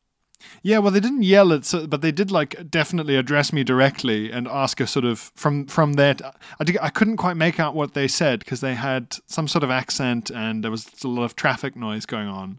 Yeah, 0.63 0.79
well, 0.79 0.91
they 0.91 1.01
didn't 1.01 1.23
yell 1.23 1.53
it, 1.53 1.65
so, 1.65 1.87
but 1.87 2.01
they 2.03 2.11
did 2.11 2.33
like 2.33 2.69
definitely 2.71 3.15
address 3.15 3.53
me 3.53 3.63
directly 3.63 4.33
and 4.33 4.49
ask 4.49 4.81
a 4.81 4.87
sort 4.87 5.05
of 5.05 5.31
from 5.37 5.67
from 5.67 5.93
that. 5.95 6.21
I 6.61 6.65
I 6.83 6.91
couldn't 6.91 7.19
quite 7.19 7.37
make 7.37 7.61
out 7.61 7.75
what 7.75 7.95
they 7.95 8.09
said 8.09 8.41
because 8.41 8.61
they 8.61 8.75
had 8.75 9.17
some 9.27 9.47
sort 9.47 9.63
of 9.63 9.71
accent 9.71 10.31
and 10.31 10.65
there 10.65 10.71
was 10.73 10.89
a 11.05 11.09
lot 11.09 11.25
of 11.25 11.37
traffic 11.37 11.77
noise 11.77 12.05
going 12.05 12.27
on. 12.29 12.59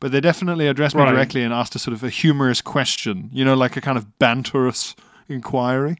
But 0.00 0.12
they 0.12 0.20
definitely 0.20 0.68
addressed 0.68 0.94
me 0.94 1.02
Right. 1.02 1.12
directly 1.12 1.42
and 1.42 1.52
asked 1.52 1.74
a 1.74 1.78
sort 1.78 1.92
of 1.94 2.04
a 2.04 2.08
humorous 2.10 2.60
question, 2.60 3.30
you 3.32 3.44
know, 3.44 3.54
like 3.54 3.76
a 3.76 3.80
kind 3.80 3.98
of 3.98 4.06
banterous 4.20 4.94
inquiry. 5.28 5.98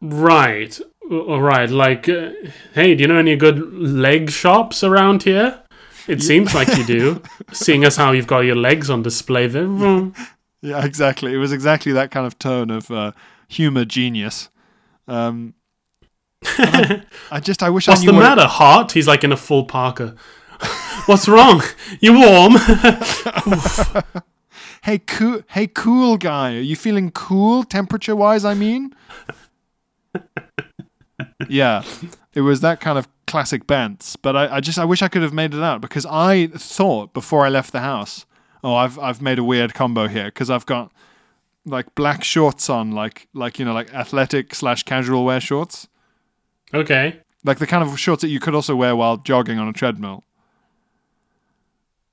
Right. 0.00 0.78
All 1.10 1.40
right. 1.40 1.70
Like, 1.70 2.08
uh, 2.08 2.30
hey, 2.74 2.94
do 2.94 3.02
you 3.02 3.08
know 3.08 3.16
any 3.16 3.36
good 3.36 3.72
leg 3.72 4.30
shops 4.30 4.82
around 4.84 5.22
here? 5.22 5.60
It 6.08 6.20
seems 6.22 6.52
like 6.54 6.68
you 6.76 6.84
do, 6.84 7.22
seeing 7.52 7.84
as 7.84 7.96
how 7.96 8.10
you've 8.10 8.26
got 8.26 8.40
your 8.40 8.56
legs 8.56 8.90
on 8.90 9.02
display 9.02 9.46
there. 9.46 10.10
Yeah, 10.64 10.84
exactly. 10.84 11.34
It 11.34 11.38
was 11.38 11.50
exactly 11.52 11.90
that 11.90 12.12
kind 12.12 12.24
of 12.24 12.38
tone 12.38 12.70
of 12.70 12.88
uh, 12.88 13.10
humor 13.48 13.84
genius. 13.84 14.48
Um, 15.08 15.54
I, 16.44 17.02
I 17.32 17.40
just 17.40 17.64
I 17.64 17.70
wish 17.70 17.88
What's 17.88 18.02
I 18.02 18.06
the 18.06 18.12
knew 18.12 18.18
what- 18.18 18.24
matter, 18.36 18.46
heart? 18.46 18.92
He's 18.92 19.08
like 19.08 19.24
in 19.24 19.32
a 19.32 19.36
full 19.36 19.64
parka. 19.64 20.14
What's 21.06 21.28
wrong? 21.28 21.62
You 22.00 22.18
warm? 22.18 22.56
Hey, 24.82 24.98
cool. 24.98 25.42
Hey, 25.48 25.68
cool 25.68 26.16
guy. 26.16 26.56
Are 26.56 26.60
you 26.60 26.74
feeling 26.74 27.12
cool, 27.12 27.62
temperature 27.62 28.16
wise? 28.16 28.44
I 28.44 28.54
mean. 28.54 28.92
yeah, 31.48 31.84
it 32.34 32.40
was 32.40 32.62
that 32.62 32.80
kind 32.80 32.98
of 32.98 33.06
classic 33.28 33.68
Bants. 33.68 34.16
But 34.20 34.34
I, 34.34 34.56
I 34.56 34.60
just 34.60 34.80
I 34.80 34.84
wish 34.84 35.00
I 35.00 35.06
could 35.06 35.22
have 35.22 35.32
made 35.32 35.54
it 35.54 35.62
out 35.62 35.80
because 35.80 36.04
I 36.04 36.48
thought 36.48 37.14
before 37.14 37.46
I 37.46 37.48
left 37.48 37.70
the 37.70 37.78
house, 37.78 38.26
oh, 38.64 38.74
I've 38.74 38.98
I've 38.98 39.22
made 39.22 39.38
a 39.38 39.44
weird 39.44 39.72
combo 39.72 40.08
here 40.08 40.26
because 40.26 40.50
I've 40.50 40.66
got 40.66 40.90
like 41.64 41.94
black 41.94 42.24
shorts 42.24 42.68
on, 42.68 42.90
like 42.90 43.28
like 43.34 43.60
you 43.60 43.64
know 43.64 43.72
like 43.72 43.94
athletic 43.94 44.52
slash 44.52 44.82
casual 44.82 45.24
wear 45.24 45.38
shorts, 45.38 45.86
okay. 46.74 47.20
like 47.44 47.60
the 47.60 47.68
kind 47.68 47.88
of 47.88 47.96
shorts 48.00 48.22
that 48.22 48.30
you 48.30 48.40
could 48.40 48.56
also 48.56 48.74
wear 48.74 48.96
while 48.96 49.16
jogging 49.16 49.60
on 49.60 49.68
a 49.68 49.72
treadmill. 49.72 50.24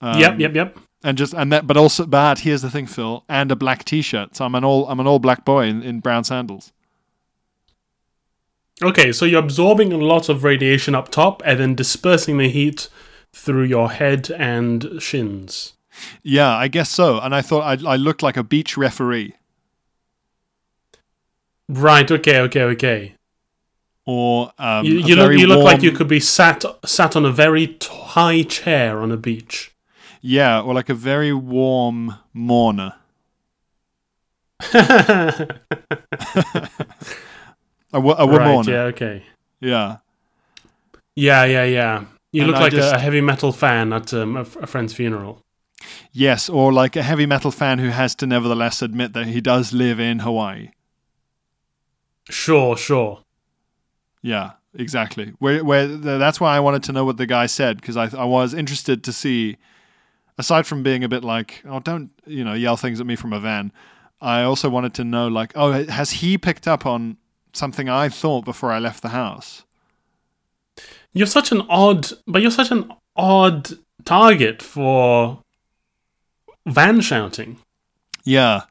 Um, 0.01 0.19
yep, 0.19 0.39
yep, 0.39 0.55
yep. 0.55 0.77
and 1.03 1.17
just 1.17 1.33
and 1.33 1.51
that 1.51 1.67
but 1.67 1.75
also 1.77 2.05
but 2.05 2.39
here's 2.39 2.61
the 2.61 2.69
thing 2.69 2.87
phil 2.87 3.23
and 3.27 3.51
a 3.51 3.55
black 3.55 3.83
t-shirt 3.83 4.35
so 4.35 4.45
i'm 4.45 4.55
an 4.55 4.63
all 4.63 4.87
i'm 4.87 4.99
an 4.99 5.07
all 5.07 5.19
black 5.19 5.43
boy 5.45 5.65
in, 5.65 5.81
in 5.83 5.99
brown 5.99 6.23
sandals 6.23 6.71
Okay, 8.81 9.11
so 9.11 9.25
you're 9.25 9.43
absorbing 9.43 9.91
a 9.91 9.97
lot 9.97 10.29
of 10.29 10.45
radiation 10.45 10.95
up 10.95 11.09
top 11.09 11.41
and 11.45 11.59
then 11.59 11.75
dispersing 11.75 12.37
the 12.37 12.47
heat 12.49 12.87
through 13.33 13.63
your 13.63 13.91
head 13.91 14.31
and 14.31 15.01
shins. 15.01 15.73
yeah 16.23 16.55
i 16.55 16.69
guess 16.69 16.89
so 16.89 17.19
and 17.19 17.35
i 17.35 17.41
thought 17.41 17.63
i, 17.85 17.91
I 17.91 17.95
looked 17.97 18.23
like 18.23 18.37
a 18.37 18.43
beach 18.43 18.77
referee 18.77 19.33
Right. 21.71 22.09
Okay. 22.09 22.39
Okay. 22.39 22.63
Okay. 22.63 23.15
or 24.05 24.51
um, 24.57 24.85
You, 24.85 24.93
you 24.99 25.15
look. 25.15 25.31
You 25.33 25.45
look 25.45 25.63
like 25.63 25.83
you 25.83 25.91
could 25.91 26.07
be 26.07 26.19
sat 26.19 26.63
sat 26.83 27.15
on 27.15 27.25
a 27.25 27.31
very 27.31 27.67
t- 27.67 27.87
high 27.91 28.41
chair 28.41 29.01
on 29.01 29.11
a 29.11 29.17
beach. 29.17 29.71
Yeah 30.21 30.61
or 30.61 30.73
like 30.73 30.89
a 30.89 30.93
very 30.93 31.33
warm 31.33 32.15
mourner 32.33 32.93
a, 34.73 35.47
right. 38.01 38.45
mourner 38.45 38.71
Yeah. 38.71 38.81
Okay. 38.93 39.23
yeah 39.59 39.97
Yeah. 41.15 41.43
Yeah. 41.45 41.63
Yeah. 41.65 42.05
You 42.31 42.43
And 42.43 42.51
look 42.51 42.59
I 42.59 42.63
like 42.63 42.71
just- 42.73 42.93
a, 42.93 42.99
heavy 42.99 43.21
metal 43.21 43.51
fan 43.51 43.91
at 43.93 44.13
um, 44.13 44.37
a, 44.37 44.41
f- 44.41 44.55
a 44.57 44.67
friend's 44.67 44.93
funeral. 44.93 45.43
yes 46.11 46.49
or 46.49 46.71
like 46.73 46.95
a 46.95 47.03
heavy 47.03 47.25
metal 47.25 47.51
fan 47.51 47.79
who 47.79 47.89
has 47.89 48.15
to 48.15 48.27
nevertheless 48.27 48.81
admit 48.81 49.13
that 49.13 49.27
he 49.27 49.41
does 49.41 49.73
live 49.73 49.99
in 49.99 50.19
hawaii 50.19 50.69
Sure. 52.31 52.77
Sure. 52.77 53.23
Yeah, 54.21 54.51
exactly. 54.75 55.33
Where 55.39 55.63
where 55.63 55.87
th- 55.87 55.99
that's 56.03 56.39
why 56.39 56.55
I 56.55 56.59
wanted 56.59 56.83
to 56.83 56.91
know 56.91 57.03
what 57.03 57.17
the 57.17 57.25
guy 57.25 57.47
said 57.47 57.81
because 57.81 57.97
I 57.97 58.05
I 58.15 58.25
was 58.25 58.53
interested 58.53 59.03
to 59.05 59.11
see, 59.11 59.57
aside 60.39 60.65
from 60.65 60.81
being 60.81 61.03
a 61.03 61.09
bit 61.09 61.23
like 61.23 61.61
oh 61.69 61.79
don't 61.79 62.09
you 62.25 62.43
know 62.43 62.53
yell 62.53 62.77
things 62.77 62.99
at 62.99 63.05
me 63.05 63.15
from 63.15 63.33
a 63.33 63.39
van, 63.39 63.71
I 64.21 64.41
also 64.41 64.69
wanted 64.69 64.95
to 64.95 65.03
know 65.03 65.27
like 65.27 65.51
oh 65.55 65.85
has 65.85 66.09
he 66.11 66.37
picked 66.37 66.67
up 66.67 66.85
on 66.87 67.17
something 67.53 67.87
I 67.89 68.09
thought 68.09 68.45
before 68.45 68.71
I 68.71 68.79
left 68.79 69.01
the 69.03 69.09
house? 69.09 69.63
You're 71.13 71.27
such 71.27 71.51
an 71.51 71.61
odd, 71.69 72.07
but 72.27 72.41
you're 72.41 72.51
such 72.51 72.71
an 72.71 72.91
odd 73.15 73.69
target 74.05 74.61
for 74.61 75.43
van 76.65 77.01
shouting. 77.01 77.59
Yeah. 78.23 78.61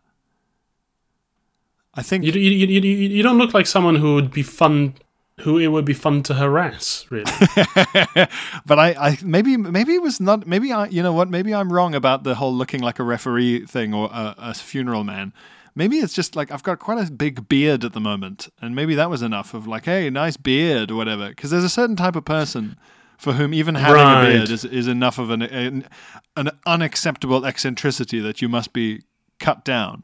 I 1.95 2.03
think 2.03 2.25
You, 2.25 2.33
you, 2.33 2.51
you, 2.51 2.66
you, 2.66 2.81
you 2.81 3.09
you 3.16 3.23
don't 3.23 3.39
look 3.39 3.53
like 3.55 3.66
someone 3.66 3.97
who 3.97 4.14
would 4.14 4.31
be 4.31 4.43
fun, 4.45 4.95
who 5.41 5.59
it 5.59 5.68
would 5.68 5.84
be 5.84 5.95
fun 5.95 6.22
to 6.24 6.34
harass. 6.34 7.07
Really, 7.11 7.24
but 8.66 8.78
I, 8.78 8.95
I 8.99 9.18
maybe 9.22 9.57
maybe 9.57 9.95
it 9.95 10.03
was 10.03 10.20
not 10.20 10.47
maybe 10.47 10.72
I 10.72 10.86
you 10.89 11.03
know 11.03 11.12
what 11.12 11.28
maybe 11.30 11.55
I'm 11.55 11.72
wrong 11.72 11.95
about 11.95 12.24
the 12.24 12.34
whole 12.36 12.55
looking 12.55 12.80
like 12.80 12.99
a 12.99 13.05
referee 13.05 13.66
thing 13.66 13.95
or 13.95 14.09
a, 14.12 14.34
a 14.39 14.55
funeral 14.55 15.05
man. 15.05 15.32
Maybe 15.74 15.99
it's 15.99 16.12
just 16.12 16.34
like 16.34 16.51
I've 16.51 16.62
got 16.64 16.80
quite 16.80 16.99
a 17.07 17.11
big 17.11 17.49
beard 17.49 17.84
at 17.84 17.93
the 17.93 18.01
moment, 18.01 18.49
and 18.61 18.74
maybe 18.74 18.95
that 18.97 19.09
was 19.11 19.22
enough 19.22 19.55
of 19.55 19.66
like, 19.68 19.84
hey, 19.84 20.11
nice 20.11 20.36
beard 20.36 20.91
or 20.91 20.97
whatever. 20.97 21.28
Because 21.28 21.51
there's 21.51 21.62
a 21.64 21.68
certain 21.68 21.95
type 21.95 22.16
of 22.16 22.24
person 22.24 22.76
for 23.16 23.34
whom 23.34 23.53
even 23.55 23.74
having 23.76 23.95
Right. 24.03 24.24
a 24.24 24.28
beard 24.39 24.51
is, 24.51 24.64
is 24.64 24.86
enough 24.89 25.18
of 25.18 25.30
an, 25.30 25.43
an 25.43 25.86
an 26.36 26.51
unacceptable 26.66 27.45
eccentricity 27.45 28.18
that 28.20 28.41
you 28.43 28.49
must 28.49 28.72
be 28.72 29.03
cut 29.39 29.64
down. 29.64 30.03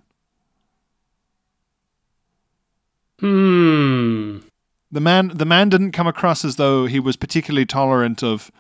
hmm. 3.21 4.39
The 4.95 5.01
man 5.01 5.33
the 5.35 5.45
man 5.45 5.71
didn't 5.71 5.91
come 5.91 6.07
across 6.07 6.45
as 6.45 6.55
though 6.55 6.87
he 6.87 7.01
was 7.01 7.17
particularly 7.17 7.67
tolerant 7.67 8.23
of 8.23 8.53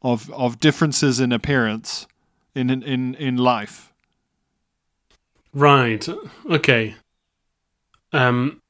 of 0.00 0.30
of 0.30 0.58
differences 0.58 1.20
in 1.20 1.30
appearance 1.30 2.06
in 2.54 2.70
in 2.70 3.14
in, 3.16 3.36
life. 3.36 3.92
Right. 5.52 6.08
Okay. 6.48 6.94
Um. 8.14 8.62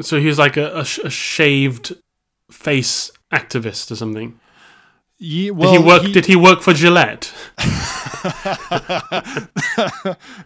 So 0.00 0.20
he's 0.20 0.38
like 0.38 0.56
a, 0.56 0.78
a, 0.78 0.84
sh- 0.84 1.00
a 1.02 1.10
shaved 1.10 1.96
face 2.52 3.10
activist 3.32 3.90
or 3.90 3.96
something. 3.96 4.38
Ye- 5.18 5.46
Did 5.46 5.56
well, 5.56 5.72
he 5.72 5.78
work? 5.78 6.02
Did 6.04 6.26
he 6.26 6.36
work 6.36 6.62
for 6.62 6.72
Gillette? 6.72 7.34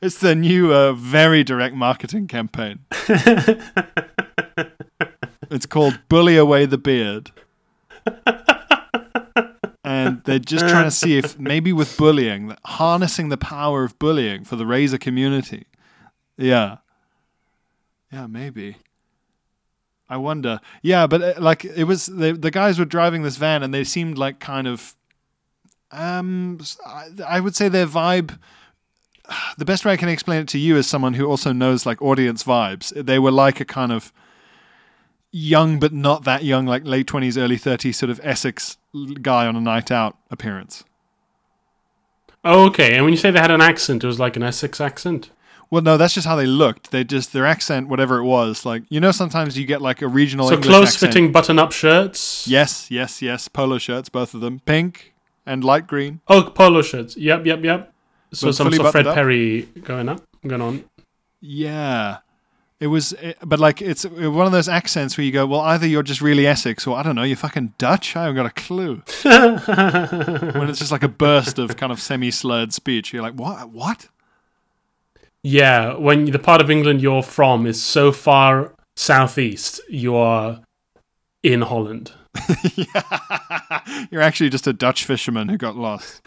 it's 0.00 0.20
the 0.20 0.34
new, 0.34 0.72
uh, 0.72 0.94
very 0.94 1.44
direct 1.44 1.74
marketing 1.74 2.28
campaign. 2.28 2.78
it's 5.52 5.66
called 5.66 5.98
"Bully 6.08 6.36
Away 6.36 6.66
the 6.66 6.78
Beard," 6.78 7.30
and 9.84 10.22
they're 10.24 10.38
just 10.38 10.68
trying 10.68 10.84
to 10.84 10.90
see 10.90 11.18
if 11.18 11.38
maybe 11.38 11.72
with 11.72 11.96
bullying, 11.96 12.56
harnessing 12.64 13.28
the 13.28 13.36
power 13.36 13.84
of 13.84 13.98
bullying 13.98 14.44
for 14.44 14.56
the 14.56 14.66
razor 14.66 14.98
community. 14.98 15.66
Yeah, 16.36 16.78
yeah, 18.12 18.26
maybe. 18.26 18.76
I 20.08 20.16
wonder. 20.16 20.60
Yeah, 20.82 21.06
but 21.06 21.22
uh, 21.22 21.34
like 21.38 21.64
it 21.64 21.84
was 21.84 22.06
the 22.06 22.32
the 22.32 22.50
guys 22.50 22.78
were 22.78 22.84
driving 22.84 23.22
this 23.22 23.36
van 23.36 23.62
and 23.62 23.72
they 23.72 23.84
seemed 23.84 24.18
like 24.18 24.40
kind 24.40 24.66
of 24.66 24.94
um 25.90 26.60
I, 26.84 27.08
I 27.26 27.40
would 27.40 27.56
say 27.56 27.68
their 27.68 27.86
vibe 27.86 28.38
the 29.58 29.64
best 29.64 29.84
way 29.84 29.92
I 29.92 29.96
can 29.96 30.08
explain 30.08 30.40
it 30.40 30.48
to 30.48 30.58
you 30.58 30.76
as 30.76 30.86
someone 30.86 31.14
who 31.14 31.26
also 31.26 31.52
knows 31.52 31.86
like 31.86 32.02
audience 32.02 32.44
vibes. 32.44 32.92
They 32.94 33.18
were 33.18 33.30
like 33.30 33.60
a 33.60 33.64
kind 33.64 33.92
of 33.92 34.12
young 35.32 35.80
but 35.80 35.92
not 35.92 36.24
that 36.24 36.44
young 36.44 36.66
like 36.66 36.84
late 36.84 37.06
20s 37.06 37.36
early 37.36 37.56
30s 37.56 37.94
sort 37.94 38.10
of 38.10 38.20
Essex 38.22 38.76
guy 39.22 39.46
on 39.46 39.56
a 39.56 39.60
night 39.60 39.90
out 39.90 40.16
appearance. 40.30 40.84
Oh, 42.44 42.66
okay. 42.66 42.94
And 42.94 43.04
when 43.04 43.12
you 43.12 43.16
say 43.16 43.30
they 43.30 43.40
had 43.40 43.50
an 43.50 43.60
accent, 43.60 44.04
it 44.04 44.06
was 44.06 44.18
like 44.18 44.36
an 44.36 44.42
Essex 44.42 44.80
accent. 44.80 45.30
Well, 45.70 45.80
no, 45.80 45.96
that's 45.96 46.12
just 46.12 46.26
how 46.26 46.36
they 46.36 46.44
looked. 46.44 46.90
They 46.90 47.02
just 47.02 47.32
their 47.32 47.46
accent, 47.46 47.88
whatever 47.88 48.18
it 48.18 48.24
was, 48.24 48.66
like 48.66 48.82
you 48.90 49.00
know, 49.00 49.10
sometimes 49.10 49.56
you 49.56 49.64
get 49.64 49.80
like 49.80 50.02
a 50.02 50.08
regional. 50.08 50.48
So 50.48 50.60
close-fitting 50.60 51.32
button-up 51.32 51.72
shirts. 51.72 52.46
Yes, 52.46 52.90
yes, 52.90 53.22
yes. 53.22 53.48
Polo 53.48 53.78
shirts, 53.78 54.10
both 54.10 54.34
of 54.34 54.42
them, 54.42 54.60
pink 54.66 55.14
and 55.46 55.64
light 55.64 55.86
green. 55.86 56.20
Oh, 56.28 56.42
polo 56.54 56.82
shirts. 56.82 57.16
Yep, 57.16 57.46
yep, 57.46 57.64
yep. 57.64 57.94
So 58.34 58.48
But 58.48 58.54
some 58.54 58.72
sort 58.72 58.86
of 58.86 58.92
Fred 58.92 59.06
up? 59.06 59.14
Perry 59.14 59.62
going 59.82 60.10
up, 60.10 60.22
going 60.46 60.60
on. 60.60 60.84
Yeah, 61.40 62.18
it 62.82 62.88
was, 62.88 63.12
it, 63.12 63.38
but 63.44 63.60
like 63.60 63.80
it's 63.80 64.04
eh, 64.04 64.26
one 64.26 64.44
of 64.44 64.50
those 64.50 64.68
accents 64.68 65.16
where 65.16 65.24
you 65.24 65.30
go, 65.30 65.46
well, 65.46 65.60
either 65.60 65.86
you're 65.86 66.02
just 66.02 66.20
really 66.20 66.48
Essex, 66.48 66.84
or 66.84 66.98
I 66.98 67.04
don't 67.04 67.14
know, 67.14 67.22
you're 67.22 67.36
fucking 67.36 67.74
Dutch. 67.78 68.16
I 68.16 68.22
haven't 68.22 68.34
got 68.34 68.46
a 68.46 68.50
clue. 68.50 68.96
when 69.22 70.68
it's 70.68 70.80
just 70.80 70.90
like 70.90 71.04
a 71.04 71.08
burst 71.08 71.60
of 71.60 71.76
kind 71.76 71.92
of 71.92 72.00
semi-slurred 72.00 72.74
speech, 72.74 73.12
you're 73.12 73.22
like, 73.22 73.34
what? 73.34 73.70
What? 73.70 74.08
Yeah, 75.44 75.94
when 75.94 76.24
the 76.24 76.40
part 76.40 76.60
of 76.60 76.72
England 76.72 77.00
you're 77.00 77.22
from 77.22 77.66
is 77.66 77.80
so 77.80 78.10
far 78.10 78.72
southeast, 78.96 79.80
you 79.88 80.16
are 80.16 80.60
in 81.44 81.62
Holland. 81.62 82.10
You're 84.10 84.22
actually 84.22 84.50
just 84.50 84.66
a 84.66 84.72
Dutch 84.72 85.04
fisherman 85.04 85.48
who 85.48 85.56
got 85.56 85.76
lost. 85.76 86.20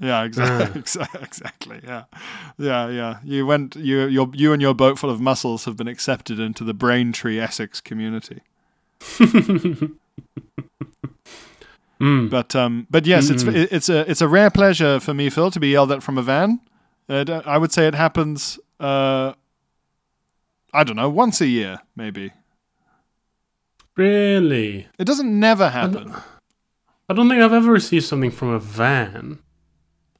Yeah, 0.00 0.22
exactly, 0.24 0.82
exactly. 1.22 1.80
Yeah, 1.84 2.04
yeah, 2.56 2.88
yeah. 2.88 3.18
You 3.24 3.46
went. 3.46 3.74
You, 3.76 4.06
your, 4.06 4.30
you 4.32 4.52
and 4.52 4.62
your 4.62 4.74
boat 4.74 4.98
full 4.98 5.10
of 5.10 5.20
mussels 5.20 5.64
have 5.64 5.76
been 5.76 5.88
accepted 5.88 6.38
into 6.38 6.62
the 6.64 6.74
Braintree 6.74 7.38
Essex 7.40 7.80
community. 7.80 8.40
But 12.00 12.54
um, 12.54 12.86
but 12.90 13.06
yes, 13.06 13.28
it's 13.28 13.42
it- 13.42 13.72
it's 13.72 13.88
a 13.88 14.08
it's 14.08 14.20
a 14.20 14.28
rare 14.28 14.50
pleasure 14.50 15.00
for 15.00 15.12
me, 15.14 15.30
Phil, 15.30 15.50
to 15.50 15.58
be 15.58 15.68
yelled 15.70 15.90
at 15.90 16.02
from 16.02 16.16
a 16.16 16.22
van. 16.22 16.60
Uh, 17.08 17.42
I 17.44 17.58
would 17.58 17.72
say 17.72 17.88
it 17.88 17.94
happens. 17.94 18.58
Uh, 18.78 19.32
I 20.72 20.84
don't 20.84 20.94
know, 20.96 21.08
once 21.08 21.40
a 21.40 21.46
year, 21.48 21.80
maybe. 21.96 22.30
Really? 23.96 24.86
It 24.98 25.06
doesn't 25.06 25.40
never 25.40 25.70
happen. 25.70 26.14
I 27.08 27.14
don't 27.14 27.28
think 27.28 27.42
I've 27.42 27.52
ever 27.54 27.72
received 27.72 28.04
something 28.04 28.30
from 28.30 28.50
a 28.50 28.60
van 28.60 29.40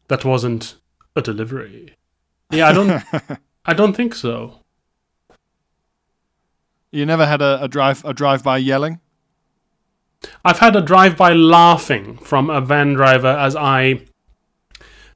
that 0.09 0.25
wasn't 0.25 0.77
a 1.15 1.23
delivery. 1.23 1.95
Yeah, 2.51 2.69
I 2.69 2.73
don't. 2.73 3.03
I 3.65 3.75
don't 3.75 3.95
think 3.95 4.15
so. 4.15 4.65
You 6.91 7.05
never 7.05 7.27
had 7.27 7.43
a, 7.43 7.63
a 7.63 7.69
drive 7.69 8.05
a 8.05 8.15
drive 8.15 8.43
by 8.43 8.59
yelling. 8.59 9.01
I've 10.45 10.59
had 10.59 10.75
a 10.75 10.81
drive-by 10.81 11.33
laughing 11.33 12.17
from 12.19 12.51
a 12.51 12.61
van 12.61 12.95
driver 12.95 13.29
as 13.29 13.55
I 13.55 14.07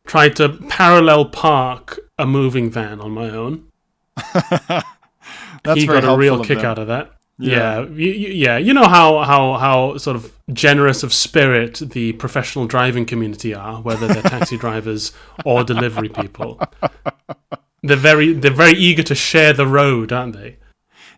tried 0.07 0.37
to 0.37 0.49
parallel 0.69 1.27
park 1.27 1.99
a 2.19 2.27
moving 2.27 2.71
van 2.71 3.01
on 3.01 3.11
my 3.11 3.31
own. 3.31 3.69
That's 4.35 5.81
he 5.81 5.87
got 5.87 6.05
a 6.05 6.17
real 6.17 6.45
kick 6.45 6.59
them. 6.59 6.67
out 6.67 6.79
of 6.79 6.87
that. 6.89 7.13
Yeah. 7.39 7.87
Yeah, 7.89 7.89
yeah. 7.97 8.57
You 8.59 8.75
know 8.75 8.87
how, 8.87 9.23
how 9.23 9.55
how 9.55 9.97
sort 9.99 10.17
of 10.17 10.33
generous 10.53 11.03
of 11.03 11.13
spirit 11.13 11.81
the 11.81 12.13
professional 12.13 12.67
driving 12.67 13.07
community 13.07 13.55
are, 13.55 13.81
whether 13.81 14.07
they're 14.07 14.23
taxi 14.23 14.57
drivers 14.57 15.13
or 15.45 15.65
delivery 15.65 16.09
people. 16.09 16.61
They're 17.83 17.97
very 17.97 18.33
they're 18.33 18.51
very 18.51 18.75
eager 18.75 19.03
to 19.03 19.15
share 19.15 19.53
the 19.53 19.67
road, 19.67 20.13
aren't 20.13 20.35
they? 20.37 20.59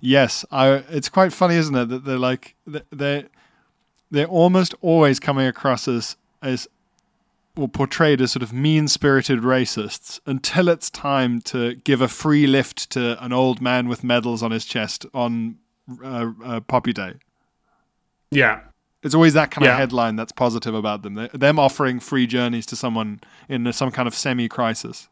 Yes, 0.01 0.45
I. 0.51 0.85
It's 0.89 1.09
quite 1.09 1.33
funny, 1.33 1.57
isn't 1.57 1.75
it, 1.75 1.89
that 1.91 2.05
they're 2.05 2.19
like 2.19 2.55
they 2.67 3.27
they're 4.11 4.27
almost 4.27 4.75
always 4.81 5.21
coming 5.21 5.47
across 5.47 5.89
as 5.89 6.17
as 6.43 6.69
or 7.57 7.69
portrayed 7.69 8.21
as 8.21 8.33
sort 8.33 8.43
of 8.43 8.53
mean-spirited 8.53 9.41
racists 9.41 10.21
until 10.27 10.69
it's 10.69 10.91
time 10.91 11.41
to 11.41 11.75
give 11.77 12.01
a 12.01 12.09
free 12.09 12.47
lift 12.47 12.91
to 12.91 13.23
an 13.25 13.33
old 13.33 13.61
man 13.61 13.89
with 13.89 14.03
medals 14.03 14.43
on 14.43 14.51
his 14.51 14.65
chest 14.65 15.07
on 15.15 15.57
uh, 16.03 16.31
uh, 16.45 16.61
Poppy 16.61 16.93
Day. 16.93 17.15
Yeah. 18.31 18.61
It's 19.03 19.15
always 19.15 19.35
that 19.35 19.51
kind 19.51 19.65
Yeah. 19.67 19.73
of 19.73 19.79
headline 19.79 20.17
that's 20.17 20.33
positive 20.33 20.75
about 20.75 21.03
them. 21.03 21.15
They- 21.15 21.29
Them 21.29 21.59
offering 21.59 22.01
free 22.01 22.27
journeys 22.27 22.67
to 22.67 22.77
someone 22.77 23.21
in 23.49 23.71
some 23.73 23.91
kind 23.91 24.09
of 24.09 24.15
semi-crisis. 24.15 25.09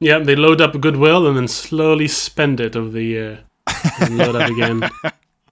Yeah, 0.00 0.18
they 0.18 0.34
load 0.36 0.60
up 0.60 0.80
goodwill 0.80 1.26
and 1.28 1.36
then 1.36 1.48
slowly 1.48 2.08
spend 2.08 2.60
it 2.60 2.74
over 2.76 2.90
the 2.90 3.02
year. 3.04 3.44
And 4.00 4.16
load 4.18 4.34
up 4.36 4.50
again. 4.56 4.88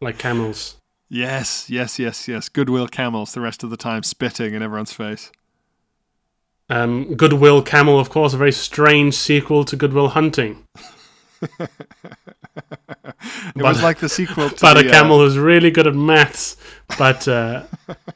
Like 0.00 0.18
camels. 0.18 0.76
Yes, 1.08 1.68
yes, 1.68 1.98
yes, 1.98 2.28
yes. 2.28 2.48
Goodwill 2.48 2.86
camels 2.88 3.32
the 3.34 3.40
rest 3.40 3.62
of 3.64 3.70
the 3.70 3.76
time 3.76 4.02
spitting 4.04 4.54
in 4.54 4.62
everyone's 4.62 4.92
face. 4.92 5.30
Um, 6.68 7.14
Goodwill 7.16 7.62
Camel, 7.62 7.98
of 7.98 8.10
course, 8.10 8.32
a 8.32 8.36
very 8.36 8.52
strange 8.52 9.14
sequel 9.14 9.64
to 9.64 9.74
Goodwill 9.76 10.10
Hunting. 10.10 10.64
It 13.54 13.62
was 13.62 13.82
like 13.82 13.98
the 13.98 14.08
sequel 14.08 14.48
to 14.48 14.56
About 14.56 14.78
a 14.78 14.82
the, 14.82 14.88
uh, 14.88 14.92
camel 14.92 15.18
who's 15.18 15.38
really 15.38 15.70
good 15.70 15.86
at 15.86 15.94
maths, 15.94 16.56
but 16.98 17.26
uh, 17.28 17.64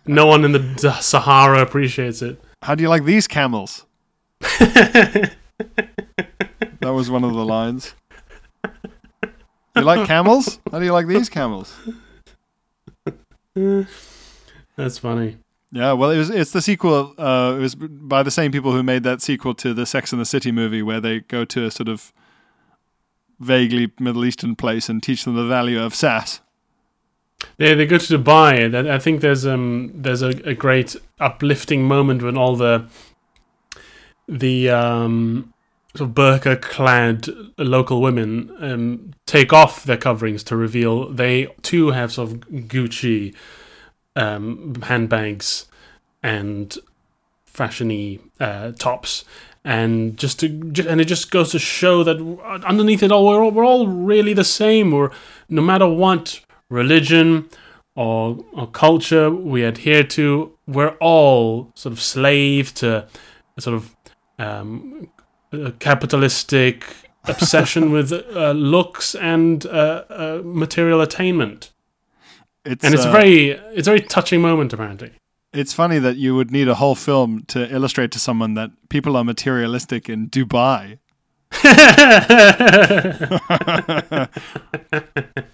no 0.06 0.26
one 0.26 0.44
in 0.44 0.52
the 0.52 0.92
Sahara 1.00 1.60
appreciates 1.60 2.22
it. 2.22 2.40
How 2.62 2.74
do 2.74 2.82
you 2.82 2.88
like 2.88 3.04
these 3.04 3.26
camels? 3.26 3.84
that 4.40 5.36
was 6.80 7.10
one 7.10 7.24
of 7.24 7.34
the 7.34 7.44
lines. 7.44 7.94
You 9.76 9.82
like 9.82 10.06
camels? 10.06 10.60
How 10.70 10.78
do 10.78 10.84
you 10.84 10.92
like 10.92 11.06
these 11.06 11.28
camels? 11.28 11.74
That's 13.54 14.98
funny. 14.98 15.36
Yeah, 15.72 15.92
well, 15.92 16.10
it 16.10 16.18
was. 16.18 16.30
It's 16.30 16.52
the 16.52 16.62
sequel. 16.62 17.14
Uh, 17.18 17.56
it 17.56 17.60
was 17.60 17.74
by 17.74 18.22
the 18.22 18.30
same 18.30 18.52
people 18.52 18.70
who 18.70 18.84
made 18.84 19.02
that 19.02 19.20
sequel 19.20 19.54
to 19.56 19.74
the 19.74 19.86
Sex 19.86 20.12
and 20.12 20.20
the 20.20 20.26
City 20.26 20.52
movie, 20.52 20.82
where 20.82 21.00
they 21.00 21.20
go 21.20 21.44
to 21.44 21.64
a 21.64 21.70
sort 21.70 21.88
of 21.88 22.12
vaguely 23.38 23.92
Middle 23.98 24.24
Eastern 24.24 24.56
place 24.56 24.88
and 24.88 25.02
teach 25.02 25.24
them 25.24 25.34
the 25.34 25.46
value 25.46 25.80
of 25.80 25.94
sass. 25.94 26.40
They 27.56 27.74
they 27.74 27.86
go 27.86 27.98
to 27.98 28.18
Dubai. 28.18 28.64
and 28.64 28.88
I 28.88 28.98
think 28.98 29.20
there's 29.20 29.46
um 29.46 29.92
there's 29.94 30.22
a, 30.22 30.30
a 30.48 30.54
great 30.54 30.96
uplifting 31.20 31.84
moment 31.84 32.22
when 32.22 32.36
all 32.36 32.56
the 32.56 32.86
the 34.28 34.70
um 34.70 35.52
sort 35.94 36.08
of 36.08 36.14
burqa 36.14 36.60
clad 36.60 37.28
local 37.58 38.00
women 38.00 38.50
um 38.60 39.12
take 39.26 39.52
off 39.52 39.84
their 39.84 39.96
coverings 39.96 40.42
to 40.44 40.56
reveal 40.56 41.08
they 41.10 41.46
too 41.62 41.90
have 41.90 42.12
sort 42.12 42.30
of 42.30 42.40
Gucci 42.50 43.34
um 44.16 44.76
handbags 44.82 45.66
and 46.22 46.78
fashiony 47.54 48.20
uh, 48.40 48.72
tops. 48.72 49.24
And 49.64 50.18
just 50.18 50.40
to, 50.40 50.46
and 50.46 51.00
it 51.00 51.06
just 51.06 51.30
goes 51.30 51.50
to 51.52 51.58
show 51.58 52.04
that 52.04 52.18
underneath 52.64 53.02
it 53.02 53.10
all, 53.10 53.26
we're 53.26 53.42
all, 53.42 53.50
we're 53.50 53.64
all 53.64 53.86
really 53.86 54.34
the 54.34 54.44
same. 54.44 54.90
We're 54.90 55.10
no 55.48 55.62
matter 55.62 55.88
what 55.88 56.40
religion 56.68 57.48
or, 57.96 58.44
or 58.52 58.66
culture 58.66 59.30
we 59.30 59.62
adhere 59.62 60.04
to, 60.04 60.52
we're 60.66 60.96
all 61.00 61.72
sort 61.74 61.92
of 61.92 62.00
slave 62.00 62.74
to 62.74 63.06
a 63.56 63.60
sort 63.60 63.76
of 63.76 63.96
um, 64.38 65.08
a 65.52 65.72
capitalistic 65.72 66.84
obsession 67.24 67.90
with 67.90 68.12
uh, 68.12 68.52
looks 68.52 69.14
and 69.14 69.64
uh, 69.66 70.04
uh, 70.10 70.42
material 70.44 71.00
attainment. 71.00 71.72
It's 72.64 72.84
And 72.84 72.94
it's 72.94 73.04
uh, 73.04 73.08
a 73.08 73.12
very 73.12 73.50
it's 73.50 73.88
a 73.88 73.92
very 73.92 74.00
touching 74.00 74.40
moment 74.40 74.72
apparently. 74.72 75.12
It's 75.54 75.72
funny 75.72 76.00
that 76.00 76.16
you 76.16 76.34
would 76.34 76.50
need 76.50 76.66
a 76.66 76.74
whole 76.74 76.96
film 76.96 77.44
to 77.46 77.72
illustrate 77.72 78.10
to 78.12 78.18
someone 78.18 78.54
that 78.54 78.72
people 78.88 79.16
are 79.16 79.22
materialistic 79.22 80.08
in 80.08 80.28
Dubai. 80.28 80.98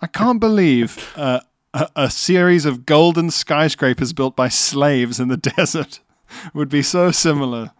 I 0.02 0.06
can't 0.10 0.40
believe 0.40 1.12
uh, 1.16 1.40
a, 1.74 1.88
a 1.94 2.10
series 2.10 2.64
of 2.64 2.86
golden 2.86 3.30
skyscrapers 3.30 4.14
built 4.14 4.34
by 4.34 4.48
slaves 4.48 5.20
in 5.20 5.28
the 5.28 5.36
desert 5.56 6.00
would 6.54 6.70
be 6.70 6.80
so 6.82 7.10
similar 7.10 7.72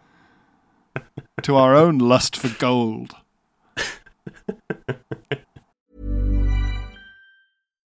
to 1.41 1.55
our 1.55 1.75
own 1.75 1.97
lust 1.97 2.37
for 2.37 2.49
gold. 2.59 3.15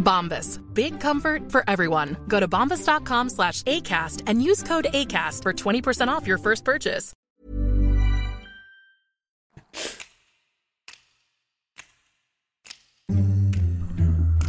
Bombas. 0.00 0.60
Big 0.74 0.98
comfort 0.98 1.52
for 1.52 1.62
everyone. 1.68 2.16
Go 2.26 2.40
to 2.40 2.48
bombas.com 2.48 3.28
slash 3.28 3.62
ACAST 3.62 4.24
and 4.26 4.42
use 4.42 4.62
code 4.62 4.88
ACAST 4.92 5.42
for 5.44 5.52
20% 5.52 6.08
off 6.08 6.26
your 6.26 6.38
first 6.38 6.64
purchase. 6.64 7.12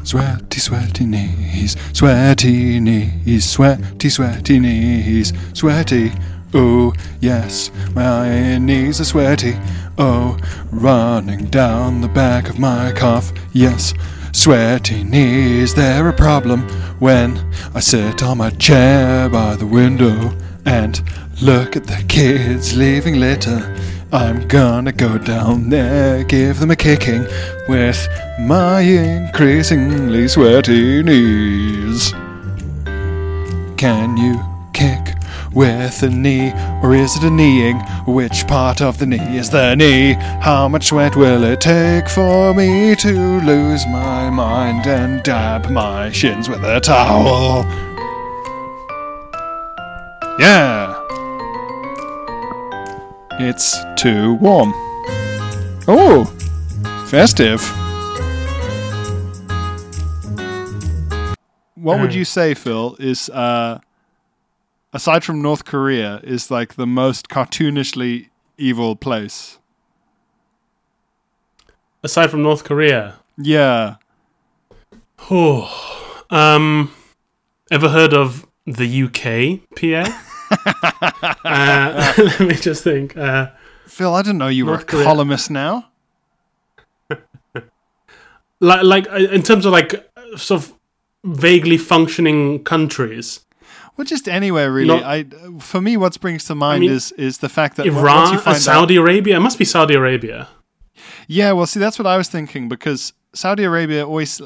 Sweaty, 0.04 0.60
sweaty 0.60 1.06
knees, 1.06 1.78
sweaty 1.94 2.80
knees, 2.80 3.50
sweaty, 3.50 4.10
sweaty 4.10 4.60
knees, 4.60 5.32
sweaty. 5.54 6.12
Oh, 6.54 6.92
yes, 7.22 7.72
my 7.96 8.58
knees 8.58 9.00
are 9.00 9.06
sweaty. 9.06 9.56
Oh, 9.98 10.38
running 10.72 11.46
down 11.46 12.02
the 12.02 12.10
back 12.10 12.50
of 12.50 12.60
my 12.60 12.92
calf. 12.94 13.32
Yes, 13.54 13.94
sweaty 14.32 15.04
knees, 15.04 15.74
they're 15.76 16.10
a 16.10 16.14
problem 16.14 16.62
when 17.00 17.38
I 17.74 17.80
sit 17.80 18.24
on 18.24 18.38
my 18.38 18.50
chair 18.52 19.30
by 19.30 19.56
the 19.56 19.66
window 19.66 20.32
and 20.66 21.02
look 21.42 21.76
at 21.76 21.86
the 21.86 22.04
kids 22.08 22.76
leaving 22.76 23.20
litter. 23.20 23.76
I'm 24.12 24.48
gonna 24.48 24.92
go 24.92 25.18
down 25.18 25.70
there, 25.70 26.24
give 26.24 26.60
them 26.60 26.72
a 26.72 26.76
kicking 26.76 27.26
with 27.68 28.08
my 28.40 28.82
increasingly 28.82 30.28
sweaty 30.28 31.02
knees. 31.02 32.12
Can 33.78 34.18
you 34.18 34.40
kick 34.74 35.16
with 35.54 36.02
a 36.04 36.10
knee, 36.10 36.52
or 36.82 36.94
is 36.94 37.16
it 37.18 37.24
a 37.24 37.30
kneeing? 37.30 37.80
Which 38.06 38.48
part 38.48 38.82
of 38.82 38.98
the 38.98 39.06
knee 39.06 39.38
is 39.38 39.50
the 39.50 39.76
knee? 39.76 40.14
How 40.42 40.68
much 40.68 40.88
sweat 40.88 41.16
will 41.16 41.44
it 41.44 41.62
take 41.62 42.08
for 42.10 42.54
me 42.54 42.96
to 42.96 43.42
lose 43.42 43.86
my 43.88 44.30
mind 44.30 44.88
and 44.88 45.22
dab 45.24 45.70
my 45.70 46.12
shins 46.12 46.48
with 46.50 46.64
a 46.64 46.80
towel? 46.80 47.66
Yeah! 50.40 50.98
It's 53.40 53.78
too 53.98 54.36
warm. 54.36 54.72
Oh! 55.88 56.26
Festive. 57.10 57.62
What 61.76 62.00
would 62.00 62.12
Uh. 62.12 62.14
you 62.14 62.26
say, 62.26 62.54
Phil, 62.54 62.96
is 63.00 63.30
uh 63.30 63.80
aside 64.94 65.24
from 65.24 65.42
North 65.42 65.66
Korea, 65.66 66.20
is 66.24 66.52
like 66.52 66.76
the 66.76 66.88
most 66.88 67.30
cartoonishly 67.30 68.30
evil 68.58 68.96
place? 68.96 69.58
Aside 72.04 72.32
from 72.32 72.42
North 72.42 72.64
Korea. 72.64 73.16
Yeah. 73.38 73.96
Oh, 75.30 76.24
um, 76.30 76.92
ever 77.70 77.90
heard 77.90 78.14
of 78.14 78.48
the 78.66 79.04
UK, 79.04 79.62
Pierre? 79.76 80.08
uh, 81.46 82.14
let 82.18 82.40
me 82.40 82.56
just 82.56 82.84
think. 82.84 83.16
Uh, 83.16 83.50
Phil, 83.86 84.14
I 84.14 84.22
didn't 84.22 84.40
know 84.40 84.48
you 84.48 84.66
were 84.66 84.76
a 84.76 84.84
Korea. 84.84 85.04
columnist 85.04 85.52
now. 85.52 85.90
like, 88.60 88.84
like 88.84 89.10
uh, 89.12 89.16
in 89.16 89.44
terms 89.44 89.66
of 89.66 89.72
like 89.72 89.94
uh, 89.94 90.38
sort 90.38 90.64
of 90.64 90.74
vaguely 91.24 91.78
functioning 91.78 92.64
countries, 92.64 93.46
Well, 93.98 94.06
just 94.06 94.28
anywhere 94.28 94.72
really. 94.72 94.88
Not- 94.88 95.04
I, 95.04 95.26
for 95.60 95.82
me, 95.82 95.98
what 95.98 96.14
springs 96.14 96.46
to 96.46 96.56
mind 96.56 96.82
mean, 96.82 96.92
is 96.92 97.12
is 97.14 97.38
the 97.40 97.50
fact 97.50 97.78
that 97.78 97.86
Iran, 97.86 98.36
uh, 98.36 98.40
find 98.40 98.56
out- 98.56 98.62
Saudi 98.62 98.96
Arabia. 98.96 99.38
It 99.38 99.42
must 99.42 99.60
be 99.60 99.66
Saudi 99.66 99.94
Arabia. 99.96 100.48
Yeah, 101.28 101.52
well, 101.54 101.66
see, 101.66 101.80
that's 101.80 101.98
what 102.00 102.08
I 102.08 102.18
was 102.18 102.28
thinking 102.30 102.68
because 102.70 103.14
Saudi 103.34 103.64
Arabia 103.64 104.06
always 104.06 104.42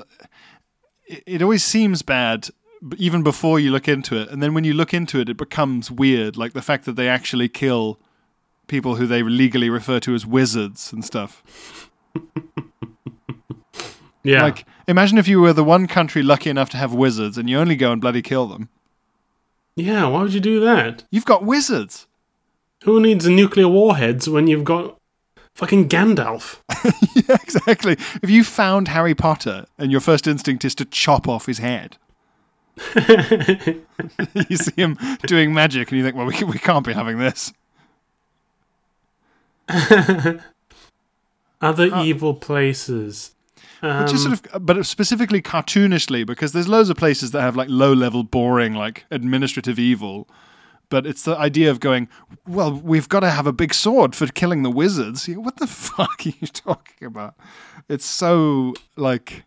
it, 1.07 1.23
it 1.25 1.41
always 1.41 1.63
seems 1.63 2.01
bad 2.01 2.49
even 2.97 3.23
before 3.23 3.59
you 3.59 3.71
look 3.71 3.87
into 3.87 4.15
it, 4.19 4.29
and 4.29 4.43
then 4.43 4.53
when 4.53 4.63
you 4.63 4.73
look 4.73 4.93
into 4.93 5.19
it, 5.19 5.29
it 5.29 5.37
becomes 5.37 5.89
weird. 5.89 6.37
Like 6.37 6.53
the 6.53 6.61
fact 6.61 6.85
that 6.85 6.95
they 6.95 7.07
actually 7.07 7.47
kill 7.49 7.99
people 8.67 8.95
who 8.95 9.05
they 9.07 9.23
legally 9.23 9.69
refer 9.69 9.99
to 10.01 10.13
as 10.15 10.25
wizards 10.25 10.91
and 10.91 11.03
stuff. 11.05 11.89
Yeah, 14.23 14.41
Like, 14.41 14.65
imagine 14.87 15.19
if 15.19 15.27
you 15.27 15.39
were 15.39 15.53
the 15.53 15.63
one 15.63 15.85
country 15.85 16.23
lucky 16.23 16.49
enough 16.49 16.71
to 16.71 16.77
have 16.77 16.91
wizards, 16.95 17.37
and 17.37 17.47
you 17.47 17.59
only 17.59 17.75
go 17.75 17.91
and 17.91 18.01
bloody 18.01 18.23
kill 18.23 18.47
them. 18.47 18.69
Yeah. 19.75 20.07
Why 20.07 20.21
would 20.21 20.33
you 20.33 20.39
do 20.39 20.59
that? 20.61 21.03
You've 21.11 21.25
got 21.25 21.43
wizards. 21.43 22.07
Who 22.83 22.99
needs 22.99 23.27
nuclear 23.27 23.67
warheads 23.67 24.29
when 24.29 24.47
you've 24.47 24.63
got 24.63 24.97
fucking 25.55 25.89
Gandalf? 25.89 26.61
yeah, 27.15 27.37
exactly. 27.41 27.93
If 28.21 28.29
you 28.29 28.43
found 28.43 28.87
Harry 28.89 29.15
Potter 29.15 29.65
and 29.77 29.91
your 29.91 30.01
first 30.01 30.27
instinct 30.27 30.65
is 30.65 30.75
to 30.75 30.85
chop 30.85 31.27
off 31.27 31.45
his 31.47 31.57
head, 31.57 31.97
you 34.49 34.57
see 34.57 34.73
him 34.75 34.97
doing 35.25 35.53
magic 35.53 35.89
and 35.89 35.97
you 35.97 36.03
think, 36.03 36.15
well, 36.15 36.25
we, 36.25 36.43
we 36.43 36.59
can't 36.59 36.85
be 36.85 36.93
having 36.93 37.17
this. 37.17 37.53
Other 41.61 41.93
uh, 41.93 42.03
evil 42.03 42.33
places. 42.35 43.34
Which 43.81 44.13
is 44.13 44.23
sort 44.23 44.33
um, 44.33 44.51
of, 44.53 44.65
but 44.65 44.85
specifically 44.85 45.41
cartoonishly, 45.41 46.25
because 46.25 46.53
there's 46.53 46.67
loads 46.67 46.89
of 46.89 46.97
places 46.97 47.31
that 47.31 47.41
have 47.41 47.55
like 47.55 47.69
low 47.69 47.93
level, 47.93 48.23
boring, 48.23 48.73
like 48.73 49.05
administrative 49.11 49.77
evil. 49.77 50.27
But 50.89 51.07
it's 51.07 51.23
the 51.23 51.35
idea 51.37 51.71
of 51.71 51.79
going, 51.79 52.07
well, 52.47 52.71
we've 52.71 53.09
got 53.09 53.21
to 53.21 53.29
have 53.29 53.47
a 53.47 53.53
big 53.53 53.73
sword 53.73 54.15
for 54.15 54.27
killing 54.27 54.63
the 54.63 54.69
wizards. 54.69 55.27
What 55.35 55.57
the 55.57 55.67
fuck 55.67 56.25
are 56.25 56.29
you 56.29 56.47
talking 56.47 57.07
about? 57.07 57.35
It's 57.89 58.05
so, 58.05 58.75
like, 58.95 59.43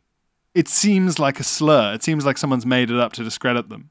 it 0.55 0.69
seems 0.69 1.19
like 1.19 1.39
a 1.41 1.45
slur. 1.45 1.95
It 1.95 2.03
seems 2.03 2.27
like 2.27 2.39
someone's 2.39 2.67
made 2.67 2.91
it 2.91 2.99
up 2.99 3.13
to 3.15 3.25
discredit 3.25 3.69
them. 3.69 3.91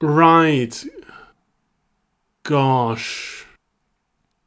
Right. 0.00 0.84
Gosh. 2.42 3.46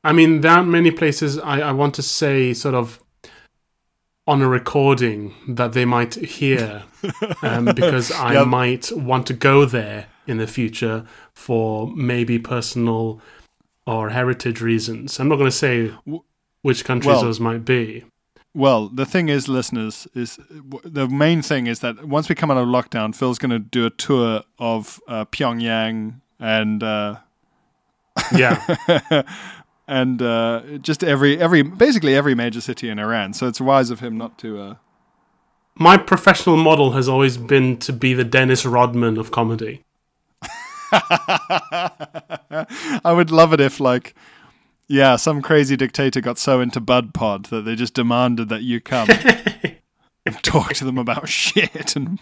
I 0.03 0.13
mean, 0.13 0.41
there 0.41 0.51
aren't 0.51 0.69
many 0.69 0.91
places 0.91 1.37
I, 1.37 1.59
I 1.61 1.71
want 1.71 1.93
to 1.95 2.01
say, 2.01 2.53
sort 2.53 2.73
of, 2.73 2.99
on 4.31 4.41
a 4.41 4.47
recording 4.47 5.33
that 5.59 5.73
they 5.73 5.85
might 5.85 6.15
hear, 6.15 6.83
um, 7.43 7.65
because 7.65 8.11
I 8.11 8.33
Yep. 8.33 8.47
might 8.47 8.91
want 9.09 9.27
to 9.27 9.33
go 9.33 9.65
there 9.65 10.05
in 10.27 10.37
the 10.37 10.47
future 10.47 11.05
for 11.33 11.87
maybe 11.95 12.39
personal 12.39 13.19
or 13.85 14.09
heritage 14.09 14.61
reasons. 14.61 15.19
I'm 15.19 15.27
not 15.29 15.35
going 15.41 15.49
to 15.49 15.61
say 15.67 15.91
which 16.61 16.85
countries 16.85 17.07
Well- 17.15 17.23
those 17.23 17.39
might 17.39 17.65
be. 17.65 18.03
Well, 18.53 18.89
the 18.89 19.05
thing 19.05 19.29
is, 19.29 19.47
listeners, 19.47 20.07
is 20.13 20.37
the 20.83 21.07
main 21.07 21.41
thing 21.41 21.67
is 21.67 21.79
that 21.79 22.03
once 22.05 22.27
we 22.27 22.35
come 22.35 22.51
out 22.51 22.57
of 22.57 22.67
lockdown, 22.67 23.15
Phil's 23.15 23.39
going 23.39 23.51
to 23.51 23.59
do 23.59 23.85
a 23.85 23.89
tour 23.89 24.43
of 24.59 24.99
uh, 25.07 25.23
Pyongyang 25.25 26.15
and 26.37 26.83
uh, 26.83 27.15
Yeah. 28.35 28.57
and 29.91 30.21
uh, 30.21 30.61
just 30.81 31.03
every 31.03 31.37
every 31.37 31.63
basically 31.63 32.15
every 32.15 32.33
major 32.33 32.61
city 32.61 32.87
in 32.89 32.97
Iran. 32.97 33.33
So 33.33 33.47
it's 33.47 33.59
wise 33.59 33.89
of 33.89 33.99
him 33.99 34.17
not 34.17 34.37
to. 34.39 34.59
Uh, 34.59 34.75
My 35.75 35.97
professional 35.97 36.55
model 36.55 36.93
has 36.93 37.09
always 37.09 37.35
been 37.35 37.75
to 37.79 37.91
be 37.91 38.13
the 38.13 38.23
Dennis 38.23 38.65
Rodman 38.65 39.17
of 39.17 39.31
comedy. 39.31 39.83
I 40.93 42.65
would 43.05 43.31
love 43.31 43.51
it 43.53 43.59
if 43.59 43.79
like. 43.81 44.15
Yeah, 44.87 45.15
some 45.15 45.41
crazy 45.41 45.77
dictator 45.77 46.19
got 46.19 46.37
so 46.37 46.59
into 46.59 46.81
Bud 46.81 47.13
Pod 47.13 47.45
that 47.45 47.61
they 47.61 47.75
just 47.75 47.93
demanded 47.93 48.49
that 48.49 48.63
you 48.63 48.81
come 48.81 49.07
and 50.25 50.43
talk 50.43 50.73
to 50.73 50.83
them 50.85 50.97
about 50.97 51.29
shit 51.41 51.95
and 51.95 52.19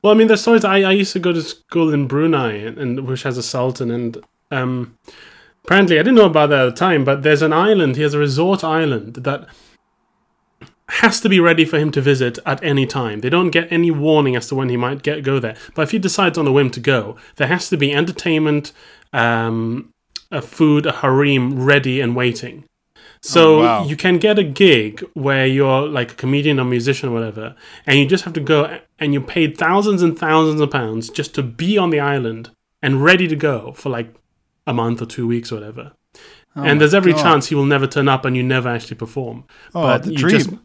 Well, 0.00 0.12
I 0.12 0.16
mean, 0.16 0.28
there's 0.28 0.42
stories. 0.42 0.64
I, 0.64 0.82
I 0.82 0.92
used 0.92 1.12
to 1.14 1.18
go 1.18 1.32
to 1.32 1.42
school 1.42 1.92
in 1.92 2.06
Brunei, 2.06 2.52
and, 2.54 2.78
and 2.78 3.06
which 3.08 3.24
has 3.24 3.36
a 3.36 3.42
sultan, 3.42 3.90
and 3.90 4.18
um, 4.52 4.96
apparently 5.64 5.98
I 5.98 6.02
didn't 6.02 6.16
know 6.16 6.26
about 6.26 6.50
that 6.50 6.66
at 6.66 6.74
the 6.74 6.78
time. 6.78 7.04
But 7.04 7.22
there's 7.22 7.42
an 7.42 7.52
island. 7.52 7.96
He 7.96 8.02
has 8.02 8.14
a 8.14 8.18
resort 8.18 8.62
island 8.64 9.14
that 9.16 9.46
has 10.88 11.20
to 11.20 11.28
be 11.28 11.40
ready 11.40 11.64
for 11.64 11.78
him 11.78 11.90
to 11.92 12.00
visit 12.00 12.38
at 12.44 12.62
any 12.62 12.86
time. 12.86 13.20
They 13.20 13.30
don't 13.30 13.50
get 13.50 13.72
any 13.72 13.90
warning 13.90 14.36
as 14.36 14.48
to 14.48 14.54
when 14.54 14.68
he 14.68 14.76
might 14.76 15.02
get 15.02 15.22
go 15.22 15.38
there. 15.38 15.56
But 15.74 15.82
if 15.82 15.90
he 15.92 15.98
decides 15.98 16.36
on 16.36 16.46
a 16.46 16.52
whim 16.52 16.70
to 16.72 16.80
go, 16.80 17.16
there 17.36 17.46
has 17.48 17.68
to 17.70 17.76
be 17.76 17.92
entertainment, 17.94 18.72
um, 19.12 19.90
a 20.30 20.42
food, 20.42 20.84
a 20.86 20.92
harem 20.92 21.62
ready 21.64 22.00
and 22.00 22.14
waiting. 22.14 22.64
So 23.24 23.60
Oh, 23.60 23.62
wow. 23.62 23.84
you 23.84 23.96
can 23.96 24.18
get 24.18 24.38
a 24.38 24.42
gig 24.44 25.02
where 25.14 25.46
you're 25.46 25.86
like 25.86 26.12
a 26.12 26.14
comedian 26.16 26.58
or 26.58 26.64
musician 26.64 27.08
or 27.08 27.12
whatever, 27.12 27.54
and 27.86 27.98
you 27.98 28.04
just 28.04 28.24
have 28.24 28.32
to 28.34 28.40
go 28.40 28.78
and 28.98 29.12
you're 29.12 29.22
paid 29.22 29.56
thousands 29.56 30.02
and 30.02 30.18
thousands 30.18 30.60
of 30.60 30.70
pounds 30.72 31.08
just 31.08 31.32
to 31.36 31.42
be 31.42 31.78
on 31.78 31.90
the 31.90 32.00
island 32.00 32.50
and 32.82 33.02
ready 33.04 33.28
to 33.28 33.36
go 33.36 33.72
for 33.72 33.90
like 33.90 34.12
a 34.66 34.72
month 34.74 35.02
or 35.02 35.06
two 35.06 35.26
weeks 35.26 35.50
or 35.52 35.56
whatever. 35.56 35.92
Oh 36.54 36.62
and 36.64 36.80
there's 36.80 36.92
every 36.94 37.12
Oh 37.12 37.16
God. 37.16 37.22
chance 37.22 37.46
he 37.48 37.54
will 37.54 37.64
never 37.64 37.86
turn 37.86 38.08
up 38.08 38.24
and 38.24 38.36
you 38.36 38.42
never 38.42 38.68
actually 38.68 38.96
perform. 38.96 39.44
Oh, 39.74 39.96
the 39.98 40.10
you 40.12 40.16
dream. 40.18 40.60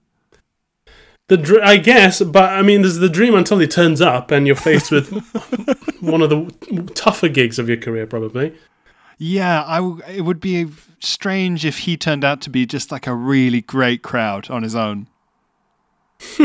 the 1.30 1.38
dr- 1.38 1.64
I 1.64 1.78
guess, 1.78 2.22
but 2.22 2.50
I 2.52 2.62
mean, 2.62 2.82
there's 2.82 2.98
the 2.98 3.10
dream 3.10 3.36
until 3.36 3.60
he 3.60 3.68
turns 3.68 4.02
up 4.02 4.30
and 4.32 4.46
you're 4.46 4.56
faced 4.56 4.92
with 4.92 5.10
one 6.02 6.22
of 6.22 6.30
the 6.30 6.92
tougher 6.96 7.30
gigs 7.30 7.58
of 7.60 7.68
your 7.70 7.78
career, 7.78 8.06
probably. 8.06 8.54
Yeah, 9.18 9.64
I 9.66 9.78
w- 9.78 10.02
it 10.08 10.22
would 10.22 10.40
be 10.40 10.68
strange 11.00 11.66
if 11.66 11.80
he 11.80 11.98
turned 11.98 12.24
out 12.24 12.42
to 12.42 12.50
be 12.50 12.66
just 12.66 12.92
like 12.92 13.08
a 13.08 13.16
really 13.16 13.62
great 13.62 14.04
crowd 14.04 14.50
on 14.50 14.64
his 14.64 14.76
own. 14.76 15.08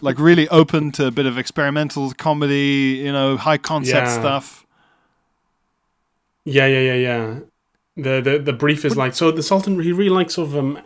like 0.00 0.18
really 0.18 0.48
open 0.48 0.92
to 0.92 1.06
a 1.06 1.10
bit 1.10 1.26
of 1.26 1.36
experimental 1.38 2.12
comedy, 2.12 3.00
you 3.04 3.12
know, 3.12 3.36
high 3.36 3.58
concept 3.58 4.06
Yeah. 4.06 4.18
stuff. 4.20 4.65
Yeah, 6.46 6.66
yeah, 6.66 6.80
yeah, 6.80 6.94
yeah. 6.94 7.38
The 7.96 8.20
the 8.20 8.38
the 8.38 8.52
brief 8.52 8.84
is 8.84 8.96
like 8.96 9.14
so. 9.14 9.30
The 9.30 9.42
Sultan 9.42 9.80
he 9.82 9.90
really 9.92 10.10
likes 10.10 10.34
sort 10.34 10.48
of 10.48 10.56
um, 10.56 10.78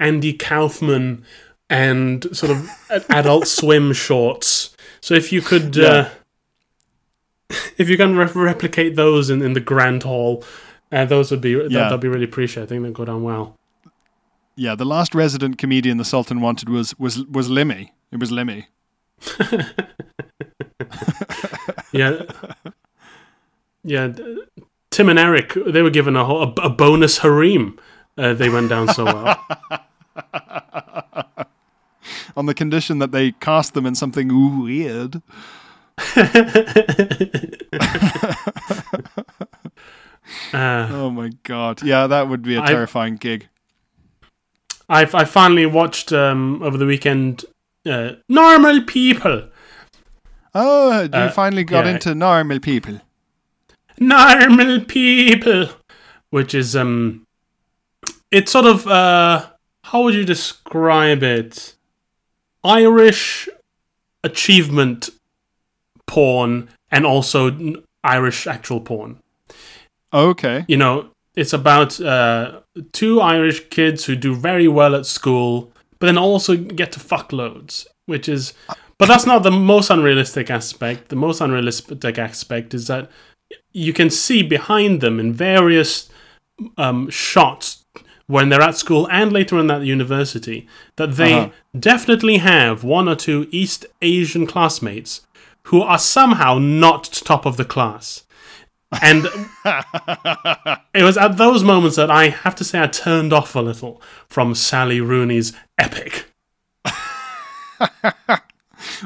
Andy 0.00 0.32
Kaufman 0.32 1.24
and 1.68 2.26
sort 2.36 2.50
of 2.50 2.68
Adult 3.10 3.46
Swim 3.46 3.92
shorts. 3.92 4.74
So 5.00 5.14
if 5.14 5.32
you 5.32 5.42
could, 5.42 5.78
uh, 5.78 6.08
if 7.78 7.88
you 7.90 7.96
can 7.96 8.16
re- 8.16 8.30
replicate 8.34 8.96
those 8.96 9.28
in, 9.28 9.42
in 9.42 9.52
the 9.52 9.60
Grand 9.60 10.02
Hall, 10.04 10.44
uh, 10.90 11.04
those 11.04 11.30
would 11.30 11.40
be 11.42 11.54
that, 11.54 11.70
Yeah. 11.70 11.84
that'd 11.84 12.00
be 12.00 12.08
really 12.08 12.24
appreciated. 12.24 12.66
I 12.66 12.68
think 12.68 12.82
they'd 12.84 12.94
go 12.94 13.04
down 13.04 13.22
well. 13.22 13.58
Yeah, 14.56 14.74
the 14.74 14.84
last 14.86 15.14
resident 15.14 15.58
comedian 15.58 15.98
the 15.98 16.04
Sultan 16.04 16.40
wanted 16.40 16.68
was 16.68 16.98
was 16.98 17.24
was 17.26 17.48
Limmy. 17.50 17.90
It 18.10 18.18
was 18.20 18.30
Limmy. 18.30 18.66
Yeah, 21.92 22.22
yeah. 23.84 24.12
Tim 24.92 25.08
and 25.08 25.18
Eric 25.18 25.54
they 25.66 25.82
were 25.82 25.90
given 25.90 26.16
a 26.16 26.24
whole, 26.24 26.42
a, 26.42 26.52
a 26.62 26.70
bonus 26.70 27.18
harem. 27.18 27.78
Uh, 28.16 28.34
they 28.34 28.48
went 28.48 28.68
down 28.68 28.88
so 28.88 29.04
well. 29.04 29.36
On 32.36 32.46
the 32.46 32.54
condition 32.54 32.98
that 32.98 33.12
they 33.12 33.32
cast 33.32 33.74
them 33.74 33.86
in 33.86 33.94
something 33.94 34.60
weird. 34.62 35.20
Uh, 40.52 40.52
Oh 40.54 41.10
my 41.10 41.30
god. 41.42 41.82
Yeah, 41.82 42.06
that 42.06 42.28
would 42.28 42.42
be 42.42 42.56
a 42.56 42.62
terrifying 42.62 43.16
gig. 43.16 43.48
I 44.88 45.02
I 45.02 45.24
finally 45.24 45.66
watched 45.66 46.12
um, 46.12 46.62
over 46.62 46.78
the 46.78 46.86
weekend. 46.86 47.44
Uh, 47.84 48.12
Normal 48.28 48.82
People. 48.84 49.48
Oh, 50.54 51.02
you 51.02 51.08
Uh, 51.12 51.30
finally 51.30 51.64
got 51.64 51.86
yeah. 51.86 51.92
into 51.92 52.14
normal 52.14 52.60
people. 52.60 53.00
Normal 54.08 54.84
People, 54.84 55.68
which 56.30 56.54
is 56.54 56.74
um, 56.76 57.26
it's 58.30 58.52
sort 58.52 58.66
of 58.66 58.86
uh, 58.86 59.46
how 59.84 60.02
would 60.02 60.14
you 60.14 60.24
describe 60.24 61.22
it? 61.22 61.74
Irish 62.64 63.48
achievement 64.22 65.10
porn 66.06 66.68
and 66.90 67.04
also 67.04 67.74
Irish 68.04 68.46
actual 68.46 68.80
porn. 68.80 69.18
Okay. 70.14 70.64
you 70.68 70.76
know, 70.76 71.08
it's 71.34 71.54
about 71.54 71.98
uh, 72.00 72.60
two 72.92 73.20
Irish 73.20 73.68
kids 73.70 74.04
who 74.04 74.14
do 74.14 74.34
very 74.34 74.68
well 74.68 74.94
at 74.94 75.06
school, 75.06 75.72
but 75.98 76.06
then 76.06 76.18
also 76.18 76.56
get 76.56 76.92
to 76.92 77.00
fuck 77.00 77.32
loads, 77.32 77.86
which 78.06 78.28
is. 78.28 78.52
But 78.98 79.06
that's 79.08 79.26
not 79.26 79.42
the 79.42 79.50
most 79.50 79.90
unrealistic 79.90 80.50
aspect. 80.50 81.08
The 81.08 81.16
most 81.16 81.40
unrealistic 81.40 82.18
aspect 82.18 82.74
is 82.74 82.86
that 82.86 83.10
you 83.72 83.92
can 83.92 84.10
see 84.10 84.42
behind 84.42 85.00
them 85.00 85.18
in 85.20 85.32
various 85.32 86.08
um, 86.76 87.08
shots 87.10 87.84
when 88.26 88.48
they're 88.48 88.60
at 88.62 88.76
school 88.76 89.08
and 89.10 89.32
later 89.32 89.56
on 89.58 89.70
at 89.70 89.82
university 89.82 90.66
that 90.96 91.16
they 91.16 91.34
Uh-huh. 91.34 91.50
definitely 91.78 92.38
have 92.38 92.84
one 92.84 93.08
or 93.08 93.16
two 93.16 93.48
East 93.50 93.84
Asian 94.00 94.46
classmates 94.46 95.22
who 95.64 95.82
are 95.82 95.98
somehow 95.98 96.58
not 96.58 97.04
top 97.24 97.46
of 97.46 97.56
the 97.56 97.64
class. 97.64 98.24
And 99.00 99.24
it 100.94 101.02
was 101.02 101.16
at 101.16 101.36
those 101.38 101.64
moments 101.64 101.96
that 101.96 102.10
I 102.10 102.28
have 102.28 102.54
to 102.56 102.64
say 102.64 102.80
I 102.82 102.86
turned 102.88 103.32
off 103.32 103.54
a 103.56 103.60
little 103.60 104.00
from 104.28 104.54
Sally 104.54 105.00
Rooney's 105.00 105.52
epic. 105.78 106.26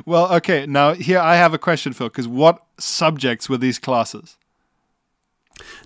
Well, 0.05 0.33
okay. 0.35 0.67
Now 0.67 0.95
here 0.95 1.21
I 1.21 1.37
have 1.37 1.55
a 1.55 1.59
question, 1.59 1.93
Phil. 1.93 2.09
Because 2.09 2.29
what 2.29 2.65
subjects 2.79 3.49
were 3.49 3.59
these 3.59 3.79
classes? 3.79 4.37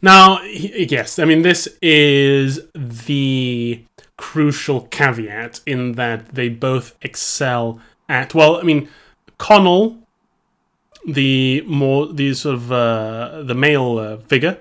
Now, 0.02 0.42
yes, 0.42 1.18
I 1.18 1.24
mean, 1.24 1.42
this 1.42 1.68
is 1.82 2.60
the 2.74 3.84
crucial 4.16 4.82
caveat 4.82 5.60
in 5.66 5.92
that 5.92 6.34
they 6.34 6.48
both 6.48 6.96
excel 7.02 7.80
at, 8.08 8.34
well, 8.34 8.56
I 8.56 8.62
mean, 8.62 8.88
Connell, 9.38 9.98
the 11.06 11.62
more, 11.66 12.12
the 12.12 12.34
sort 12.34 12.56
of, 12.56 12.72
uh, 12.72 13.42
the 13.44 13.54
male 13.54 13.98
uh, 13.98 14.16
figure, 14.18 14.58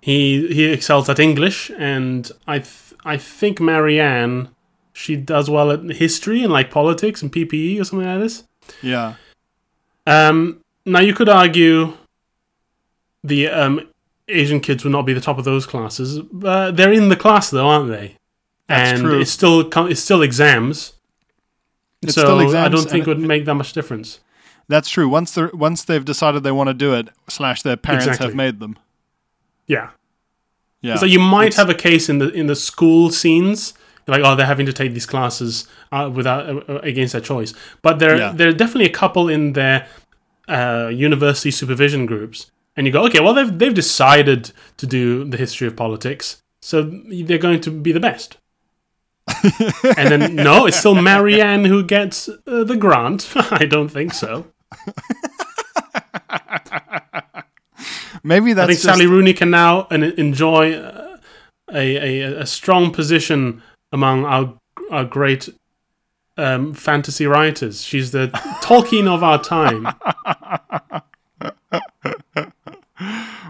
he, 0.00 0.52
he 0.52 0.64
excels 0.64 1.08
at 1.08 1.18
English, 1.18 1.70
and 1.78 2.30
I, 2.46 2.58
th- 2.58 2.94
I 3.04 3.16
think 3.16 3.60
Marianne, 3.60 4.48
she 4.92 5.16
does 5.16 5.48
well 5.48 5.70
at 5.70 5.82
history 5.96 6.42
and 6.42 6.52
like 6.52 6.70
politics 6.70 7.22
and 7.22 7.32
PPE 7.32 7.80
or 7.80 7.84
something 7.84 8.08
like 8.08 8.20
this. 8.20 8.44
Yeah. 8.82 9.14
Um, 10.06 10.60
now 10.84 11.00
you 11.00 11.14
could 11.14 11.28
argue 11.28 11.96
the 13.22 13.48
um, 13.48 13.88
Asian 14.28 14.60
kids 14.60 14.84
would 14.84 14.90
not 14.90 15.02
be 15.02 15.12
the 15.12 15.20
top 15.20 15.38
of 15.38 15.44
those 15.44 15.66
classes, 15.66 16.18
but 16.20 16.76
they're 16.76 16.92
in 16.92 17.08
the 17.08 17.16
class 17.16 17.50
though, 17.50 17.68
aren't 17.68 17.88
they? 17.90 18.16
That's 18.68 18.92
and 18.92 19.02
true. 19.02 19.20
it's 19.20 19.30
still 19.30 19.60
it's 19.86 20.00
still 20.00 20.22
exams. 20.22 20.94
It's 22.02 22.14
so 22.14 22.22
still 22.22 22.56
I 22.56 22.68
don't 22.68 22.88
think 22.88 23.06
it 23.06 23.08
would 23.08 23.20
make 23.20 23.44
that 23.44 23.54
much 23.54 23.72
difference. 23.72 24.20
That's 24.68 24.88
true. 24.88 25.08
Once 25.08 25.34
they 25.34 25.46
once 25.52 25.84
they've 25.84 26.04
decided 26.04 26.42
they 26.42 26.52
want 26.52 26.68
to 26.68 26.74
do 26.74 26.94
it, 26.94 27.08
slash 27.28 27.62
their 27.62 27.76
parents 27.76 28.06
Exactly. 28.06 28.26
have 28.28 28.34
made 28.34 28.58
them. 28.60 28.78
Yeah. 29.66 29.90
Yeah. 30.80 30.96
So 30.96 31.06
you 31.06 31.20
might 31.20 31.48
It's- 31.48 31.56
have 31.58 31.70
a 31.70 31.74
case 31.74 32.08
in 32.08 32.18
the 32.18 32.30
in 32.30 32.46
the 32.46 32.56
school 32.56 33.10
scenes, 33.10 33.74
like 34.06 34.22
oh 34.24 34.34
they're 34.36 34.46
having 34.46 34.66
to 34.66 34.72
take 34.72 34.92
these 34.92 35.06
classes 35.06 35.66
uh, 35.92 36.10
without 36.12 36.68
uh, 36.68 36.80
against 36.82 37.12
their 37.12 37.20
choice. 37.22 37.54
But 37.82 37.98
there 37.98 38.16
Yeah. 38.16 38.32
there 38.34 38.48
are 38.48 38.52
definitely 38.52 38.86
a 38.86 38.92
couple 38.92 39.28
in 39.28 39.52
their 39.52 39.86
uh, 40.48 40.90
university 40.92 41.50
supervision 41.50 42.06
groups, 42.06 42.50
and 42.76 42.86
you 42.86 42.92
go 42.92 43.04
okay, 43.06 43.20
well 43.20 43.34
they've 43.34 43.58
they've 43.58 43.74
decided 43.74 44.52
to 44.78 44.86
do 44.86 45.24
the 45.24 45.36
history 45.36 45.66
of 45.68 45.76
politics, 45.76 46.42
so 46.60 46.82
they're 46.82 47.38
going 47.38 47.60
to 47.60 47.70
be 47.70 47.92
the 47.92 48.00
best. 48.00 48.38
and 49.96 50.10
then 50.10 50.34
no, 50.34 50.66
it's 50.66 50.76
still 50.76 50.96
Marianne 50.96 51.64
who 51.64 51.84
gets 51.84 52.28
uh, 52.28 52.64
the 52.64 52.76
grant. 52.76 53.30
I 53.36 53.66
don't 53.66 53.88
think 53.88 54.12
so. 54.12 54.46
maybe 58.22 58.52
that's 58.52 58.64
I 58.64 58.66
think 58.66 58.80
just, 58.80 58.84
Sally 58.84 59.06
Rooney 59.06 59.34
can 59.34 59.50
now 59.50 59.86
uh, 59.90 59.94
enjoy 60.16 60.74
uh, 60.74 61.16
a, 61.72 62.22
a 62.22 62.40
a 62.40 62.46
strong 62.46 62.92
position 62.92 63.62
among 63.92 64.24
our 64.24 64.58
our 64.90 65.04
great 65.04 65.48
um, 66.36 66.74
fantasy 66.74 67.26
writers. 67.26 67.82
She's 67.82 68.10
the 68.10 68.28
Tolkien 68.62 69.06
of 69.06 69.22
our 69.22 69.42
time. 69.42 69.88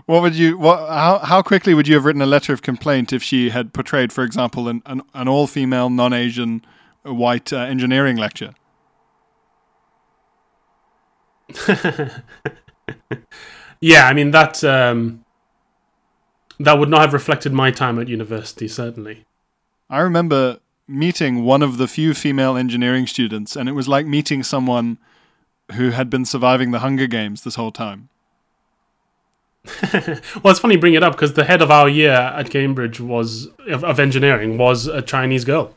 What 0.06 0.22
would 0.22 0.34
you? 0.34 0.58
What? 0.58 0.88
How? 0.88 1.18
How 1.18 1.42
quickly 1.42 1.74
would 1.74 1.86
you 1.86 1.94
have 1.94 2.04
written 2.04 2.22
a 2.22 2.26
letter 2.26 2.52
of 2.52 2.60
complaint 2.60 3.12
if 3.12 3.22
she 3.22 3.50
had 3.50 3.72
portrayed, 3.72 4.12
for 4.12 4.24
example, 4.24 4.68
an 4.68 4.82
an, 4.84 5.02
an 5.14 5.28
all-female, 5.28 5.90
non-Asian, 5.90 6.64
uh, 7.06 7.14
white 7.14 7.52
uh, 7.52 7.58
engineering 7.58 8.16
lecture? 8.16 8.52
Yeah, 13.82 14.06
I 14.06 14.12
mean 14.14 14.30
that 14.30 14.62
um, 14.62 15.24
that 16.60 16.78
would 16.78 16.88
not 16.88 17.00
have 17.00 17.12
reflected 17.12 17.52
my 17.52 17.72
time 17.72 17.98
at 17.98 18.06
university. 18.06 18.68
Certainly. 18.68 19.24
I 19.92 20.00
remember 20.00 20.58
meeting 20.88 21.44
one 21.44 21.62
of 21.62 21.76
the 21.76 21.86
few 21.86 22.14
female 22.14 22.56
engineering 22.56 23.06
students, 23.06 23.54
and 23.54 23.68
it 23.68 23.72
was 23.72 23.88
like 23.88 24.06
meeting 24.06 24.42
someone 24.42 24.96
who 25.72 25.90
had 25.90 26.08
been 26.08 26.24
surviving 26.24 26.70
the 26.70 26.78
Hunger 26.78 27.06
Games 27.06 27.44
this 27.44 27.56
whole 27.56 27.70
time. 27.70 28.08
Well, 30.42 30.50
it's 30.50 30.58
funny 30.58 30.74
you 30.74 30.80
bring 30.80 30.94
it 30.94 31.02
up 31.02 31.12
because 31.12 31.34
the 31.34 31.44
head 31.44 31.60
of 31.60 31.70
our 31.70 31.88
year 31.88 32.10
at 32.10 32.50
Cambridge 32.50 33.00
was 33.00 33.48
of, 33.68 33.84
of 33.84 34.00
engineering 34.00 34.56
was 34.56 34.86
a 34.86 35.02
Chinese 35.02 35.44
girl. 35.44 35.76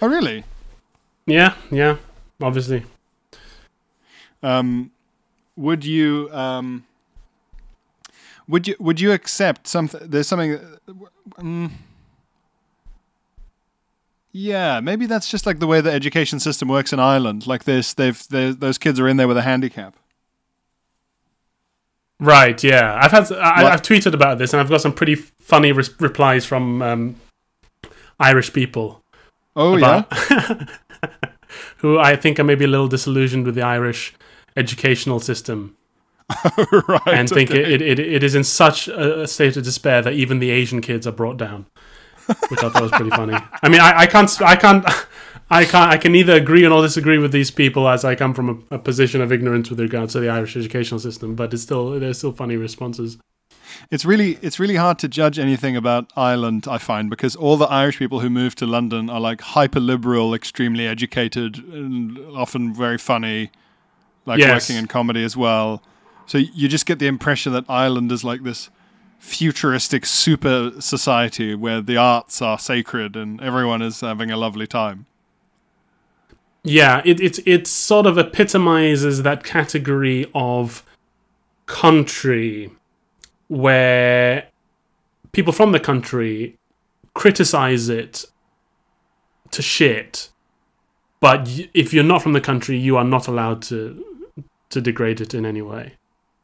Oh, 0.00 0.08
really? 0.08 0.44
Yeah, 1.26 1.54
yeah, 1.70 1.98
obviously. 2.40 2.84
Um, 4.42 4.90
would 5.54 5.84
you? 5.84 6.30
Um, 6.32 6.86
would 8.48 8.66
you? 8.66 8.74
Would 8.80 9.00
you 9.00 9.12
accept 9.12 9.68
something? 9.68 10.00
There's 10.02 10.26
something. 10.26 10.58
Um, 11.36 11.72
yeah, 14.32 14.80
maybe 14.80 15.06
that's 15.06 15.28
just 15.28 15.46
like 15.46 15.58
the 15.58 15.66
way 15.66 15.80
the 15.80 15.92
education 15.92 16.40
system 16.40 16.68
works 16.68 16.92
in 16.92 17.00
Ireland. 17.00 17.46
Like 17.46 17.64
this, 17.64 17.94
they've 17.94 18.22
those 18.28 18.78
kids 18.78 19.00
are 19.00 19.08
in 19.08 19.16
there 19.16 19.28
with 19.28 19.36
a 19.38 19.42
handicap. 19.42 19.96
Right. 22.20 22.62
Yeah, 22.64 22.98
I've 23.00 23.12
had 23.12 23.30
I, 23.32 23.72
I've 23.72 23.82
tweeted 23.82 24.12
about 24.12 24.38
this 24.38 24.52
and 24.52 24.60
I've 24.60 24.68
got 24.68 24.80
some 24.80 24.92
pretty 24.92 25.14
funny 25.14 25.70
res- 25.70 26.00
replies 26.00 26.44
from 26.44 26.82
um, 26.82 27.16
Irish 28.18 28.52
people 28.52 29.02
Oh 29.58 29.76
yeah. 29.76 30.04
who 31.78 31.98
I 31.98 32.14
think 32.14 32.38
are 32.38 32.44
maybe 32.44 32.64
a 32.64 32.68
little 32.68 32.86
disillusioned 32.86 33.44
with 33.44 33.56
the 33.56 33.62
Irish 33.62 34.14
educational 34.56 35.18
system 35.18 35.76
right. 36.88 37.00
and 37.06 37.28
think 37.28 37.50
okay. 37.50 37.74
it, 37.74 37.82
it, 37.82 37.98
it 37.98 38.22
is 38.22 38.36
in 38.36 38.44
such 38.44 38.86
a 38.86 39.26
state 39.26 39.56
of 39.56 39.64
despair 39.64 40.00
that 40.02 40.12
even 40.12 40.38
the 40.38 40.50
Asian 40.50 40.80
kids 40.80 41.06
are 41.06 41.12
brought 41.12 41.38
down, 41.38 41.66
which 42.48 42.62
I 42.62 42.68
thought 42.68 42.82
was 42.82 42.92
pretty 42.92 43.10
funny. 43.10 43.34
I 43.62 43.68
mean, 43.68 43.80
I, 43.80 44.00
I 44.00 44.06
can't, 44.06 44.30
I 44.42 44.56
can't, 44.56 44.84
I 45.50 45.64
can't, 45.64 45.90
I 45.90 45.96
can 45.96 46.12
neither 46.12 46.34
agree 46.34 46.66
or 46.66 46.82
disagree 46.82 47.18
with 47.18 47.32
these 47.32 47.50
people 47.50 47.88
as 47.88 48.04
I 48.04 48.14
come 48.14 48.34
from 48.34 48.66
a, 48.70 48.76
a 48.76 48.78
position 48.78 49.20
of 49.20 49.32
ignorance 49.32 49.70
with 49.70 49.80
regards 49.80 50.12
to 50.12 50.20
the 50.20 50.28
Irish 50.28 50.56
educational 50.56 51.00
system, 51.00 51.34
but 51.34 51.52
it's 51.54 51.62
still 51.62 51.98
there's 51.98 52.18
still 52.18 52.32
funny 52.32 52.56
responses. 52.56 53.18
It's 53.90 54.04
really 54.04 54.38
it's 54.42 54.58
really 54.58 54.76
hard 54.76 54.98
to 55.00 55.08
judge 55.08 55.38
anything 55.38 55.76
about 55.76 56.10
Ireland, 56.16 56.66
I 56.68 56.78
find, 56.78 57.08
because 57.08 57.34
all 57.36 57.56
the 57.56 57.66
Irish 57.66 57.98
people 57.98 58.20
who 58.20 58.28
move 58.30 58.54
to 58.56 58.66
London 58.66 59.08
are 59.08 59.20
like 59.20 59.40
hyper 59.40 59.80
liberal, 59.80 60.34
extremely 60.34 60.86
educated, 60.86 61.58
and 61.58 62.18
often 62.36 62.74
very 62.74 62.98
funny, 62.98 63.50
like 64.26 64.38
Yes. 64.38 64.68
working 64.68 64.80
in 64.80 64.86
comedy 64.86 65.24
as 65.24 65.36
well. 65.36 65.82
So 66.26 66.36
you 66.36 66.68
just 66.68 66.84
get 66.84 66.98
the 66.98 67.06
impression 67.06 67.54
that 67.54 67.64
Ireland 67.68 68.12
is 68.12 68.22
like 68.22 68.42
this 68.42 68.68
futuristic 69.18 70.06
super 70.06 70.72
society 70.80 71.54
where 71.54 71.80
the 71.80 71.96
arts 71.96 72.40
are 72.40 72.58
sacred 72.58 73.16
and 73.16 73.40
everyone 73.40 73.82
is 73.82 74.00
having 74.00 74.30
a 74.30 74.36
lovely 74.36 74.66
time. 74.66 75.06
Yeah, 76.64 77.02
it 77.04 77.20
it 77.20 77.46
it 77.46 77.66
sort 77.66 78.06
of 78.06 78.18
epitomizes 78.18 79.22
that 79.22 79.44
category 79.44 80.26
of 80.34 80.84
country 81.66 82.70
where 83.48 84.48
people 85.32 85.52
from 85.52 85.72
the 85.72 85.80
country 85.80 86.56
criticize 87.14 87.88
it 87.88 88.24
to 89.50 89.62
shit, 89.62 90.30
but 91.20 91.48
if 91.74 91.94
you're 91.94 92.04
not 92.04 92.22
from 92.22 92.32
the 92.32 92.40
country, 92.40 92.76
you 92.76 92.96
are 92.96 93.04
not 93.04 93.28
allowed 93.28 93.62
to 93.62 94.04
to 94.70 94.80
degrade 94.80 95.20
it 95.20 95.34
in 95.34 95.46
any 95.46 95.62
way. 95.62 95.94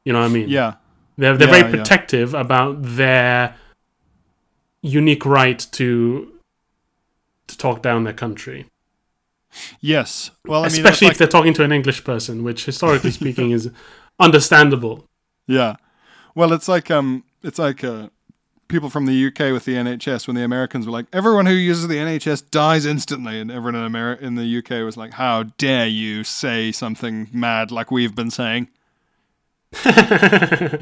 You 0.04 0.12
know 0.12 0.20
what 0.20 0.26
I 0.26 0.28
mean? 0.28 0.48
Yeah. 0.48 0.74
They're 1.16 1.36
they're 1.36 1.48
Yeah, 1.48 1.54
very 1.62 1.70
yeah. 1.72 1.76
protective 1.78 2.34
about 2.34 2.76
their 2.82 3.54
unique 4.82 5.24
right 5.24 5.66
to 5.72 6.30
to 7.46 7.58
talk 7.58 7.82
down 7.82 8.04
their 8.04 8.12
country. 8.14 8.66
Yes. 9.80 10.30
Well, 10.46 10.64
I 10.64 10.68
mean, 10.68 10.76
especially 10.80 11.06
like- 11.06 11.12
if 11.12 11.18
they're 11.18 11.28
talking 11.28 11.54
to 11.54 11.62
an 11.64 11.72
English 11.72 12.02
person, 12.04 12.42
which 12.42 12.64
historically 12.64 13.10
speaking 13.10 13.50
is 13.52 13.70
understandable. 14.18 15.04
Yeah. 15.46 15.76
Well, 16.34 16.52
it's 16.52 16.68
like 16.68 16.90
um, 16.90 17.22
it's 17.42 17.58
like 17.58 17.84
uh, 17.84 18.08
people 18.66 18.90
from 18.90 19.06
the 19.06 19.26
UK 19.26 19.52
with 19.52 19.64
the 19.66 19.74
NHS 19.74 20.26
when 20.26 20.34
the 20.34 20.42
Americans 20.42 20.86
were 20.86 20.92
like, 20.92 21.06
everyone 21.12 21.46
who 21.46 21.52
uses 21.52 21.86
the 21.86 21.96
NHS 21.96 22.50
dies 22.50 22.84
instantly, 22.86 23.38
and 23.40 23.50
everyone 23.52 23.76
in 23.76 23.92
Ameri- 23.92 24.20
in 24.20 24.34
the 24.34 24.58
UK 24.58 24.84
was 24.84 24.96
like, 24.96 25.12
how 25.12 25.44
dare 25.58 25.86
you 25.86 26.24
say 26.24 26.72
something 26.72 27.28
mad 27.32 27.70
like 27.70 27.90
we've 27.92 28.14
been 28.16 28.30
saying? 28.30 28.68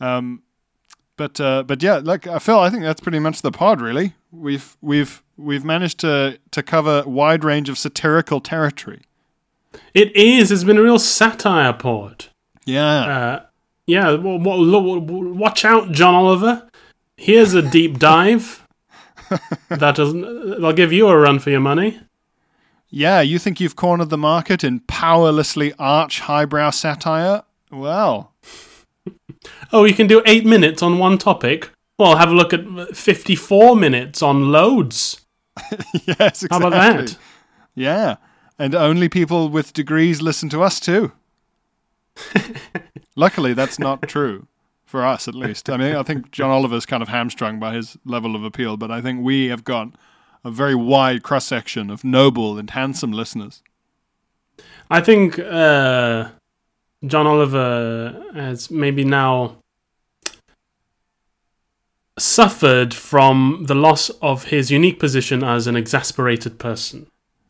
Um, 0.00 0.42
but 1.16 1.38
uh, 1.40 1.62
but 1.64 1.82
yeah, 1.82 2.00
like 2.02 2.24
Phil, 2.40 2.58
I 2.58 2.70
think 2.70 2.82
that's 2.82 3.00
pretty 3.00 3.18
much 3.18 3.42
the 3.42 3.52
pod. 3.52 3.80
Really, 3.80 4.14
we've 4.32 4.76
we've 4.80 5.22
we've 5.36 5.64
managed 5.64 6.00
to 6.00 6.38
to 6.52 6.62
cover 6.62 7.02
a 7.04 7.08
wide 7.08 7.44
range 7.44 7.68
of 7.68 7.76
satirical 7.76 8.40
territory. 8.40 9.02
It 9.92 10.14
is. 10.16 10.50
It's 10.50 10.64
been 10.64 10.78
a 10.78 10.82
real 10.82 10.98
satire 10.98 11.74
pod. 11.74 12.26
Yeah. 12.64 12.86
Uh, 12.88 13.42
yeah. 13.86 14.04
w- 14.12 14.38
w- 14.38 14.70
w- 14.72 15.00
w- 15.00 15.34
watch 15.34 15.64
out, 15.64 15.92
John 15.92 16.14
Oliver. 16.14 16.68
Here's 17.16 17.54
a 17.54 17.62
deep 17.62 17.98
dive. 17.98 18.66
that 19.68 19.94
doesn't. 19.94 20.60
They'll 20.60 20.72
give 20.72 20.92
you 20.92 21.08
a 21.08 21.16
run 21.18 21.38
for 21.38 21.50
your 21.50 21.60
money. 21.60 22.00
Yeah, 22.90 23.20
you 23.20 23.38
think 23.38 23.60
you've 23.60 23.76
cornered 23.76 24.10
the 24.10 24.18
market 24.18 24.64
in 24.64 24.80
powerlessly 24.80 25.72
arch 25.78 26.20
highbrow 26.20 26.70
satire? 26.70 27.44
Well, 27.70 28.32
Oh, 29.72 29.84
you 29.84 29.94
can 29.94 30.06
do 30.06 30.22
eight 30.26 30.44
minutes 30.44 30.82
on 30.82 30.98
one 30.98 31.16
topic. 31.16 31.70
Well, 31.98 32.16
have 32.16 32.30
a 32.30 32.34
look 32.34 32.52
at 32.52 32.96
fifty-four 32.96 33.76
minutes 33.76 34.22
on 34.22 34.50
loads. 34.50 35.20
yes, 36.06 36.42
exactly. 36.42 36.48
How 36.50 36.58
about 36.58 36.72
that? 36.72 37.16
Yeah, 37.74 38.16
and 38.58 38.74
only 38.74 39.08
people 39.08 39.48
with 39.48 39.72
degrees 39.72 40.20
listen 40.20 40.48
to 40.50 40.62
us 40.62 40.80
too. 40.80 41.12
Luckily, 43.16 43.54
that's 43.54 43.78
not 43.78 44.02
true 44.02 44.46
for 44.84 45.04
us, 45.04 45.28
at 45.28 45.34
least. 45.34 45.70
I 45.70 45.76
mean, 45.76 45.94
I 45.94 46.02
think 46.02 46.30
John 46.32 46.50
Oliver's 46.50 46.86
kind 46.86 47.02
of 47.02 47.08
hamstrung 47.08 47.60
by 47.60 47.74
his 47.74 47.96
level 48.04 48.34
of 48.34 48.44
appeal, 48.44 48.76
but 48.76 48.90
I 48.90 49.00
think 49.00 49.22
we 49.22 49.46
have 49.48 49.64
got 49.64 49.94
a 50.44 50.50
very 50.50 50.74
wide 50.74 51.22
cross 51.22 51.46
section 51.46 51.90
of 51.90 52.04
noble 52.04 52.58
and 52.58 52.70
handsome 52.70 53.12
listeners. 53.12 53.62
I 54.90 55.00
think 55.00 55.38
uh, 55.38 56.30
John 57.06 57.26
Oliver 57.26 58.24
has 58.34 58.70
maybe 58.70 59.04
now 59.04 59.56
suffered 62.18 62.92
from 62.92 63.64
the 63.66 63.74
loss 63.74 64.10
of 64.20 64.44
his 64.44 64.70
unique 64.70 64.98
position 64.98 65.42
as 65.42 65.66
an 65.66 65.76
exasperated 65.76 66.58
person. 66.58 67.06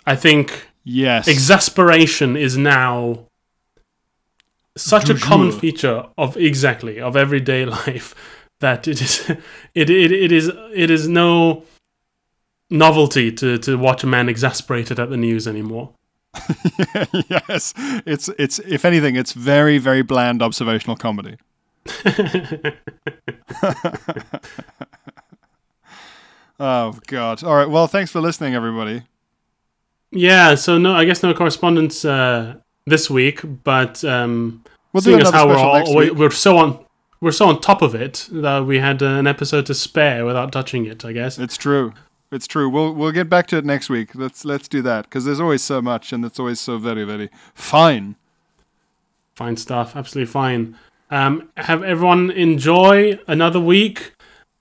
I 0.07 0.17
think 0.17 0.67
Yes. 0.85 1.29
exasperation 1.29 2.37
is 2.37 2.57
now 2.57 3.27
such 4.77 5.07
Du 5.07 5.15
a 5.15 5.19
common 5.19 5.53
feature 5.53 6.07
of 6.17 6.37
exactly 6.37 7.01
of 7.01 7.17
everyday 7.17 7.65
life 7.81 8.15
that 8.61 8.89
it 8.89 9.03
is 9.03 9.29
it, 9.75 9.91
it, 9.91 10.13
it 10.13 10.33
is 10.33 10.51
it 10.75 10.91
is 10.91 11.07
no 11.09 11.65
novelty 12.71 13.31
to, 13.33 13.59
to 13.59 13.77
watch 13.77 14.03
a 14.05 14.07
man 14.07 14.29
exasperated 14.29 14.99
at 14.99 15.11
the 15.11 15.17
news 15.17 15.47
anymore. 15.47 15.93
yes. 17.29 17.75
It's 18.07 18.29
it's 18.39 18.61
if 18.61 18.85
anything, 18.85 19.17
it's 19.17 19.33
very 19.33 19.79
very 19.79 20.03
bland 20.03 20.43
observational 20.43 20.95
comedy. 20.97 21.37
oh 26.61 26.97
god. 27.09 27.43
All 27.43 27.57
right. 27.57 27.69
Well, 27.69 27.89
thanks 27.89 28.13
for 28.13 28.21
listening 28.21 28.55
everybody. 28.55 29.03
Yeah, 30.13 30.57
so 30.57 30.79
no, 30.79 30.93
I 30.93 31.05
guess 31.05 31.23
no 31.23 31.33
correspondence 31.35 32.05
uh, 32.05 32.57
this 32.87 33.09
week, 33.09 33.41
but 33.63 34.05
um, 34.05 34.65
We'll 34.93 35.03
seeing 35.03 35.21
as 35.21 35.31
how 35.31 35.47
we're 35.47 35.57
all 35.57 35.95
we, 35.95 36.11
we're 36.11 36.31
so 36.31 36.59
on 36.59 36.85
we're 37.21 37.33
so 37.33 37.49
on 37.49 37.61
top 37.61 37.83
of 37.83 37.95
it 37.95 38.29
that 38.33 38.65
we 38.65 38.79
had 38.79 39.03
an 39.03 39.27
episode 39.27 39.67
to 39.67 39.75
spare 39.75 40.25
without 40.25 40.53
touching 40.53 40.87
it. 40.87 41.05
I 41.05 41.13
guess. 41.13 41.39
It's 41.39 41.57
true. 41.57 41.93
It's 42.33 42.47
true. 42.47 42.69
We'll 42.69 42.95
we'll 42.95 43.13
get 43.13 43.29
back 43.29 43.47
to 43.49 43.57
it 43.57 43.65
next 43.65 43.91
week. 43.91 44.15
Let's 44.15 44.45
let's 44.45 44.69
do 44.69 44.83
that 44.83 45.05
because 45.07 45.25
there's 45.25 45.41
always 45.41 45.63
so 45.63 45.83
much 45.83 46.13
and 46.13 46.25
it's 46.25 46.39
always 46.39 46.61
so 46.61 46.79
very 46.79 47.05
very 47.05 47.29
fine. 47.55 48.17
Fine 49.35 49.57
stuff. 49.57 49.97
Absolutely 49.97 50.31
fine. 50.31 50.77
Um, 51.11 51.51
have 51.57 51.83
everyone 51.83 52.31
enjoy 52.31 53.19
another 53.27 53.59
week. 53.59 54.15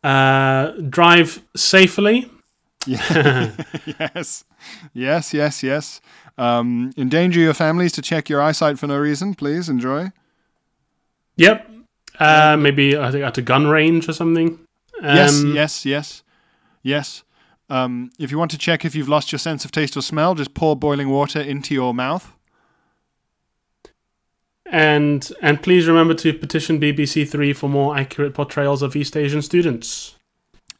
Uh, 0.04 0.72
drive 0.90 1.44
safely. 1.56 2.32
yes, 2.88 4.46
yes, 4.94 5.34
yes, 5.34 5.62
yes. 5.64 6.02
Um, 6.38 6.92
endanger 6.98 7.42
your 7.42 7.54
families 7.54 7.92
to 7.94 8.02
check 8.02 8.30
your 8.30 8.42
eyesight 8.42 8.80
for 8.80 8.88
no 8.88 8.98
reason. 8.98 9.36
Please 9.36 9.68
enjoy. 9.70 10.12
Yep. 11.36 11.70
Uh, 12.18 12.58
maybe 12.58 12.98
I 12.98 13.12
think 13.12 13.24
at 13.26 13.38
a 13.38 13.42
gun 13.42 13.68
range 13.68 14.10
or 14.10 14.14
something. 14.14 14.60
yes, 15.02 15.42
Um, 15.42 15.54
yes, 15.54 15.86
yes, 15.86 16.24
yes. 16.82 17.24
Um, 17.70 18.12
if 18.20 18.32
you 18.32 18.40
want 18.40 18.52
to 18.52 18.58
check 18.58 18.84
if 18.84 18.96
you've 18.96 19.10
lost 19.10 19.32
your 19.32 19.40
sense 19.40 19.64
of 19.64 19.72
taste 19.72 19.96
or 19.96 20.02
smell, 20.02 20.36
just 20.36 20.54
pour 20.54 20.76
boiling 20.76 21.10
water 21.10 21.40
into 21.40 21.74
your 21.74 21.94
mouth. 21.94 22.34
And 24.66 25.32
and 25.42 25.62
please 25.62 25.88
remember 25.88 26.14
to 26.16 26.34
petition 26.34 26.80
BBC 26.80 27.28
Three 27.28 27.54
for 27.54 27.68
more 27.68 27.98
accurate 27.98 28.34
portrayals 28.34 28.82
of 28.82 28.96
East 28.96 29.18
Asian 29.18 29.42
students. 29.42 30.16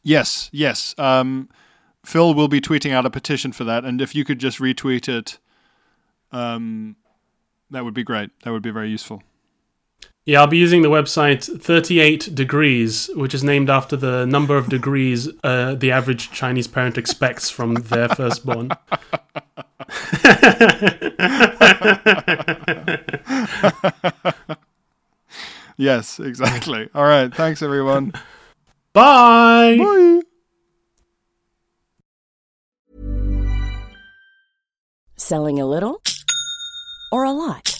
Yes, 0.02 0.48
yes. 0.52 0.94
Um, 0.96 1.48
Phil 2.04 2.34
will 2.34 2.48
be 2.48 2.60
tweeting 2.60 2.92
out 2.92 3.04
a 3.04 3.10
petition 3.10 3.52
for 3.52 3.64
that, 3.64 3.84
and 3.84 4.00
if 4.00 4.14
you 4.14 4.24
could 4.24 4.38
just 4.38 4.58
retweet 4.58 5.08
it, 5.08 5.38
um, 6.32 6.96
that 7.70 7.84
would 7.84 7.94
be 7.94 8.04
great. 8.04 8.30
That 8.42 8.52
would 8.52 8.62
be 8.62 8.70
very 8.70 8.90
useful. 8.90 9.22
Yeah, 10.30 10.42
I'll 10.42 10.46
be 10.46 10.58
using 10.58 10.82
the 10.82 10.88
website 10.88 11.42
38 11.60 12.36
Degrees, 12.36 13.10
which 13.16 13.34
is 13.34 13.42
named 13.42 13.68
after 13.68 13.96
the 13.96 14.26
number 14.26 14.56
of 14.56 14.68
degrees 14.68 15.28
uh, 15.42 15.74
the 15.74 15.90
average 15.90 16.30
Chinese 16.30 16.68
parent 16.68 16.96
expects 16.96 17.50
from 17.50 17.74
their 17.74 18.08
firstborn. 18.10 18.70
Yes, 25.76 26.20
exactly. 26.20 26.88
All 26.94 27.04
right. 27.04 27.34
Thanks, 27.34 27.62
everyone. 27.62 28.12
Bye! 28.92 29.78
Bye. 29.78 30.20
Selling 35.16 35.58
a 35.58 35.66
little 35.66 36.02
or 37.10 37.24
a 37.24 37.32
lot? 37.32 37.79